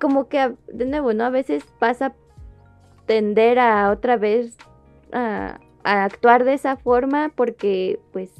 como 0.00 0.28
que 0.28 0.38
a- 0.40 0.54
de 0.72 0.86
nuevo, 0.86 1.12
¿no? 1.12 1.24
A 1.24 1.30
veces 1.30 1.64
vas 1.78 2.00
a 2.02 2.14
tender 3.06 3.58
a 3.58 3.90
otra 3.90 4.16
vez 4.16 4.56
a, 5.12 5.60
a 5.84 6.04
actuar 6.04 6.44
de 6.44 6.54
esa 6.54 6.76
forma 6.76 7.30
porque 7.34 8.00
pues 8.12 8.30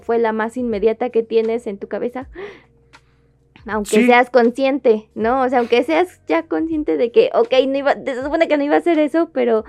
fue 0.00 0.18
la 0.18 0.32
más 0.32 0.56
inmediata 0.56 1.10
que 1.10 1.22
tienes 1.22 1.66
en 1.66 1.78
tu 1.78 1.88
cabeza. 1.88 2.28
Aunque 3.66 3.96
Sí. 4.00 4.06
seas 4.06 4.28
consciente, 4.28 5.08
¿no? 5.14 5.40
O 5.42 5.48
sea, 5.48 5.60
aunque 5.60 5.82
seas 5.84 6.20
ya 6.26 6.42
consciente 6.42 6.96
de 6.98 7.10
que, 7.10 7.30
ok, 7.34 7.52
no 7.66 7.78
iba, 7.78 7.94
se 7.94 8.22
supone 8.22 8.46
que 8.46 8.58
no 8.58 8.64
iba 8.64 8.74
a 8.74 8.78
hacer 8.78 8.98
eso, 8.98 9.30
pero, 9.32 9.64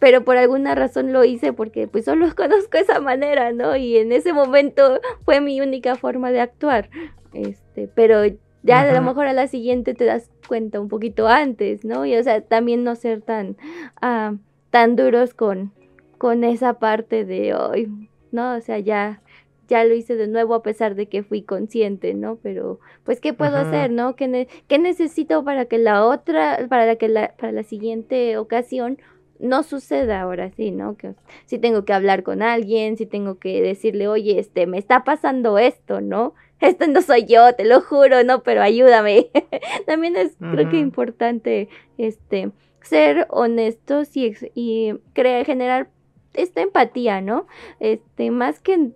pero 0.00 0.24
por 0.24 0.36
alguna 0.36 0.74
razón 0.74 1.12
lo 1.12 1.24
hice 1.24 1.52
porque 1.52 1.86
pues 1.86 2.04
solo 2.06 2.26
conozco 2.36 2.76
esa 2.76 2.98
manera, 3.00 3.52
¿no? 3.52 3.76
Y 3.76 3.98
en 3.98 4.10
ese 4.10 4.32
momento 4.32 5.00
fue 5.24 5.40
mi 5.40 5.60
única 5.60 5.94
forma 5.94 6.32
de 6.32 6.40
actuar. 6.40 6.90
Este, 7.32 7.88
pero 7.94 8.22
ya 8.64 8.80
a 8.80 8.92
lo 8.92 9.02
mejor 9.02 9.26
a 9.26 9.32
la 9.32 9.46
siguiente 9.46 9.94
te 9.94 10.04
das 10.06 10.30
cuenta 10.48 10.80
un 10.80 10.88
poquito 10.88 11.28
antes, 11.28 11.84
¿no? 11.84 12.06
Y 12.06 12.16
o 12.16 12.22
sea, 12.22 12.40
también 12.40 12.82
no 12.82 12.96
ser 12.96 13.20
tan, 13.22 13.56
ah, 14.02 14.34
tan 14.70 14.96
duros 14.96 15.34
con, 15.34 15.72
con 16.18 16.42
esa 16.44 16.80
parte 16.80 17.24
de 17.24 17.54
hoy, 17.54 18.08
¿no? 18.32 18.56
O 18.56 18.60
sea, 18.60 18.78
ya, 18.80 19.20
ya 19.68 19.84
lo 19.84 19.94
hice 19.94 20.16
de 20.16 20.28
nuevo 20.28 20.54
a 20.54 20.62
pesar 20.62 20.94
de 20.94 21.06
que 21.06 21.22
fui 21.22 21.42
consciente, 21.42 22.14
¿no? 22.14 22.36
Pero, 22.42 22.80
pues, 23.04 23.20
¿qué 23.20 23.32
puedo 23.32 23.56
Ajá. 23.56 23.68
hacer, 23.68 23.90
no? 23.90 24.16
¿Qué, 24.16 24.28
ne- 24.28 24.48
qué 24.68 24.78
necesito 24.78 25.44
para 25.44 25.64
que 25.66 25.78
la 25.78 26.04
otra, 26.04 26.66
para 26.68 26.86
la 26.86 26.96
que 26.96 27.08
la, 27.08 27.34
para 27.36 27.52
la 27.52 27.62
siguiente 27.62 28.36
ocasión 28.38 28.98
no 29.38 29.62
suceda 29.62 30.20
ahora 30.20 30.50
sí, 30.50 30.70
¿no? 30.70 30.96
Que 30.96 31.14
si 31.46 31.58
tengo 31.58 31.84
que 31.84 31.92
hablar 31.92 32.22
con 32.22 32.40
alguien, 32.42 32.96
si 32.96 33.06
tengo 33.06 33.38
que 33.38 33.60
decirle, 33.62 34.08
oye, 34.08 34.38
este, 34.38 34.66
me 34.66 34.78
está 34.78 35.04
pasando 35.04 35.58
esto, 35.58 36.00
¿no? 36.00 36.34
Esto 36.60 36.86
no 36.86 37.02
soy 37.02 37.24
yo, 37.26 37.52
te 37.54 37.64
lo 37.64 37.80
juro, 37.80 38.22
no, 38.24 38.42
pero 38.42 38.62
ayúdame. 38.62 39.30
También 39.86 40.16
es, 40.16 40.36
creo 40.38 40.70
que 40.70 40.78
importante, 40.78 41.68
este, 41.98 42.52
ser 42.80 43.26
honestos 43.30 44.16
y, 44.16 44.34
y 44.54 44.94
crear, 45.12 45.44
generar 45.44 45.90
esta 46.32 46.62
empatía, 46.62 47.20
¿no? 47.20 47.46
Este, 47.80 48.30
más 48.30 48.60
que, 48.60 48.92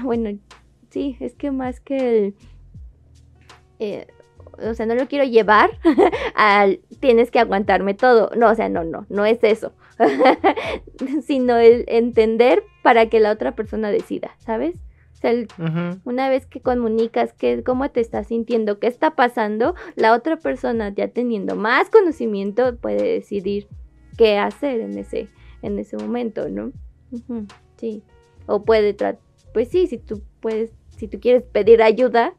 bueno, 0.04 0.38
sí, 0.90 1.16
es 1.20 1.34
que 1.34 1.50
más 1.50 1.80
que 1.80 1.96
el, 2.26 2.34
eh, 3.78 4.06
o 4.68 4.74
sea, 4.74 4.86
no 4.86 4.94
lo 4.94 5.08
quiero 5.08 5.24
llevar 5.24 5.70
al 6.34 6.80
tienes 7.00 7.30
que 7.30 7.38
aguantarme 7.38 7.94
todo. 7.94 8.30
No, 8.36 8.50
o 8.50 8.54
sea, 8.54 8.68
no, 8.68 8.84
no, 8.84 9.06
no 9.08 9.24
es 9.24 9.42
eso. 9.42 9.72
Sino 11.26 11.56
el 11.56 11.84
entender 11.88 12.62
para 12.82 13.06
que 13.08 13.20
la 13.20 13.30
otra 13.32 13.54
persona 13.54 13.90
decida, 13.90 14.32
¿sabes? 14.38 14.76
O 15.12 15.16
sea, 15.16 15.30
el- 15.30 15.48
una 16.04 16.28
vez 16.28 16.46
que 16.46 16.60
comunicas 16.60 17.32
que, 17.32 17.62
cómo 17.62 17.90
te 17.90 18.00
estás 18.00 18.26
sintiendo, 18.28 18.78
qué 18.78 18.88
está 18.88 19.12
pasando, 19.12 19.74
la 19.94 20.14
otra 20.14 20.36
persona 20.36 20.92
ya 20.94 21.08
teniendo 21.08 21.54
más 21.56 21.90
conocimiento 21.90 22.76
puede 22.76 23.02
decidir 23.14 23.68
qué 24.18 24.38
hacer 24.38 24.80
en 24.80 24.98
ese, 24.98 25.28
en 25.62 25.78
ese 25.78 25.96
momento, 25.96 26.48
¿no? 26.48 26.72
Sí. 27.76 28.02
O 28.46 28.64
puede 28.64 28.94
tratar, 28.94 29.20
pues 29.52 29.68
sí, 29.68 29.86
si 29.86 29.98
tú 29.98 30.22
puedes, 30.40 30.70
si 30.96 31.08
tú 31.08 31.20
quieres 31.20 31.42
pedir 31.42 31.82
ayuda, 31.82 32.34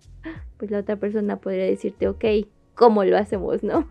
pues 0.57 0.71
la 0.71 0.79
otra 0.79 0.95
persona 0.95 1.37
podría 1.37 1.65
decirte, 1.65 2.07
ok, 2.07 2.23
¿cómo 2.75 3.03
lo 3.03 3.17
hacemos, 3.17 3.63
no? 3.63 3.85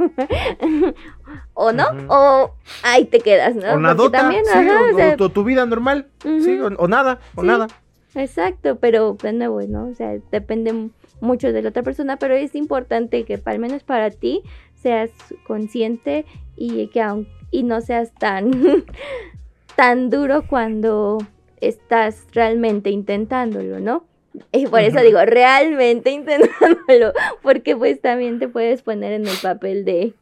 o 1.55 1.73
no, 1.73 1.85
o 2.09 2.55
ahí 2.83 3.05
te 3.05 3.21
quedas, 3.21 3.55
¿no? 3.55 3.75
O 3.75 3.79
nadota, 3.79 4.19
también, 4.19 4.45
sí, 4.45 4.51
ajá, 4.53 4.81
o, 4.91 4.95
o 4.95 4.97
sea, 4.97 5.11
o 5.13 5.17
tu, 5.17 5.29
tu 5.31 5.45
vida 5.45 5.67
normal, 5.67 6.09
sí, 6.23 6.59
o, 6.61 6.67
o 6.67 6.89
nada, 6.89 7.21
o 7.35 7.43
Sí. 7.43 7.47
nada. 7.47 7.67
Exacto, 8.15 8.77
pero 8.77 9.17
de 9.23 9.33
nuevo, 9.33 9.63
¿no? 9.63 9.87
O 9.87 9.95
sea, 9.95 10.19
depende 10.31 10.91
mucho 11.21 11.51
de 11.53 11.63
la 11.63 11.71
otra 11.71 11.83
persona, 11.83 12.19
pero 12.19 12.35
es 12.35 12.55
importante 12.55 13.25
que 13.25 13.41
al 13.45 13.59
menos 13.59 13.85
para 13.85 14.11
ti 14.11 14.43
seas 14.75 15.11
consciente 15.47 16.27
y 16.57 16.89
que 16.89 17.01
aun- 17.01 17.27
y 17.51 17.63
no 17.63 17.81
seas 17.81 18.13
tan 18.13 18.51
tan 19.77 20.11
duro 20.11 20.43
cuando 20.47 21.19
estás 21.63 22.27
realmente 22.33 22.91
intentándolo, 22.91 23.81
¿no? 23.81 24.05
Y 24.51 24.67
por 24.67 24.81
eso 24.81 25.01
digo, 25.01 25.25
realmente 25.25 26.11
intentándolo, 26.11 27.13
porque 27.43 27.77
pues 27.77 28.01
también 28.01 28.39
te 28.39 28.49
puedes 28.49 28.83
poner 28.83 29.13
en 29.13 29.27
el 29.27 29.37
papel 29.43 29.85
de, 29.85 30.15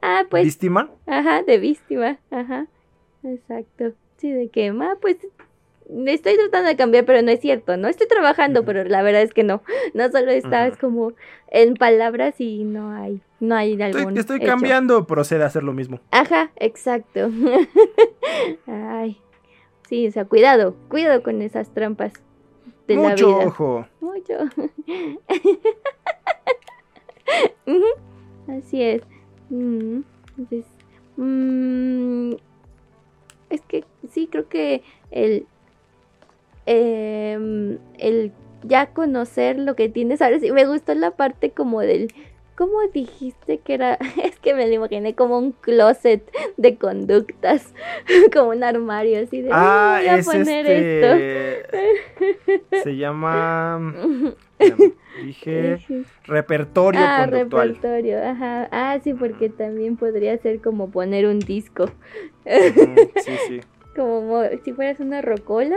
ah, 0.00 0.24
pues 0.30 0.44
¿Víctima? 0.44 0.90
Ajá, 1.06 1.42
de 1.42 1.58
víctima, 1.58 2.18
ajá. 2.30 2.66
Exacto. 3.24 3.92
Sí, 4.16 4.30
de 4.30 4.48
que, 4.48 4.72
ma, 4.72 4.96
pues 5.00 5.16
estoy 6.06 6.36
tratando 6.36 6.68
de 6.68 6.76
cambiar, 6.76 7.04
pero 7.04 7.22
no 7.22 7.30
es 7.30 7.40
cierto, 7.40 7.76
¿no? 7.76 7.88
Estoy 7.88 8.06
trabajando, 8.06 8.64
pero 8.64 8.84
la 8.84 9.02
verdad 9.02 9.22
es 9.22 9.32
que 9.32 9.42
no. 9.42 9.62
No 9.94 10.10
solo 10.10 10.30
estás 10.30 10.76
como 10.76 11.12
en 11.50 11.74
palabras 11.74 12.40
y 12.40 12.64
no 12.64 12.92
hay, 12.92 13.20
no 13.40 13.54
hay 13.56 13.80
algún 13.80 14.00
Estoy, 14.00 14.18
estoy 14.18 14.36
hecho. 14.38 14.46
cambiando, 14.46 15.06
procede 15.06 15.42
a 15.42 15.46
hacer 15.46 15.62
lo 15.64 15.72
mismo. 15.72 16.00
Ajá, 16.10 16.50
exacto. 16.56 17.30
Ay. 18.66 19.18
Sí, 19.88 20.06
o 20.06 20.12
sea, 20.12 20.26
cuidado, 20.26 20.76
cuidado 20.90 21.22
con 21.22 21.40
esas 21.40 21.72
trampas 21.72 22.12
de 22.86 22.96
Mucho 22.96 23.30
la 23.30 23.38
vida. 23.38 23.46
ojo. 23.46 23.86
Mucho. 24.02 24.34
Así 28.48 28.82
es. 28.82 29.00
Mm, 29.48 30.00
entonces, 30.36 30.66
mm, 31.16 32.32
es 33.48 33.62
que 33.62 33.86
sí, 34.10 34.28
creo 34.30 34.46
que 34.50 34.82
el, 35.10 35.46
em, 36.66 37.78
el 37.96 38.32
ya 38.64 38.92
conocer 38.92 39.58
lo 39.58 39.74
que 39.74 39.88
tienes 39.88 40.20
ahora 40.20 40.38
sí 40.38 40.52
me 40.52 40.66
gustó 40.66 40.94
la 40.94 41.12
parte 41.12 41.52
como 41.52 41.80
del 41.80 42.12
¿Cómo 42.58 42.82
dijiste 42.92 43.58
que 43.58 43.74
era? 43.74 43.98
Es 44.24 44.36
que 44.40 44.52
me 44.52 44.66
lo 44.66 44.74
imaginé 44.74 45.14
como 45.14 45.38
un 45.38 45.52
closet 45.52 46.28
de 46.56 46.76
conductas, 46.76 47.72
como 48.32 48.50
un 48.50 48.64
armario 48.64 49.22
así 49.22 49.42
de 49.42 49.50
Ah, 49.52 49.98
"Mm, 50.00 50.00
voy 50.00 50.08
a 50.08 50.16
es 50.16 50.26
poner 50.26 50.66
este. 50.66 51.62
Se 52.82 52.96
llama. 52.96 53.94
esto. 54.58 54.84
Dije 55.22 55.78
repertorio 56.24 57.00
ah, 57.02 57.26
conductual. 57.28 57.68
repertorio, 57.68 58.24
ajá. 58.28 58.68
Ah, 58.72 58.98
sí, 59.04 59.14
porque 59.14 59.48
también 59.50 59.96
podría 59.96 60.36
ser 60.38 60.60
como 60.60 60.90
poner 60.90 61.26
un 61.26 61.38
disco. 61.38 61.86
Sí, 62.44 63.32
sí. 63.46 63.60
Como 63.94 64.22
mo- 64.22 64.48
si 64.64 64.72
fueras 64.72 64.98
una 65.00 65.22
rocola. 65.22 65.76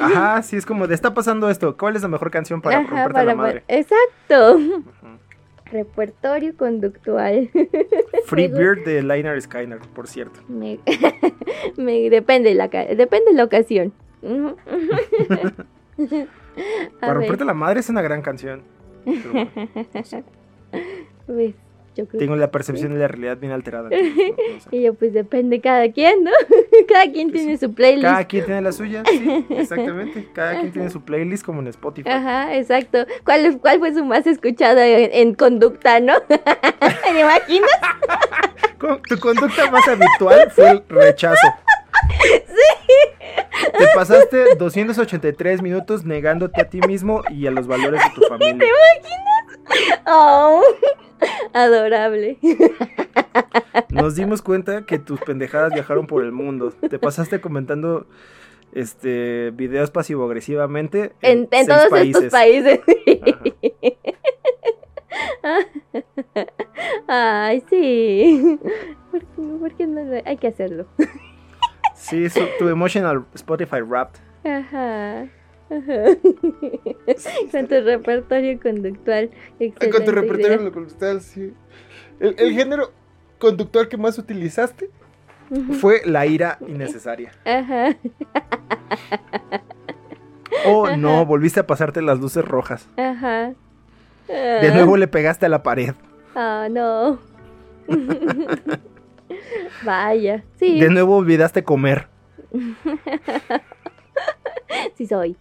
Ajá, 0.00 0.42
sí, 0.42 0.56
es 0.56 0.66
como 0.66 0.86
de 0.86 0.94
está 0.94 1.14
pasando 1.14 1.50
esto. 1.50 1.76
¿Cuál 1.76 1.94
es 1.96 2.02
la 2.02 2.08
mejor 2.08 2.30
canción 2.30 2.60
para 2.62 2.78
Ajá, 2.78 2.86
romperte 2.88 3.12
para 3.12 3.24
la 3.24 3.34
madre? 3.34 3.62
Exacto. 3.68 4.56
Ujú. 4.56 4.84
Repertorio 5.74 6.56
conductual. 6.56 7.50
Free 8.26 8.46
Beard 8.46 8.84
de 8.84 9.02
Liner 9.02 9.42
Skyner, 9.42 9.80
por 9.80 10.06
cierto. 10.06 10.40
me, 10.48 10.78
me- 11.76 12.08
depende 12.10 12.54
la 12.54 12.68
depende 12.68 13.32
la 13.32 13.42
ocasión. 13.44 13.92
Para 17.00 17.14
romperte 17.14 17.44
la 17.44 17.54
madre 17.54 17.80
es 17.80 17.88
una 17.88 18.02
gran 18.02 18.22
canción. 18.22 18.62
Pero 19.04 19.32
bueno, 19.32 19.50
no 19.94 20.04
sé. 20.04 20.22
pues, 21.26 21.54
yo 21.94 22.06
creo 22.06 22.18
Tengo 22.18 22.36
la 22.36 22.50
percepción 22.50 22.92
de 22.92 22.98
la 23.00 23.08
realidad 23.08 23.36
bien 23.38 23.52
alterada. 23.52 23.88
no- 23.90 23.96
no 23.96 24.60
sé. 24.60 24.68
Y 24.72 24.82
yo, 24.82 24.94
pues 24.94 25.12
depende 25.12 25.60
cada 25.60 25.90
quien, 25.92 26.24
¿no? 26.24 26.30
cada 26.88 27.10
quien 27.12 27.30
Pues 27.30 27.42
tiene 27.42 27.58
su 27.58 27.72
playlist. 27.74 28.04
Cada 28.04 28.24
quien 28.24 28.44
tiene 28.44 28.60
la 28.62 28.72
suya, 28.72 29.02
sí, 29.08 29.46
exactamente. 29.50 30.28
Cada 30.32 30.60
quien 30.60 30.72
tiene 30.72 30.90
su 30.90 31.00
playlist 31.02 31.44
como 31.44 31.60
en 31.60 31.68
Spotify. 31.68 32.08
Ajá, 32.10 32.54
exacto. 32.56 33.06
¿Cuál, 33.24 33.58
cuál 33.60 33.78
fue 33.78 33.94
su 33.94 34.04
más 34.04 34.26
escuchada 34.26 34.86
en, 34.86 35.10
en 35.12 35.34
conducta, 35.34 36.00
no? 36.00 36.20
¿Te 36.22 37.20
imaginas? 37.20 37.70
Tu 39.08 39.18
conducta 39.18 39.70
más 39.70 39.86
habitual 39.88 40.50
fue 40.50 40.70
el 40.70 40.82
rechazo. 40.88 41.48
Te 43.78 43.86
pasaste 43.94 44.54
283 44.56 45.62
minutos 45.62 46.04
negándote 46.04 46.60
a 46.60 46.68
ti 46.68 46.80
mismo 46.86 47.22
y 47.30 47.46
a 47.46 47.50
los 47.50 47.66
valores 47.66 48.00
de 48.02 48.10
tu 48.14 48.26
familia. 48.28 48.68
Oh, 50.06 50.62
adorable. 51.52 52.38
Nos 53.90 54.14
dimos 54.16 54.42
cuenta 54.42 54.84
que 54.86 54.98
tus 54.98 55.20
pendejadas 55.20 55.72
viajaron 55.72 56.06
por 56.06 56.22
el 56.22 56.32
mundo. 56.32 56.72
Te 56.90 56.98
pasaste 56.98 57.40
comentando 57.40 58.06
este 58.72 59.50
videos 59.52 59.90
pasivo-agresivamente 59.90 61.12
En, 61.22 61.48
en 61.50 61.66
seis 61.66 61.66
todos 61.68 61.92
estos 62.00 62.24
países. 62.26 62.80
Ay, 67.06 67.62
sí. 67.70 68.58
¿Por 69.10 69.20
qué, 69.20 69.42
por 69.60 69.74
qué 69.76 69.86
no 69.86 70.00
Hay 70.24 70.36
que 70.36 70.48
hacerlo. 70.48 70.86
Sí, 71.94 72.28
su- 72.28 72.46
tu 72.58 72.68
emotional 72.68 73.24
Spotify 73.34 73.80
Wrapped. 73.80 74.20
Ajá. 74.44 75.26
Ajá. 75.70 76.04
Con 77.50 77.66
tu 77.68 77.80
repertorio 77.80 78.60
conductual. 78.60 79.30
Ah, 79.80 79.86
Con 79.90 80.04
tu 80.04 80.10
repertorio 80.12 80.56
idea. 80.60 80.70
conductual, 80.70 81.20
sí. 81.20 81.52
El, 82.20 82.34
el 82.38 82.52
género 82.52 82.92
conductual 83.38 83.88
que 83.88 83.96
más 83.96 84.18
utilizaste. 84.18 84.90
Fue 85.80 86.00
la 86.06 86.26
ira 86.26 86.58
innecesaria. 86.66 87.32
Ajá. 87.44 87.96
Oh, 90.66 90.96
no, 90.96 91.26
volviste 91.26 91.60
a 91.60 91.66
pasarte 91.66 92.00
las 92.02 92.18
luces 92.20 92.44
rojas. 92.44 92.88
Ajá. 92.96 93.52
De 94.28 94.70
nuevo 94.72 94.96
le 94.96 95.06
pegaste 95.06 95.44
a 95.46 95.48
la 95.50 95.62
pared. 95.62 95.94
Ah, 96.34 96.68
no. 96.70 97.18
Vaya, 99.84 100.44
sí, 100.58 100.80
De 100.80 100.88
nuevo 100.88 101.16
olvidaste 101.18 101.62
comer. 101.64 102.08
sí 104.96 105.06
soy. 105.06 105.36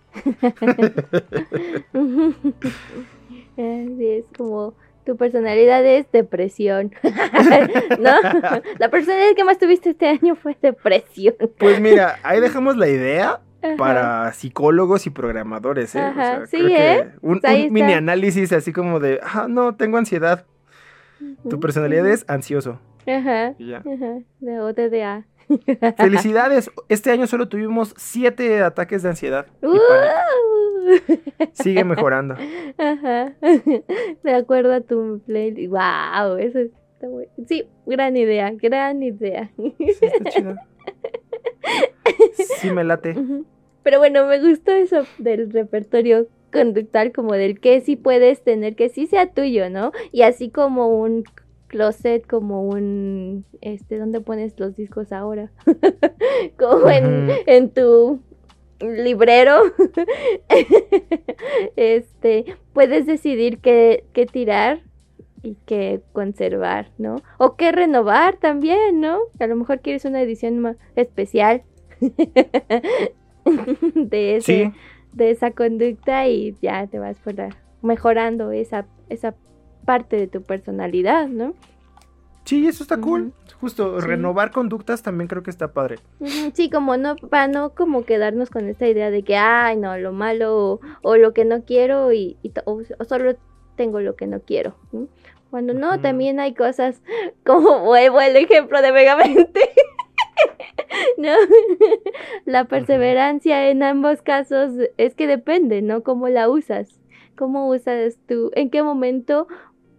Así 3.55 4.07
es 4.07 4.25
como 4.35 4.73
tu 5.05 5.17
personalidad 5.17 5.85
es 5.85 6.11
depresión. 6.11 6.91
¿No? 7.99 8.11
La 8.79 8.89
personalidad 8.89 9.35
que 9.35 9.43
más 9.43 9.57
tuviste 9.57 9.91
este 9.91 10.07
año 10.07 10.35
fue 10.35 10.57
depresión. 10.61 11.35
Pues 11.57 11.79
mira, 11.79 12.19
ahí 12.23 12.39
dejamos 12.39 12.77
la 12.77 12.87
idea 12.87 13.41
Ajá. 13.61 13.75
para 13.77 14.33
psicólogos 14.33 15.05
y 15.05 15.09
programadores, 15.09 15.95
¿eh? 15.95 15.99
O 15.99 16.05
Ajá, 16.05 16.13
sea, 16.13 16.45
sí, 16.47 16.57
creo 16.57 16.67
que 16.67 16.97
¿eh? 16.99 17.11
Un, 17.21 17.39
Pues 17.41 17.65
un 17.65 17.73
mini 17.73 17.93
análisis 17.93 18.51
así 18.53 18.71
como 18.71 18.99
de, 18.99 19.19
ah, 19.23 19.47
no, 19.49 19.75
tengo 19.75 19.97
ansiedad. 19.97 20.45
Tu 21.49 21.59
personalidad 21.59 22.07
es 22.07 22.25
ansioso. 22.27 22.79
Ajá. 23.07 23.53
Y 23.57 23.69
ya. 23.69 23.77
Ajá. 23.77 24.19
De 24.39 24.59
OTDA. 24.59 25.25
Felicidades. 25.97 26.71
Este 26.89 27.11
año 27.11 27.27
solo 27.27 27.47
tuvimos 27.47 27.93
siete 27.97 28.61
ataques 28.61 29.03
de 29.03 29.09
ansiedad. 29.09 29.47
Uh. 29.61 29.77
Sigue 31.53 31.83
mejorando. 31.85 32.35
Ajá. 32.77 33.33
De 34.23 34.33
acuerdo 34.33 34.73
a 34.73 34.81
tu 34.81 35.21
playlist. 35.25 35.69
Wow, 35.69 36.37
eso 36.37 36.59
está 36.59 37.07
bueno. 37.07 37.31
Sí, 37.47 37.67
gran 37.85 38.17
idea, 38.17 38.51
gran 38.51 39.03
idea. 39.03 39.51
Sí, 39.57 39.75
está 40.01 40.29
chido. 40.29 40.55
Sí 42.59 42.71
me 42.71 42.83
late. 42.83 43.15
Pero 43.83 43.99
bueno, 43.99 44.25
me 44.25 44.39
gustó 44.39 44.71
eso 44.71 45.05
del 45.17 45.51
repertorio 45.51 46.27
conductual, 46.51 47.11
como 47.11 47.33
del 47.33 47.59
que 47.59 47.81
sí 47.81 47.95
puedes 47.95 48.43
tener, 48.43 48.75
que 48.75 48.89
sí 48.89 49.07
sea 49.07 49.31
tuyo, 49.31 49.69
¿no? 49.69 49.91
Y 50.11 50.21
así 50.21 50.49
como 50.49 50.87
un 50.87 51.23
closet, 51.74 52.28
como 52.28 52.61
un, 52.67 53.45
este, 53.61 53.97
¿dónde 53.97 54.21
pones 54.21 54.53
los 54.59 54.76
discos 54.76 55.11
ahora? 55.11 55.51
como 56.59 56.88
en, 56.88 57.30
en 57.47 57.71
tu 57.71 58.19
librero, 58.80 59.55
este, 61.76 62.45
puedes 62.74 63.07
decidir 63.07 63.57
qué, 63.57 64.03
qué 64.13 64.28
tirar 64.28 64.82
y 65.41 65.57
qué 65.65 66.01
conservar, 66.11 66.91
¿no? 66.99 67.15
O 67.39 67.55
qué 67.55 67.71
renovar 67.71 68.38
también, 68.38 69.01
¿no? 69.01 69.17
A 69.39 69.47
lo 69.47 69.55
mejor 69.55 69.80
quieres 69.80 70.05
una 70.05 70.21
edición 70.21 70.59
más 70.59 70.78
especial 70.95 71.63
de 73.95 74.36
ese, 74.36 74.41
Sí, 74.65 74.71
de 75.13 75.32
esa 75.32 75.49
conducta 75.51 76.28
y 76.28 76.55
ya 76.61 76.86
te 76.86 76.99
vas 76.99 77.17
por 77.17 77.34
la- 77.34 77.57
mejorando 77.82 78.51
esa, 78.51 78.86
esa 79.09 79.34
parte 79.86 80.15
de 80.17 80.27
tu 80.27 80.41
personalidad, 80.41 81.27
¿no? 81.27 81.53
sí, 82.45 82.67
eso 82.67 82.84
está 82.84 82.97
cool. 82.97 83.31
Justo, 83.61 84.01
Sí. 84.01 84.05
renovar 84.07 84.51
conductas 84.51 85.01
también 85.01 85.29
creo 85.29 85.43
que 85.43 85.49
está 85.49 85.71
padre. 85.71 85.95
Sí, 86.53 86.69
como 86.69 86.97
no, 86.97 87.15
para 87.15 87.47
no 87.47 87.69
como 87.73 88.03
quedarnos 88.03 88.49
con 88.49 88.67
esta 88.67 88.86
idea 88.86 89.09
de 89.11 89.23
que, 89.23 89.38
ay, 89.38 89.77
no, 89.77 89.97
lo 89.97 90.11
malo 90.11 90.57
o, 90.57 90.79
o 91.03 91.15
lo 91.15 91.34
que 91.34 91.45
no 91.45 91.63
quiero 91.63 92.11
y, 92.11 92.38
o, 92.65 92.81
o 92.99 93.05
solo 93.05 93.36
tengo 93.77 94.01
lo 94.01 94.17
que 94.17 94.27
no 94.27 94.41
quiero. 94.41 94.75
Cuando 95.49 95.73
no, 95.73 96.01
también 96.01 96.39
hay 96.41 96.53
cosas 96.53 97.01
como 97.45 97.79
vuelvo 97.86 98.19
el 98.19 98.36
ejemplo 98.36 98.81
de 98.81 98.91
Megamente. 98.91 99.61
¿No? 101.17 101.31
La 102.45 102.65
perseverancia 102.65 103.69
en 103.69 103.84
ambos 103.84 104.21
casos 104.21 104.71
es 104.97 105.15
que 105.15 105.27
depende, 105.27 105.81
¿no? 105.81 106.03
Cómo 106.03 106.27
la 106.27 106.49
usas. 106.49 106.99
¿Cómo 107.38 107.67
usas 107.69 108.17
tú? 108.27 108.51
¿En 108.53 108.69
qué 108.69 108.84
momento 108.84 109.47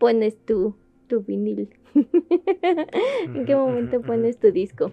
pones 0.04 0.36
tu, 0.44 0.74
tu 1.06 1.22
vinil? 1.22 1.70
¿En 3.34 3.46
qué 3.46 3.56
momento 3.56 4.02
pones 4.02 4.38
tu 4.38 4.52
disco? 4.52 4.92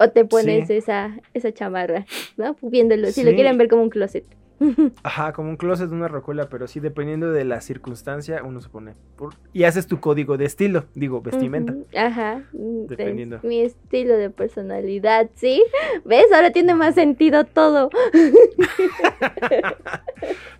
O 0.00 0.10
te 0.10 0.24
pones 0.24 0.66
Sí. 0.66 0.72
esa, 0.74 1.20
esa 1.34 1.52
chamarra, 1.52 2.04
¿no? 2.36 2.56
Viéndolo, 2.62 3.12
si 3.12 3.22
lo 3.22 3.32
quieren 3.36 3.56
ver 3.58 3.68
como 3.68 3.82
un 3.84 3.90
closet. 3.90 4.24
Ajá, 5.02 5.32
como 5.32 5.50
un 5.50 5.56
closet 5.56 5.88
de 5.88 5.94
una 5.94 6.08
rocola, 6.08 6.48
pero 6.48 6.66
sí, 6.68 6.80
dependiendo 6.80 7.32
de 7.32 7.44
la 7.44 7.60
circunstancia, 7.60 8.42
uno 8.44 8.60
se 8.60 8.68
pone. 8.68 8.94
por- 9.16 9.34
Y 9.52 9.64
haces 9.64 9.86
tu 9.86 10.00
código 10.00 10.36
de 10.36 10.44
estilo, 10.44 10.84
digo, 10.94 11.20
vestimenta. 11.20 11.74
Ajá. 11.96 12.42
mm, 12.52 12.82
es 12.84 12.88
Dependiendo. 12.88 13.40
Mi 13.42 13.60
estilo 13.62 14.14
de 14.16 14.30
personalidad, 14.30 15.30
¿sí? 15.34 15.64
¿Ves? 16.04 16.26
Ahora 16.34 16.52
tiene 16.52 16.74
más 16.74 16.94
sentido 16.94 17.44
todo. 17.44 17.90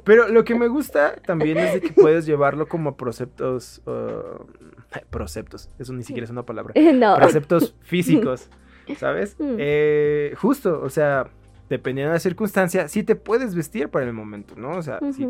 Pero 0.04 0.28
lo 0.28 0.44
que 0.44 0.54
me 0.54 0.68
gusta 0.68 1.16
también 1.26 1.58
es 1.58 1.74
de 1.74 1.80
que 1.80 1.92
puedes 1.92 2.26
llevarlo 2.26 2.68
como 2.68 2.96
preceptos. 2.96 3.82
uh, 3.86 4.44
preceptos, 5.10 5.70
eso 5.78 5.92
ni 5.92 6.02
siquiera 6.04 6.24
es 6.24 6.30
una 6.30 6.44
palabra. 6.44 6.74
no. 6.94 7.16
Preceptos 7.16 7.74
físicos, 7.80 8.48
¿sabes? 8.98 9.36
Mm. 9.38 9.56
Eh, 9.58 10.34
justo, 10.36 10.80
o 10.82 10.90
sea, 10.90 11.26
dependiendo 11.68 12.10
de 12.10 12.16
la 12.16 12.20
circunstancia, 12.20 12.88
sí 12.88 13.02
te 13.02 13.16
puedes 13.16 13.54
vestir 13.54 13.88
para 13.88 14.04
el 14.06 14.12
momento, 14.12 14.54
¿no? 14.56 14.70
O 14.76 14.82
sea, 14.82 14.98
si 15.12 15.28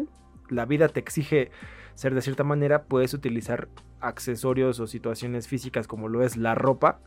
la 0.48 0.66
vida 0.66 0.88
te 0.88 1.00
exige 1.00 1.50
ser 1.94 2.14
de 2.14 2.20
cierta 2.22 2.44
manera, 2.44 2.84
puedes 2.84 3.14
utilizar 3.14 3.68
accesorios 4.00 4.80
o 4.80 4.86
situaciones 4.86 5.48
físicas 5.48 5.86
como 5.86 6.08
lo 6.08 6.22
es 6.22 6.36
la 6.36 6.54
ropa. 6.54 7.00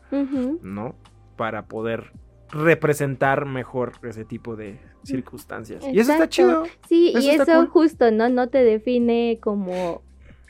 ¿no? 0.62 0.94
Para 1.36 1.66
poder 1.66 2.12
representar 2.50 3.44
mejor 3.44 3.92
ese 4.02 4.24
tipo 4.24 4.56
de 4.56 4.80
circunstancias. 5.02 5.84
Y 5.92 6.00
eso 6.00 6.12
está 6.12 6.28
chido. 6.28 6.64
Sí, 6.88 7.12
Eso 7.14 7.20
y 7.20 7.30
eso 7.30 7.44
cool. 7.44 7.68
justo, 7.68 8.10
¿no? 8.10 8.28
No 8.28 8.48
te 8.48 8.64
define 8.64 9.38
como 9.42 10.02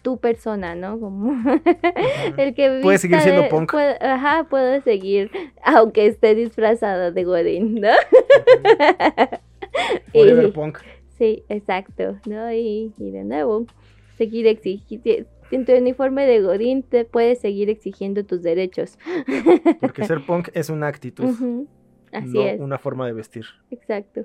tu 0.08 0.18
persona, 0.18 0.74
¿no? 0.74 0.98
Como 0.98 1.32
el 2.38 2.54
que 2.54 2.80
Puedes 2.82 3.02
seguir 3.02 3.20
siendo 3.20 3.42
de- 3.42 3.48
punk. 3.50 3.72
puede- 3.72 3.98
ajá, 4.00 4.46
puedo 4.48 4.80
seguir, 4.80 5.30
aunque 5.62 6.06
esté 6.06 6.34
disfrazado 6.34 7.12
de 7.12 7.24
Godín, 7.24 7.74
¿no? 7.74 7.90
Y- 10.14 10.46
punk. 10.52 10.78
Sí, 11.18 11.44
exacto, 11.50 12.16
¿no? 12.26 12.50
Y, 12.52 12.94
y 12.98 13.10
de 13.10 13.24
nuevo, 13.24 13.66
seguir 14.16 14.46
exigiendo. 14.46 15.28
En 15.50 15.64
tu 15.66 15.72
uniforme 15.72 16.26
de 16.26 16.40
Godín 16.40 16.82
te 16.82 17.04
puedes 17.04 17.40
seguir 17.40 17.68
exigiendo 17.70 18.24
tus 18.24 18.42
derechos. 18.42 18.98
Porque 19.80 20.04
ser 20.06 20.24
punk 20.24 20.48
es 20.54 20.70
una 20.70 20.86
actitud, 20.88 21.26
Así 22.12 22.28
no 22.32 22.42
es, 22.42 22.60
una 22.60 22.78
forma 22.78 23.06
de 23.06 23.12
vestir. 23.12 23.44
exacto. 23.70 24.24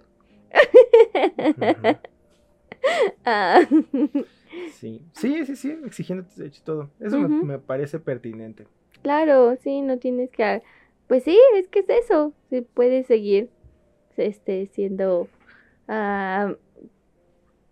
Ah, 3.26 3.62
Sí, 4.66 5.02
sí, 5.14 5.46
sí, 5.46 5.56
sí, 5.56 5.78
exigiendo 5.86 6.26
tus 6.26 6.36
derechos 6.38 6.64
todo. 6.64 6.90
Eso 7.00 7.20
me- 7.20 7.60
parece 7.60 8.00
pertinente. 8.00 8.68
claro, 9.02 9.56
sí, 9.58 9.82
no 9.82 9.98
tienes 10.00 10.30
que... 10.32 10.62
Pues 11.08 11.24
sí, 11.24 11.38
es 11.56 11.68
que 11.68 11.80
es 11.80 11.90
eso. 11.90 12.34
Sí, 12.50 12.62
puedes 12.62 13.08
seguir 13.08 13.50
este, 14.18 14.68
siendo... 14.68 15.28
ah, 15.88 16.56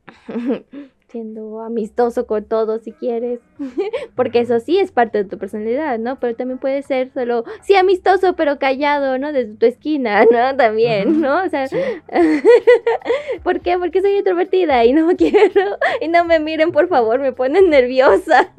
siendo 1.12 1.62
amistoso 1.62 2.26
con 2.26 2.46
todos 2.46 2.84
si 2.84 2.92
quieres. 2.92 3.40
Porque 4.16 4.40
eso 4.40 4.60
sí 4.60 4.80
es 4.80 4.92
parte 4.92 5.20
de 5.20 5.30
tu 5.30 5.38
personalidad, 5.38 6.00
¿no? 6.00 6.20
Pero 6.20 6.36
también 6.36 6.60
puede 6.60 6.82
ser 6.84 7.12
solo, 7.14 7.44
sí, 7.62 7.76
amistoso, 7.76 8.36
pero 8.36 8.60
callado, 8.60 9.18
¿no? 9.18 9.34
Desde 9.34 9.56
tu 9.56 9.66
esquina, 9.66 10.26
¿no? 10.32 10.56
También. 10.56 11.22
¿no? 11.22 11.44
O 11.44 11.50
sea, 11.50 11.68
Sí. 11.68 11.78
¿por 13.44 13.62
qué? 13.62 13.78
Porque 13.78 14.02
soy 14.02 14.18
introvertida 14.18 14.84
y 14.86 14.94
no 14.94 15.16
quiero, 15.16 15.78
y 16.00 16.08
no 16.08 16.26
me 16.26 16.40
miren, 16.40 16.72
por 16.72 16.88
favor, 16.88 17.20
me 17.20 17.32
ponen 17.32 17.70
nerviosa. 17.70 18.52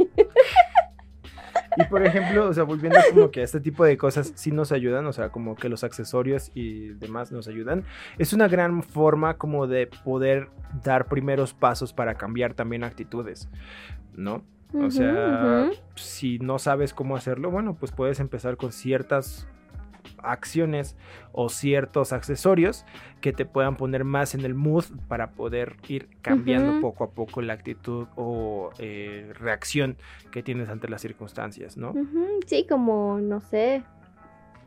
Y 1.76 1.84
por 1.84 2.04
ejemplo, 2.04 2.48
o 2.48 2.52
sea, 2.52 2.64
volviendo 2.64 2.98
como 3.10 3.30
que 3.30 3.40
a 3.40 3.44
este 3.44 3.60
tipo 3.60 3.84
de 3.84 3.96
cosas 3.96 4.32
sí 4.34 4.50
nos 4.50 4.72
ayudan, 4.72 5.06
o 5.06 5.12
sea, 5.12 5.30
como 5.30 5.54
que 5.54 5.68
los 5.68 5.84
accesorios 5.84 6.50
y 6.54 6.88
demás 6.88 7.32
nos 7.32 7.48
ayudan. 7.48 7.84
Es 8.18 8.32
una 8.32 8.48
gran 8.48 8.82
forma 8.82 9.38
como 9.38 9.66
de 9.66 9.88
poder 10.04 10.48
dar 10.84 11.06
primeros 11.06 11.54
pasos 11.54 11.92
para 11.92 12.14
cambiar 12.14 12.54
también 12.54 12.84
actitudes, 12.84 13.48
¿no? 14.14 14.42
O 14.74 14.90
sea, 14.90 15.70
si 15.96 16.38
no 16.38 16.58
sabes 16.58 16.94
cómo 16.94 17.16
hacerlo, 17.16 17.50
bueno, 17.50 17.76
pues 17.78 17.92
puedes 17.92 18.20
empezar 18.20 18.56
con 18.56 18.72
ciertas 18.72 19.46
acciones 20.22 20.96
o 21.32 21.48
ciertos 21.48 22.12
accesorios 22.12 22.84
que 23.20 23.32
te 23.32 23.44
puedan 23.44 23.76
poner 23.76 24.04
más 24.04 24.34
en 24.34 24.44
el 24.44 24.54
mood 24.54 24.84
para 25.08 25.30
poder 25.30 25.76
ir 25.88 26.08
cambiando 26.22 26.80
poco 26.80 27.04
a 27.04 27.10
poco 27.10 27.42
la 27.42 27.52
actitud 27.54 28.06
o 28.16 28.70
eh, 28.78 29.32
reacción 29.34 29.96
que 30.30 30.42
tienes 30.42 30.68
ante 30.68 30.88
las 30.88 31.00
circunstancias, 31.02 31.76
¿no? 31.76 31.94
Sí, 32.46 32.66
como, 32.68 33.18
no 33.20 33.40
sé, 33.40 33.82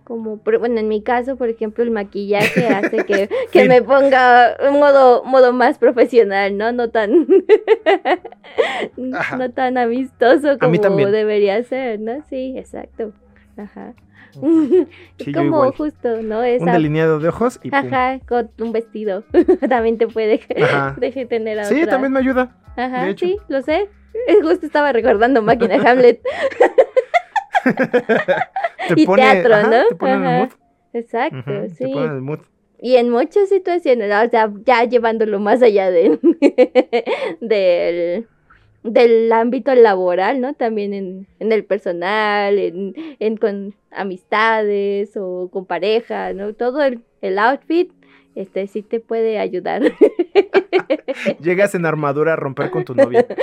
como, 0.05 0.37
bueno, 0.37 0.79
en 0.79 0.87
mi 0.87 1.01
caso, 1.01 1.35
por 1.35 1.49
ejemplo, 1.49 1.83
el 1.83 1.89
maquillaje 1.89 2.67
hace 2.67 3.05
que, 3.05 3.27
que 3.51 3.67
me 3.67 3.81
ponga 3.81 4.55
un 4.69 4.79
modo, 4.79 5.23
modo 5.23 5.51
más 5.51 5.79
profesional, 5.79 6.55
¿no? 6.55 6.71
No 6.71 6.91
tan, 6.91 7.27
no 8.97 9.51
tan 9.51 9.77
amistoso 9.77 10.59
como 10.59 10.77
debería 10.77 11.61
ser, 11.63 11.99
¿no? 11.99 12.23
Sí, 12.29 12.53
exacto. 12.55 13.13
Ajá. 13.57 13.93
Sí, 15.19 15.31
como 15.33 15.71
justo, 15.71 16.21
¿no? 16.21 16.39
Un 16.39 16.45
Esa, 16.45 16.71
delineado 16.71 17.19
de 17.19 17.29
ojos 17.29 17.59
y 17.63 17.71
pum. 17.71 17.79
ajá, 17.79 18.19
con 18.27 18.49
un 18.59 18.71
vestido. 18.71 19.23
también 19.69 19.97
te 19.97 20.07
puede 20.07 20.41
Ajá. 20.61 20.95
deje 20.99 21.25
tener 21.25 21.59
a 21.59 21.65
Sí, 21.65 21.75
otra. 21.81 21.91
también 21.91 22.13
me 22.13 22.19
ayuda. 22.19 22.55
Ajá, 22.75 23.05
de 23.05 23.17
sí, 23.17 23.37
lo 23.47 23.61
sé. 23.61 23.89
Justo 24.41 24.65
estaba 24.65 24.91
recordando 24.93 25.41
Máquina 25.41 25.75
Hamlet. 25.75 26.21
Te 27.63 28.93
Y 29.01 29.05
teatro, 29.07 29.53
ajá, 29.55 29.67
¿no? 29.69 29.87
Te 29.89 29.95
pone 29.95 30.13
en 30.13 30.19
el 30.21 30.27
Ajá. 30.27 30.37
mood. 30.39 30.49
Exacto, 30.93 31.51
sí. 31.69 31.85
Te 31.85 31.87
pone 31.89 32.05
el 32.15 32.21
mood. 32.21 32.39
Y 32.81 32.97
en 32.97 33.09
muchas 33.09 33.49
situaciones, 33.49 34.11
o 34.13 34.29
sea, 34.29 34.51
ya 34.65 34.83
llevándolo 34.83 35.39
más 35.39 35.61
allá 35.61 35.89
del, 35.91 36.19
del, 37.41 38.27
del 38.85 39.31
ámbito 39.31 39.73
laboral, 39.73 40.39
¿no? 40.39 40.53
También 40.53 40.93
en, 40.93 41.27
en 41.39 41.51
el 41.51 41.65
personal, 41.65 42.57
en, 42.59 42.93
en 43.19 43.37
con 43.37 43.73
amistades 43.91 45.17
o 45.17 45.49
con 45.51 45.65
pareja, 45.65 46.33
¿no? 46.33 46.53
Todo 46.53 46.83
el, 46.83 47.01
el 47.21 47.39
outfit, 47.39 47.91
este 48.35 48.67
sí 48.67 48.83
te 48.83 48.99
puede 48.99 49.39
ayudar. 49.39 49.81
Llegas 51.39 51.73
en 51.75 51.85
armadura 51.85 52.33
a 52.33 52.35
romper 52.35 52.69
con 52.69 52.83
tu 52.85 52.93
novia. 52.93 53.25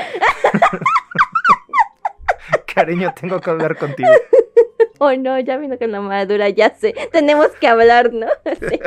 Cariño, 2.75 3.13
tengo 3.19 3.41
que 3.41 3.51
hablar 3.51 3.77
contigo. 3.77 4.09
oh 4.99 5.15
no, 5.17 5.39
ya 5.41 5.57
vino 5.59 5.79
con 5.79 5.93
la 5.93 6.01
madura, 6.01 6.49
ya 6.49 6.71
sé. 6.75 6.95
Tenemos 7.11 7.49
que 7.61 7.67
hablar, 7.67 8.13
¿no? 8.13 8.29
Sí. 8.61 8.81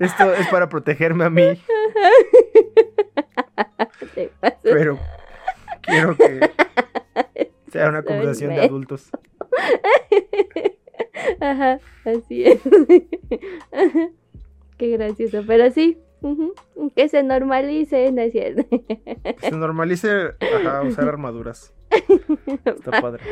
Esto 0.00 0.34
es 0.34 0.48
para 0.48 0.68
protegerme 0.68 1.24
a 1.24 1.30
mí. 1.30 1.60
pero 4.62 4.98
quiero 5.82 6.16
que 6.16 6.40
sea 7.72 7.88
una 7.88 8.02
conversación 8.02 8.54
de 8.54 8.62
adultos. 8.62 9.10
Ajá, 11.40 11.80
así 12.04 12.44
es. 12.44 12.60
Qué 14.76 14.90
gracioso, 14.90 15.42
pero 15.46 15.70
sí, 15.70 15.98
que 16.96 17.08
se 17.08 17.22
normalice, 17.22 18.10
¿no 18.12 18.22
es 18.22 18.32
cierto? 18.32 18.64
Se 19.40 19.52
normalice 19.52 20.34
ajá, 20.40 20.82
usar 20.82 21.08
armaduras. 21.08 21.72
Está 22.64 23.00
padre. 23.00 23.22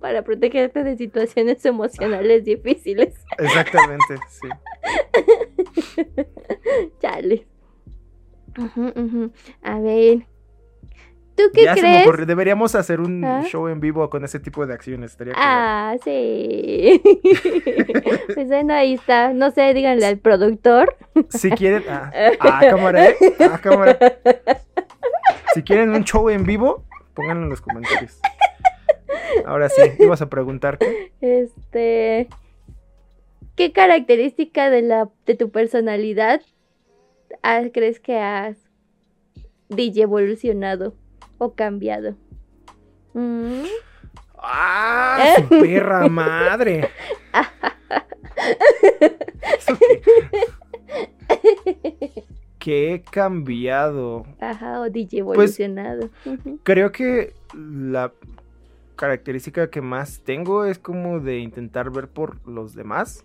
Para 0.00 0.22
protegerte 0.22 0.84
de 0.84 0.96
situaciones 0.96 1.64
emocionales 1.64 2.44
difíciles. 2.44 3.14
Exactamente, 3.38 4.16
sí. 4.28 4.48
Chale. 7.00 7.47
A 9.62 9.78
ver, 9.78 10.26
¿tú 11.36 11.44
qué 11.54 11.64
ya 11.64 11.74
se 11.74 11.82
me 11.82 12.04
crees? 12.04 12.26
Deberíamos 12.26 12.74
hacer 12.74 13.00
un 13.00 13.24
¿Ah? 13.24 13.44
show 13.44 13.68
en 13.68 13.80
vivo 13.80 14.08
con 14.10 14.24
ese 14.24 14.40
tipo 14.40 14.66
de 14.66 14.74
acciones. 14.74 15.12
Estaría. 15.12 15.34
Ah, 15.36 15.94
sí. 16.02 17.00
pues 18.34 18.48
bueno, 18.48 18.74
ahí 18.74 18.94
está. 18.94 19.32
No 19.32 19.50
sé, 19.50 19.72
díganle 19.74 20.06
al 20.06 20.18
productor. 20.18 20.96
Si 21.28 21.50
quieren. 21.50 21.84
Ah, 21.88 22.10
ah, 22.40 22.60
cámara, 22.60 23.10
¿eh? 23.10 23.16
Ah, 23.40 23.60
cámara. 23.62 23.98
Si 25.54 25.62
quieren 25.62 25.90
un 25.90 26.04
show 26.04 26.28
en 26.28 26.44
vivo, 26.44 26.84
pónganlo 27.14 27.44
en 27.44 27.50
los 27.50 27.60
comentarios. 27.60 28.20
Ahora 29.46 29.68
sí, 29.68 29.82
ibas 29.98 30.20
a 30.22 30.28
preguntar. 30.28 30.78
¿qué? 30.78 31.12
Este, 31.20 32.28
¿qué 33.54 33.72
característica 33.72 34.70
de 34.70 34.82
la 34.82 35.08
de 35.26 35.34
tu 35.34 35.50
personalidad 35.50 36.40
ah, 37.42 37.62
crees 37.72 37.98
que 38.00 38.18
has 38.18 38.56
DJ 39.68 40.02
evolucionado 40.02 40.94
o 41.38 41.54
cambiado? 41.54 42.14
Mm, 43.14 43.64
¡Ah! 44.36 45.34
¡Su 45.36 45.48
perra 45.48 46.08
madre! 46.08 46.88
¿Eso 49.58 49.76
qué? 49.78 50.02
¿Qué 52.58 52.94
he 52.94 53.02
cambiado? 53.02 54.26
Ajá, 54.40 54.80
o 54.80 54.90
DJ 54.90 55.22
Pues, 55.24 55.58
evolucionado. 55.58 56.10
Ujú, 56.26 56.58
Creo 56.64 56.92
que 56.92 57.32
la 57.54 58.12
característica 58.96 59.70
que 59.70 59.80
más 59.80 60.20
tengo 60.24 60.64
es 60.64 60.78
como 60.78 61.20
de 61.20 61.38
intentar 61.38 61.90
ver 61.90 62.08
por 62.08 62.46
los 62.48 62.74
demás, 62.74 63.24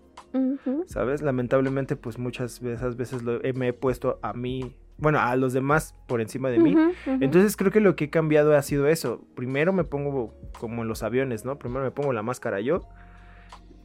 ¿sabes? 0.88 1.22
Lamentablemente, 1.22 1.96
pues 1.96 2.18
muchas 2.18 2.62
de 2.62 2.74
esas 2.74 2.96
veces 2.98 3.24
lo- 3.24 3.44
eh, 3.44 3.54
me 3.54 3.70
he 3.70 3.74
puesto 3.74 4.20
a 4.22 4.34
mí, 4.34 4.76
bueno, 4.98 5.20
a 5.20 5.36
los 5.36 5.54
demás 5.54 5.96
por 6.08 6.22
encima 6.22 6.50
de 6.50 6.60
mí. 6.60 6.76
Entonces 7.22 7.56
creo 7.58 7.72
que 7.72 7.80
lo 7.80 7.96
que 7.96 8.06
he 8.06 8.10
cambiado 8.10 8.56
ha 8.56 8.62
sido 8.62 8.88
eso. 8.88 9.22
Primero 9.36 9.74
me 9.74 9.84
pongo 9.84 10.34
como 10.60 10.82
en 10.84 10.88
los 10.88 11.04
aviones, 11.04 11.46
¿no? 11.46 11.58
Primero 11.58 11.84
me 11.84 11.92
pongo 11.92 12.14
la 12.14 12.22
máscara 12.24 12.60
yo, 12.62 12.88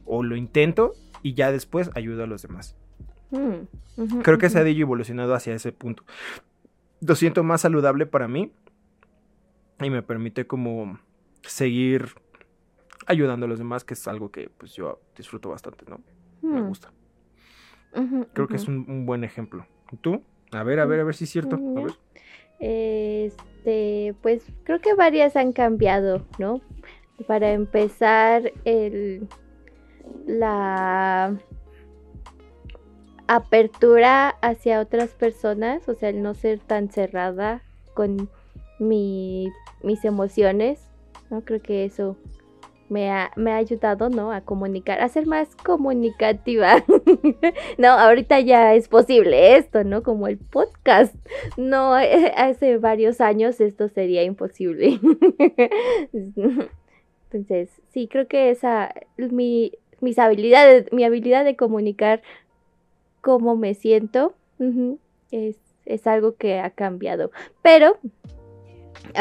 o 0.05 0.23
lo 0.23 0.35
intento, 0.35 0.93
y 1.23 1.33
ya 1.33 1.51
después 1.51 1.89
ayudo 1.95 2.23
a 2.23 2.27
los 2.27 2.41
demás. 2.41 2.75
Mm, 3.31 4.21
Creo 4.23 4.37
que 4.37 4.49
se 4.49 4.57
ha 4.59 4.67
evolucionado 4.67 5.33
hacia 5.35 5.53
ese 5.53 5.71
punto. 5.71 6.03
Lo 7.01 7.15
siento 7.15 7.43
más 7.43 7.61
saludable 7.61 8.05
para 8.05 8.27
mí 8.27 8.51
y 9.81 9.89
me 9.89 10.01
permite 10.01 10.47
como 10.47 10.99
seguir 11.43 12.09
ayudando 13.07 13.45
a 13.45 13.49
los 13.49 13.57
demás, 13.59 13.83
que 13.83 13.93
es 13.93 14.07
algo 14.07 14.31
que 14.31 14.49
pues 14.57 14.73
yo 14.73 14.99
disfruto 15.15 15.49
bastante, 15.49 15.85
¿no? 15.89 15.99
Me 16.41 16.61
Mm, 16.61 16.67
gusta. 16.67 16.91
Creo 18.33 18.47
que 18.47 18.55
es 18.57 18.67
un, 18.67 18.85
un 18.87 19.05
buen 19.05 19.23
ejemplo. 19.23 19.65
¿Y 19.91 19.97
¿Tú? 19.97 20.21
A 20.51 20.63
ver, 20.63 20.79
a 20.79 20.85
ver, 20.85 20.99
a 20.99 21.03
ver 21.03 21.15
si 21.15 21.25
es 21.25 21.29
cierto. 21.29 21.55
A 21.55 21.59
Mm, 21.59 21.83
ver. 21.85 21.93
Este, 22.59 24.15
pues 24.21 24.43
creo 24.63 24.79
que 24.81 24.93
varias 24.93 25.35
han 25.35 25.53
cambiado, 25.53 26.25
¿no? 26.37 26.61
Para 27.27 27.51
empezar, 27.51 28.51
el, 28.65 29.27
la 30.25 31.37
apertura 33.27 34.29
hacia 34.41 34.79
otras 34.81 35.11
personas, 35.11 35.87
o 35.87 35.95
sea, 35.95 36.09
el 36.09 36.21
no 36.21 36.33
ser 36.33 36.59
tan 36.59 36.89
cerrada 36.89 37.61
con 37.93 38.29
mi- 38.79 39.51
mis 39.83 40.03
emociones, 40.05 40.79
¿no? 41.29 41.41
Creo 41.41 41.61
que 41.61 41.85
eso 41.85 42.17
me 42.89 43.11
ha, 43.11 43.31
me 43.35 43.51
ha 43.51 43.57
ayudado, 43.57 44.09
¿no? 44.09 44.31
A 44.31 44.41
comunicar, 44.41 44.99
a 45.01 45.09
ser 45.09 45.27
más 45.27 45.55
comunicativa. 45.55 46.83
no, 47.77 47.89
ahorita 47.89 48.39
ya 48.39 48.73
es 48.73 48.87
posible 48.87 49.55
esto, 49.57 49.83
¿no? 49.83 50.03
Como 50.03 50.27
el 50.27 50.37
podcast. 50.37 51.15
No, 51.57 51.93
hace 52.35 52.77
varios 52.77 53.21
años 53.21 53.61
esto 53.61 53.87
sería 53.89 54.23
imposible. 54.23 54.99
Entonces, 57.31 57.69
sí, 57.89 58.07
creo 58.07 58.27
que 58.27 58.49
esa, 58.49 58.93
mi, 59.17 59.73
mis 60.01 60.17
habilidades, 60.17 60.91
mi 60.91 61.03
habilidad 61.03 61.45
de 61.45 61.55
comunicar 61.55 62.23
cómo 63.21 63.55
me 63.55 63.75
siento, 63.75 64.33
es, 65.31 65.57
es 65.85 66.07
algo 66.07 66.35
que 66.35 66.59
ha 66.59 66.71
cambiado. 66.71 67.31
Pero, 67.61 67.97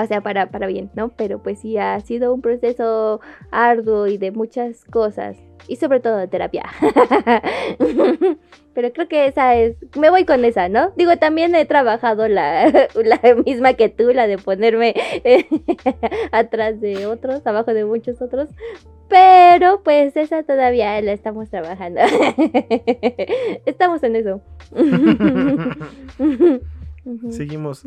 o 0.01 0.07
sea, 0.07 0.21
para, 0.21 0.51
para 0.51 0.67
bien, 0.67 0.91
¿no? 0.95 1.11
Pero 1.11 1.43
pues 1.43 1.61
sí 1.61 1.79
ha 1.79 1.99
sido 2.01 2.35
un 2.35 2.41
proceso 2.41 3.21
arduo 3.51 4.07
y 4.07 4.19
de 4.19 4.31
muchas 4.31 4.85
cosas. 4.85 5.37
Y 5.67 5.77
sobre 5.77 6.01
todo 6.01 6.17
de 6.17 6.29
terapia. 6.29 6.65
Pero 8.75 8.93
creo 8.93 9.09
que 9.09 9.27
esa 9.27 9.57
es. 9.57 9.77
Me 9.97 10.09
voy 10.09 10.25
con 10.25 10.45
esa, 10.45 10.69
¿no? 10.69 10.93
Digo, 10.97 11.17
también 11.17 11.55
he 11.55 11.65
trabajado 11.65 12.29
la, 12.29 12.89
la 12.95 13.21
misma 13.45 13.75
que 13.75 13.89
tú, 13.89 14.11
la 14.11 14.27
de 14.27 14.39
ponerme 14.39 14.95
atrás 16.33 16.81
de 16.81 17.07
otros, 17.07 17.47
abajo 17.47 17.75
de 17.75 17.85
muchos 17.85 18.23
otros. 18.23 18.49
Pero 19.09 19.83
pues 19.83 20.17
esa 20.17 20.43
todavía 20.43 21.01
la 21.01 21.13
estamos 21.13 21.51
trabajando. 21.51 22.01
estamos 23.67 24.03
en 24.03 24.17
eso. 24.17 24.41
Seguimos, 27.31 27.83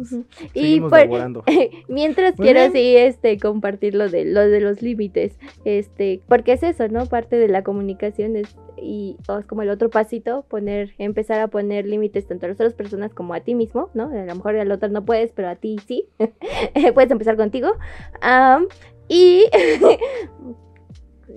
por- 0.89 0.99
laborando. 0.99 1.43
Mientras 1.87 2.37
Muy 2.37 2.45
quiero 2.45 2.59
bien. 2.59 2.71
sí 2.73 2.95
este 2.97 3.37
compartir 3.39 3.95
lo 3.95 4.09
de 4.09 4.25
lo 4.25 4.41
de 4.41 4.59
los 4.61 4.81
límites, 4.81 5.37
este, 5.65 6.21
porque 6.27 6.53
es 6.53 6.63
eso, 6.63 6.87
¿no? 6.87 7.05
Parte 7.05 7.37
de 7.37 7.47
la 7.47 7.63
comunicación 7.63 8.35
es 8.35 8.55
y 8.81 9.17
o 9.27 9.37
es 9.37 9.45
como 9.45 9.61
el 9.61 9.69
otro 9.69 9.89
pasito, 9.89 10.43
poner 10.49 10.93
empezar 10.97 11.39
a 11.39 11.47
poner 11.47 11.85
límites 11.85 12.25
tanto 12.25 12.45
a 12.47 12.49
las 12.49 12.55
otras 12.55 12.73
personas 12.73 13.13
como 13.13 13.33
a 13.33 13.41
ti 13.41 13.53
mismo, 13.53 13.89
¿no? 13.93 14.05
A 14.05 14.25
lo 14.25 14.35
mejor 14.35 14.55
al 14.55 14.71
otro 14.71 14.89
no 14.89 15.05
puedes, 15.05 15.31
pero 15.31 15.49
a 15.49 15.55
ti 15.55 15.77
sí. 15.85 16.07
puedes 16.93 17.11
empezar 17.11 17.37
contigo. 17.37 17.69
Y 19.07 19.45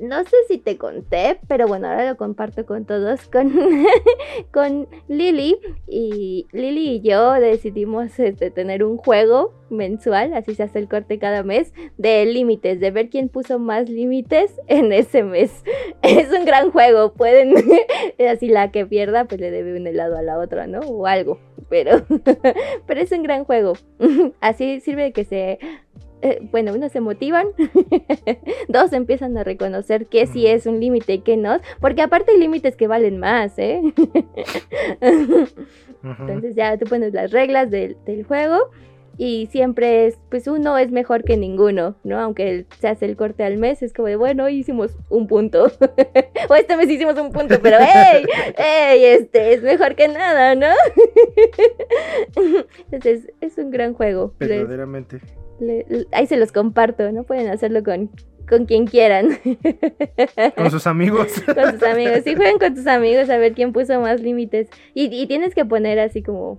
no 0.01 0.23
sé 0.25 0.37
si 0.49 0.59
te 0.59 0.77
conté, 0.79 1.39
pero 1.49 1.67
bueno, 1.67 1.89
ahora 1.89 2.09
lo 2.09 2.17
comparto 2.17 2.67
con 2.67 2.85
todos, 2.85 3.27
con, 3.29 3.53
con 4.53 4.89
Lili. 5.09 5.57
Y 5.87 6.47
Lili 6.53 6.97
y 6.97 7.01
yo 7.01 7.33
decidimos 7.33 8.19
este, 8.19 8.51
tener 8.51 8.85
un 8.85 8.97
juego 8.97 9.53
mensual, 9.71 10.35
así 10.35 10.55
se 10.55 10.63
hace 10.63 10.79
el 10.79 10.89
corte 10.89 11.19
cada 11.19 11.43
mes, 11.43 11.73
de 11.99 12.25
límites, 12.27 12.81
de 12.81 12.91
ver 12.91 13.11
quién 13.11 13.29
puso 13.29 13.59
más 13.59 13.89
límites 13.89 14.61
en 14.67 14.93
ese 14.93 15.23
mes. 15.23 15.53
Es 16.03 16.31
un 16.33 16.45
gran 16.45 16.71
juego, 16.71 17.15
pueden, 17.15 17.55
así 18.31 18.49
la 18.49 18.71
que 18.71 18.85
pierda, 18.85 19.25
pues 19.25 19.41
le 19.41 19.51
debe 19.51 19.77
un 19.77 19.87
helado 19.87 20.19
a 20.19 20.23
la 20.23 20.39
otra, 20.39 20.67
¿no? 20.67 20.81
O 20.81 21.07
algo, 21.07 21.39
pero, 21.71 22.05
pero 22.87 23.01
es 23.01 23.11
un 23.13 23.23
gran 23.23 23.45
juego. 23.45 23.73
Así 24.41 24.81
sirve 24.81 25.13
que 25.13 25.25
se 25.25 25.59
eh, 26.23 26.41
bueno, 26.51 26.73
unos 26.75 26.93
se 26.93 27.01
motivan, 27.01 27.47
dos 28.69 28.93
empiezan 28.93 29.37
a 29.37 29.45
reconocer 29.45 30.07
que 30.07 30.27
sí 30.27 30.47
es 30.47 30.67
un 30.67 30.81
límite 30.81 31.15
y 31.15 31.19
que 31.21 31.37
no, 31.37 31.59
porque 31.81 32.03
aparte 32.03 32.33
hay 32.33 32.39
límites 32.39 32.77
que 32.77 32.87
valen 32.87 33.19
más, 33.19 33.59
¿eh? 33.59 33.83
Entonces 36.03 36.55
ya 36.55 36.77
tú 36.77 36.87
pones 36.87 37.13
las 37.15 37.31
reglas 37.31 37.71
del, 37.71 37.97
del 38.05 38.25
juego 38.25 38.71
y 39.17 39.47
siempre 39.53 40.07
es, 40.07 40.19
pues 40.31 40.47
uno 40.49 40.77
es 40.79 40.91
mejor 40.91 41.25
que 41.25 41.37
ninguno, 41.37 41.97
¿no? 42.05 42.19
Aunque 42.21 42.67
se 42.81 42.89
hace 42.89 43.05
el 43.07 43.17
corte 43.17 43.45
al 43.45 43.57
mes, 43.59 43.83
es 43.83 43.93
como 43.93 44.09
de, 44.09 44.17
bueno, 44.17 44.45
hoy 44.45 44.57
hicimos 44.59 44.97
un 45.09 45.27
punto. 45.27 45.71
o 46.49 46.55
este 46.55 46.77
mes 46.77 46.89
hicimos 46.91 47.19
un 47.19 47.31
punto, 47.33 47.57
pero 47.63 47.77
¡hey! 47.81 48.25
¡hey! 48.57 49.05
Este 49.05 49.55
es 49.55 49.63
mejor 49.63 49.95
que 49.95 50.09
nada, 50.09 50.55
¿no? 50.55 50.67
Entonces, 52.91 53.29
es 53.41 53.59
un 53.59 53.71
gran 53.71 53.95
juego. 53.95 54.35
Verdaderamente. 54.39 55.21
le- 55.61 55.87
le- 55.89 56.07
ahí 56.13 56.27
se 56.27 56.37
los 56.37 56.53
comparto, 56.53 57.11
¿no? 57.13 57.25
Pueden 57.25 57.49
hacerlo 57.49 57.83
con, 57.83 58.11
con 58.49 58.67
quien 58.67 58.87
quieran. 58.87 59.39
Con 60.57 60.71
sus 60.71 60.87
amigos. 60.87 61.29
con 61.47 61.73
sus 61.73 61.83
amigos. 61.83 62.21
Sí, 62.25 62.35
jueguen 62.35 62.59
con 62.59 62.75
tus 62.75 62.87
amigos 62.87 63.31
a 63.31 63.39
ver 63.39 63.53
quién 63.55 63.73
puso 63.73 63.99
más 64.01 64.21
límites. 64.21 64.69
Y, 64.95 65.07
y 65.15 65.27
tienes 65.27 65.55
que 65.55 65.65
poner 65.65 65.99
así 65.99 66.23
como. 66.23 66.59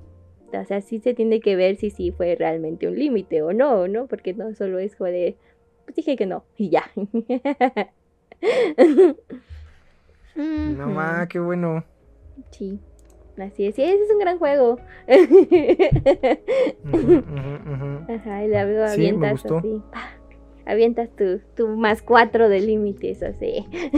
O 0.53 0.65
sea, 0.65 0.81
sí 0.81 0.99
se 0.99 1.13
tiene 1.13 1.39
que 1.41 1.55
ver 1.55 1.75
si 1.75 1.89
sí 1.89 2.11
fue 2.11 2.35
realmente 2.35 2.87
un 2.87 2.95
límite 2.97 3.41
o 3.41 3.53
no, 3.53 3.87
¿no? 3.87 4.07
Porque 4.07 4.33
no 4.33 4.53
solo 4.53 4.79
es 4.79 4.95
como 4.95 5.09
de. 5.09 5.35
Pues 5.85 5.95
dije 5.95 6.15
que 6.15 6.25
no, 6.25 6.43
y 6.57 6.69
ya. 6.69 6.89
No 10.35 10.87
ma, 10.87 11.27
qué 11.29 11.39
bueno. 11.39 11.85
Sí. 12.51 12.77
Así 13.37 13.67
es, 13.67 13.75
sí, 13.75 13.83
ese 13.83 14.03
es 14.03 14.11
un 14.11 14.19
gran 14.19 14.37
juego. 14.37 14.77
Ujú, 16.83 17.17
ujú, 17.17 17.73
ujú. 17.73 18.11
Ajá, 18.13 18.43
y 18.43 18.47
luego 18.47 18.87
Sí, 18.89 19.11
me 19.13 19.31
gustó. 19.31 19.57
así. 19.57 19.81
Avientas 20.65 21.09
tu, 21.15 21.39
tu 21.55 21.67
más 21.67 22.01
cuatro 22.01 22.49
de 22.49 22.59
límites, 22.59 23.21
así. 23.21 23.67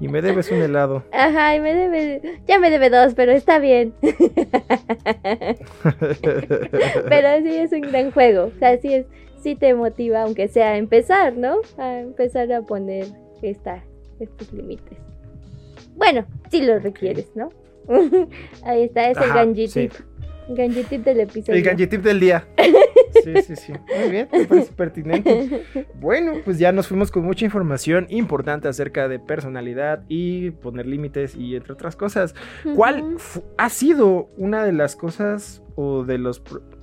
Y 0.00 0.08
me 0.08 0.22
debes 0.22 0.50
un 0.50 0.62
helado. 0.62 1.04
Ajá, 1.12 1.56
y 1.56 1.60
me 1.60 1.74
debe. 1.74 2.40
Ya 2.46 2.58
me 2.58 2.70
debe 2.70 2.90
dos, 2.90 3.14
pero 3.14 3.32
está 3.32 3.58
bien. 3.58 3.94
Pero 7.08 7.28
sí 7.42 7.54
es 7.54 7.72
un 7.72 7.80
gran 7.82 8.10
juego. 8.10 8.50
O 8.54 8.58
sea, 8.58 8.78
sí, 8.78 8.92
es, 8.92 9.06
sí 9.42 9.54
te 9.54 9.74
motiva, 9.74 10.22
aunque 10.22 10.48
sea 10.48 10.72
a 10.72 10.76
empezar, 10.76 11.36
¿no? 11.36 11.58
A 11.78 12.00
empezar 12.00 12.52
a 12.52 12.62
poner 12.62 13.06
esta, 13.42 13.82
estos 14.20 14.52
límites. 14.52 14.98
Bueno, 15.96 16.26
si 16.50 16.62
lo 16.62 16.78
requieres, 16.78 17.30
¿no? 17.34 17.48
Ahí 18.64 18.84
está, 18.84 19.10
es 19.10 19.16
el 19.18 19.24
Ajá, 19.24 19.34
ganji 19.34 19.68
sí. 19.68 19.88
tip. 19.88 19.92
Ganji 20.48 20.82
tip 20.84 21.04
del 21.04 21.20
episodio. 21.20 21.58
El 21.58 21.64
ganjetip 21.64 22.02
del 22.02 22.20
día. 22.20 22.46
Sí, 23.24 23.42
sí, 23.42 23.56
sí. 23.56 23.72
Muy 24.00 24.10
bien, 24.10 24.28
me 24.32 24.44
parece 24.46 24.72
pertinente. 24.72 25.62
Bueno, 26.00 26.34
pues 26.44 26.58
ya 26.58 26.72
nos 26.72 26.88
fuimos 26.88 27.10
con 27.10 27.24
mucha 27.24 27.44
información 27.44 28.06
importante 28.08 28.68
acerca 28.68 29.08
de 29.08 29.18
personalidad 29.18 30.04
y 30.08 30.50
poner 30.50 30.86
límites 30.86 31.34
y 31.36 31.56
entre 31.56 31.72
otras 31.72 31.96
cosas. 31.96 32.34
¿Cuál 32.74 33.16
ha 33.58 33.68
sido 33.68 34.28
una 34.36 34.64
de 34.64 34.72
las 34.72 34.96
cosas 34.96 35.62
o 35.74 36.04
de 36.04 36.18
los 36.18 36.42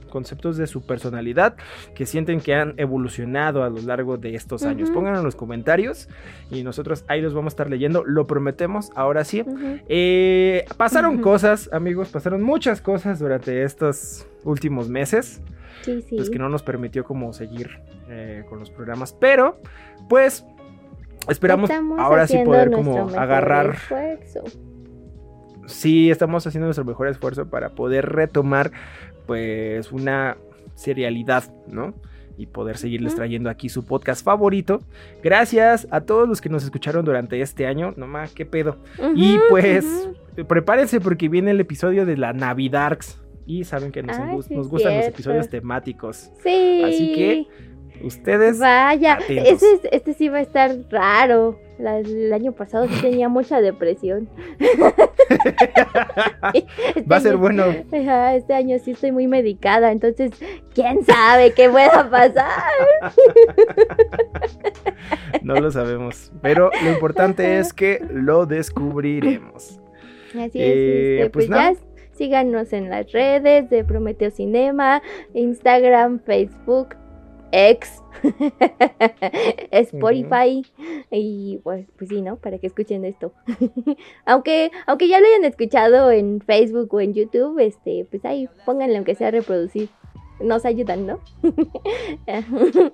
conceptos 0.09 0.57
de 0.57 0.67
su 0.67 0.85
personalidad 0.85 1.55
que 1.95 2.05
sienten 2.05 2.39
que 2.39 2.53
han 2.53 2.75
evolucionado 2.77 3.63
a 3.63 3.69
lo 3.71 3.81
largo 3.81 4.17
de 4.17 4.35
estos 4.35 4.63
años? 4.63 4.89
Ujú. 4.89 4.99
Pónganlo 4.99 5.19
en 5.19 5.25
los 5.25 5.35
comentarios 5.35 6.07
y 6.51 6.63
nosotros 6.63 7.03
ahí 7.07 7.19
los 7.21 7.33
vamos 7.33 7.53
a 7.53 7.55
estar 7.55 7.69
leyendo. 7.69 8.03
Lo 8.05 8.27
prometemos, 8.27 8.91
ahora 8.95 9.23
sí. 9.23 9.41
Ujú. 9.41 9.79
Eh, 9.89 10.65
pasaron 10.77 11.15
Ujú. 11.15 11.23
cosas, 11.23 11.69
amigos, 11.73 12.09
pasaron 12.09 12.43
muchas 12.43 12.79
cosas 12.81 13.17
durante 13.19 13.63
estos 13.63 14.27
últimos 14.43 14.87
meses 14.89 15.41
Sí, 15.83 16.01
sí. 16.01 16.15
pues 16.15 16.29
que 16.29 16.39
no 16.39 16.49
nos 16.49 16.63
permitió 16.63 17.03
como 17.03 17.33
seguir 17.33 17.69
eh, 18.09 18.43
con 18.49 18.59
los 18.59 18.69
programas. 18.69 19.13
Pero, 19.13 19.59
pues, 20.09 20.45
esperamos 21.29 21.69
Estamos 21.69 21.99
ahora 21.99 22.27
sí 22.27 22.37
poder 22.43 22.71
como 22.71 23.09
agarrar. 23.09 23.71
esfuerzo. 23.75 24.43
Sí, 25.65 26.11
estamos 26.11 26.45
haciendo 26.45 26.67
nuestro 26.67 26.83
mejor 26.85 27.07
esfuerzo 27.07 27.49
para 27.49 27.69
poder 27.69 28.09
retomar, 28.09 28.71
pues, 29.25 29.91
una 29.91 30.37
serialidad, 30.75 31.45
¿no? 31.67 31.93
Y 32.37 32.47
poder 32.47 32.77
seguirles 32.77 33.13
trayendo 33.15 33.49
aquí 33.49 33.69
su 33.69 33.85
podcast 33.85 34.25
favorito. 34.25 34.79
Gracias 35.21 35.87
a 35.91 36.01
todos 36.01 36.27
los 36.27 36.41
que 36.41 36.49
nos 36.49 36.63
escucharon 36.63 37.05
durante 37.05 37.39
este 37.41 37.67
año. 37.67 37.93
Nomás, 37.95 38.33
qué 38.33 38.45
pedo. 38.45 38.77
Y 39.15 39.37
pues, 39.49 39.85
ujú. 40.35 40.45
prepárense 40.47 40.99
porque 40.99 41.29
viene 41.29 41.51
el 41.51 41.59
episodio 41.59 42.05
de 42.07 42.17
la 42.17 42.33
Navidarks. 42.33 43.19
Y 43.45 43.63
saben 43.65 43.91
que 43.91 44.01
nos, 44.03 44.17
Ay, 44.17 44.35
gus- 44.35 44.45
sí, 44.45 44.55
nos 44.55 44.69
gustan 44.69 44.95
los 44.97 45.05
episodios 45.07 45.49
temáticos. 45.49 46.31
Sí. 46.43 46.81
Así 46.83 47.13
que, 47.13 47.47
Ustedes 48.03 48.57
Vaya, 48.59 49.19
este 49.29 50.13
sí 50.13 50.27
va 50.27 50.39
a 50.39 50.41
estar 50.41 50.75
raro. 50.89 51.59
La- 51.77 51.99
el 51.99 52.33
año 52.33 52.51
pasado 52.51 52.87
sí 52.87 52.99
tenía 53.01 53.29
mucha 53.29 53.61
depresión. 53.61 54.27
Este 54.59 54.81
va 57.11 57.17
a 57.17 57.19
ser 57.19 57.33
año- 57.33 57.39
bueno. 57.39 57.65
Este 57.67 58.53
año 58.53 58.79
sí 58.79 58.91
estoy 58.91 59.11
muy 59.11 59.27
medicada, 59.27 59.91
entonces, 59.91 60.31
¿quién 60.73 61.03
sabe 61.05 61.53
qué 61.53 61.69
pueda 61.69 62.09
pasar? 62.09 62.63
No 65.43 65.55
lo 65.55 65.71
sabemos. 65.71 66.31
Pero 66.41 66.69
lo 66.83 66.89
importante 66.89 67.59
es 67.59 67.73
que 67.73 68.01
lo 68.11 68.45
descubriremos. 68.45 69.79
Así 70.29 70.59
Eh, 70.61 71.19
es, 71.19 71.25
este, 71.25 71.29
pues 71.31 71.47
pues, 71.47 71.49
ya 71.49 71.73
síganos 72.13 72.73
en 72.73 72.89
las 72.89 73.11
redes 73.11 73.69
de 73.69 73.83
Prometeo 73.83 74.31
Cinema, 74.31 75.01
Instagram, 75.33 76.19
Facebook, 76.19 76.95
X, 77.51 78.01
Spotify 79.71 80.65
y 81.11 81.59
pues, 81.63 81.85
pues 81.97 82.09
sí, 82.09 82.21
¿no? 82.21 82.37
Para 82.37 82.57
que 82.57 82.67
escuchen 82.67 83.05
esto. 83.05 83.31
aunque, 84.25 84.71
aunque 84.87 85.07
ya 85.07 85.19
lo 85.19 85.27
hayan 85.27 85.45
escuchado 85.45 86.09
en 86.11 86.41
Facebook 86.41 86.91
o 86.93 86.99
en 86.99 87.13
YouTube, 87.13 87.59
este, 87.59 88.07
pues 88.09 88.25
ahí 88.25 88.49
pónganle 88.65 88.97
aunque 88.97 89.15
sea 89.15 89.29
reproducir. 89.29 89.89
Nos 90.39 90.65
ayudan, 90.65 91.05
¿no? 91.05 91.19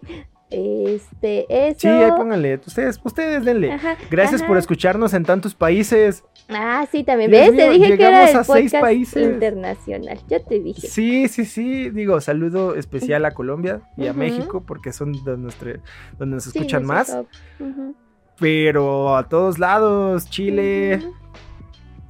este, 0.50 1.46
eso. 1.68 1.80
Sí, 1.80 1.88
ahí 1.88 2.12
pónganle. 2.12 2.60
Ustedes, 2.66 3.00
ustedes 3.02 3.46
denle. 3.46 3.72
Ajá, 3.72 3.96
Gracias 4.12 4.44
por 4.44 4.58
escucharnos 4.58 5.14
en 5.14 5.24
tantos 5.24 5.56
países. 5.56 6.26
Ah, 6.50 6.88
sí, 6.92 7.04
también. 7.04 7.30
Dios 7.30 7.52
¿Ves? 7.52 7.56
Te 7.56 7.70
dije 7.70 7.98
que 7.98 8.04
era 8.04 8.30
el 8.30 8.36
a 8.36 8.44
seis 8.44 8.72
países. 8.72 9.24
internacional. 9.24 10.20
Yo 10.28 10.44
te 10.44 10.60
dije. 10.60 10.88
Sí, 10.88 11.28
sí, 11.28 11.46
sí. 11.46 11.92
Digo, 11.92 12.20
saludo 12.22 12.76
especial 12.76 13.26
a 13.26 13.32
Colombia 13.32 13.82
y 13.96 14.08
a. 14.08 14.14
México 14.14 14.64
porque 14.66 14.92
son 14.92 15.14
de 15.24 15.38
nuestra, 15.38 15.80
donde 16.18 16.36
nos 16.36 16.48
escuchan 16.48 16.86
nuestro 16.86 17.24
más. 17.24 17.98
Pero 18.40 19.16
a 19.16 19.30
todos 19.30 19.60
lados, 19.60 20.30
Chile. 20.30 21.02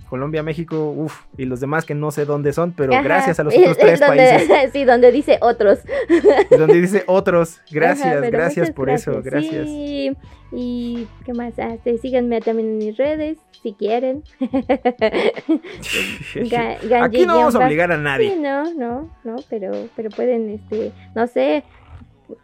Colombia, 0.10 0.42
México, 0.44 0.92
uff, 0.96 1.24
y 1.38 1.46
los 1.46 1.60
demás 1.60 1.86
que 1.86 1.94
no 1.96 2.10
sé 2.12 2.26
dónde 2.26 2.52
son, 2.52 2.72
pero 2.72 2.94
Ajá. 2.94 3.04
gracias 3.04 3.40
a 3.40 3.44
los 3.44 3.54
otros 3.58 3.72
es 3.72 3.78
tres 3.78 4.00
donde- 4.00 4.18
países. 4.18 4.70
Sí, 4.74 4.84
donde 4.86 5.12
dice 5.12 5.38
otros. 5.42 5.80
y 6.52 6.56
donde 6.56 6.82
dice 6.82 7.04
otros. 7.08 7.62
Gracias, 7.72 8.18
Ajá, 8.18 8.30
gracias 8.30 8.72
por 8.72 8.90
eso, 8.90 9.22
gracias. 9.24 9.68
Sí, 9.68 10.12
y 10.52 11.08
qué 11.26 11.34
más, 11.34 11.54
ah, 11.60 11.76
sí, 11.84 11.98
síganme 12.00 12.42
también 12.42 12.70
en 12.70 12.78
mis 12.80 12.98
redes, 12.98 13.38
si 13.62 13.74
quieren. 13.74 14.24
Aquí 17.02 17.26
no 17.26 17.38
vamos 17.38 17.56
a 17.56 17.60
obligar 17.60 17.92
a 17.92 17.96
Sí, 17.98 18.02
nadie. 18.02 18.36
no, 18.38 18.74
no, 18.74 19.10
no, 19.24 19.36
pero, 19.50 19.72
pero 19.96 20.10
pueden, 20.10 20.50
este, 20.50 20.92
no 21.16 21.28
sé, 21.28 21.64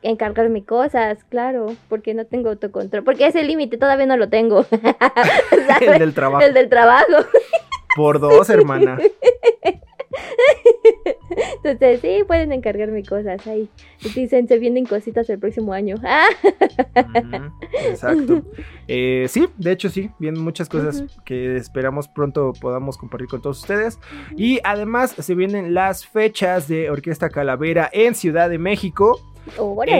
encargarme 0.01 0.63
cosas, 0.63 1.23
claro, 1.29 1.75
porque 1.89 2.13
no 2.13 2.25
tengo 2.25 2.49
autocontrol, 2.49 3.03
porque 3.03 3.27
ese 3.27 3.43
límite 3.43 3.77
todavía 3.77 4.05
no 4.05 4.17
lo 4.17 4.29
tengo. 4.29 4.65
El 5.81 5.99
del 5.99 6.13
trabajo. 6.13 6.45
El 6.45 6.53
del 6.53 6.69
trabajo. 6.69 7.05
Por 7.95 8.19
dos, 8.21 8.49
hermana. 8.49 8.97
Entonces, 11.63 12.01
sí, 12.01 12.23
pueden 12.25 12.51
encargarme 12.51 13.03
cosas 13.03 13.45
ahí. 13.47 13.69
Dicen, 14.13 14.47
se 14.47 14.57
vienen 14.59 14.85
cositas 14.85 15.29
el 15.29 15.39
próximo 15.39 15.73
año. 15.73 15.95
Ah, 16.95 17.51
Exacto. 17.87 18.41
Eh, 18.87 19.25
sí, 19.27 19.47
de 19.57 19.71
hecho 19.71 19.89
sí, 19.89 20.11
vienen 20.17 20.41
muchas 20.41 20.69
cosas 20.69 21.03
que 21.25 21.57
esperamos 21.57 22.07
pronto 22.07 22.53
podamos 22.59 22.97
compartir 22.97 23.27
con 23.27 23.41
todos 23.41 23.59
ustedes. 23.59 23.99
Y 24.37 24.59
además 24.63 25.11
se 25.11 25.35
vienen 25.35 25.73
las 25.73 26.05
fechas 26.05 26.67
de 26.67 26.89
Orquesta 26.89 27.29
Calavera 27.29 27.89
en 27.91 28.15
Ciudad 28.15 28.49
de 28.49 28.59
México. 28.59 29.19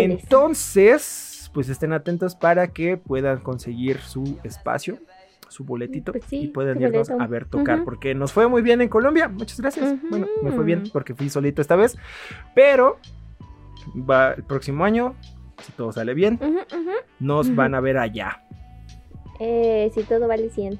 Entonces, 0.04 1.50
pues 1.54 1.70
estén 1.70 1.94
atentos 1.94 2.36
para 2.36 2.68
que 2.74 2.98
puedan 2.98 3.40
conseguir 3.40 4.00
su 4.00 4.38
espacio, 4.44 4.98
su 5.50 5.64
boletito 5.64 6.12
Pues 6.12 6.26
sí, 6.26 6.38
y 6.44 6.48
puedan 6.48 6.82
irnos 6.82 7.08
boleto. 7.08 7.24
a 7.24 7.28
ver 7.28 7.46
tocar 7.46 7.84
porque 7.84 8.14
nos 8.16 8.34
fue 8.34 8.48
muy 8.48 8.62
bien 8.62 8.82
en 8.82 8.90
Colombia. 8.90 9.28
Muchas 9.30 9.60
gracias. 9.60 9.96
Bueno, 10.10 10.28
me 10.42 10.52
fue 10.52 10.64
bien 10.64 10.84
porque 10.92 11.14
fui 11.16 11.30
solito 11.30 11.62
esta 11.62 11.76
vez, 11.76 11.98
pero 12.54 12.98
va 14.10 14.34
el 14.34 14.44
próximo 14.44 14.84
año, 14.84 15.16
si 15.62 15.72
todo 15.74 15.92
sale 15.92 16.14
bien, 16.14 16.40
nos 17.20 17.54
van 17.56 17.76
a 17.76 17.80
ver 17.80 17.98
allá 17.98 18.42
Eh, 19.40 19.92
si 19.94 20.04
todo 20.04 20.28
vale 20.28 20.50
100. 20.50 20.80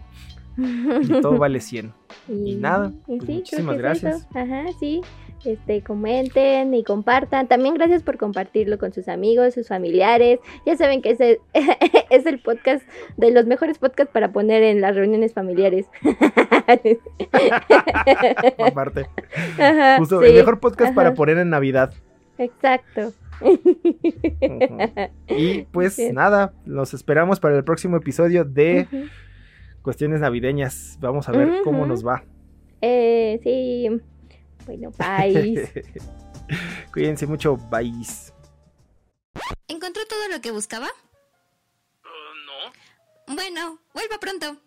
y 1.02 1.22
todo 1.22 1.38
vale 1.38 1.60
100. 1.60 1.94
Y 2.28 2.56
nada, 2.56 2.92
y 3.08 3.18
pues 3.18 3.28
sí, 3.28 3.34
muchísimas 3.36 3.76
es 3.76 3.82
gracias. 3.82 4.28
Ajá, 4.34 4.66
sí. 4.80 5.02
Este, 5.46 5.82
comenten 5.82 6.74
y 6.74 6.84
compartan. 6.84 7.48
También 7.48 7.76
gracias 7.76 8.04
por 8.04 8.18
compartirlo 8.18 8.78
con 8.78 8.94
sus 8.94 9.08
amigos, 9.08 9.54
sus 9.54 9.68
familiares. 9.68 10.40
Ya 10.66 10.76
saben 10.76 11.02
que 11.02 11.12
ese 11.12 11.40
es 12.10 12.26
el 12.26 12.40
podcast 12.40 12.86
de 13.18 13.32
los 13.32 13.46
mejores 13.46 13.78
podcasts 13.78 14.12
para 14.12 14.32
poner 14.32 14.64
en 14.64 14.82
las 14.82 14.96
reuniones 14.96 15.34
familiares. 15.34 15.88
Aparte, 18.66 19.08
Ajá, 19.60 19.98
justo 20.00 20.22
sí, 20.22 20.28
el 20.28 20.36
mejor 20.36 20.60
podcast 20.60 20.96
para 20.96 21.14
poner 21.14 21.38
en 21.38 21.50
Navidad. 21.50 21.94
Exacto. 22.38 23.14
Y 25.28 25.64
pues 25.72 25.98
Bien. 25.98 26.16
nada, 26.16 26.54
los 26.66 26.94
esperamos 26.94 27.40
para 27.40 27.56
el 27.56 27.64
próximo 27.64 27.98
episodio 27.98 28.46
de 28.46 28.88
cuestiones 29.82 30.22
navideñas. 30.22 30.98
Vamos 31.02 31.30
a 31.30 31.32
ver 31.32 31.62
cómo 31.64 31.86
nos 31.86 32.06
va. 32.06 32.24
Eh, 32.82 33.40
sí. 33.44 34.02
Bueno, 34.66 34.92
bye. 34.98 35.70
Cuídense 36.94 37.28
mucho, 37.28 37.58
bye. 37.58 37.92
¿Encontró 39.68 40.06
todo 40.08 40.28
lo 40.30 40.42
que 40.42 40.52
buscaba? 40.52 40.88
no. 42.46 43.34
Bueno, 43.36 43.80
vuelva 43.94 44.18
pronto. 44.20 44.58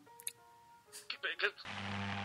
¿Qué- 1.08 1.16
qué- 1.38 2.17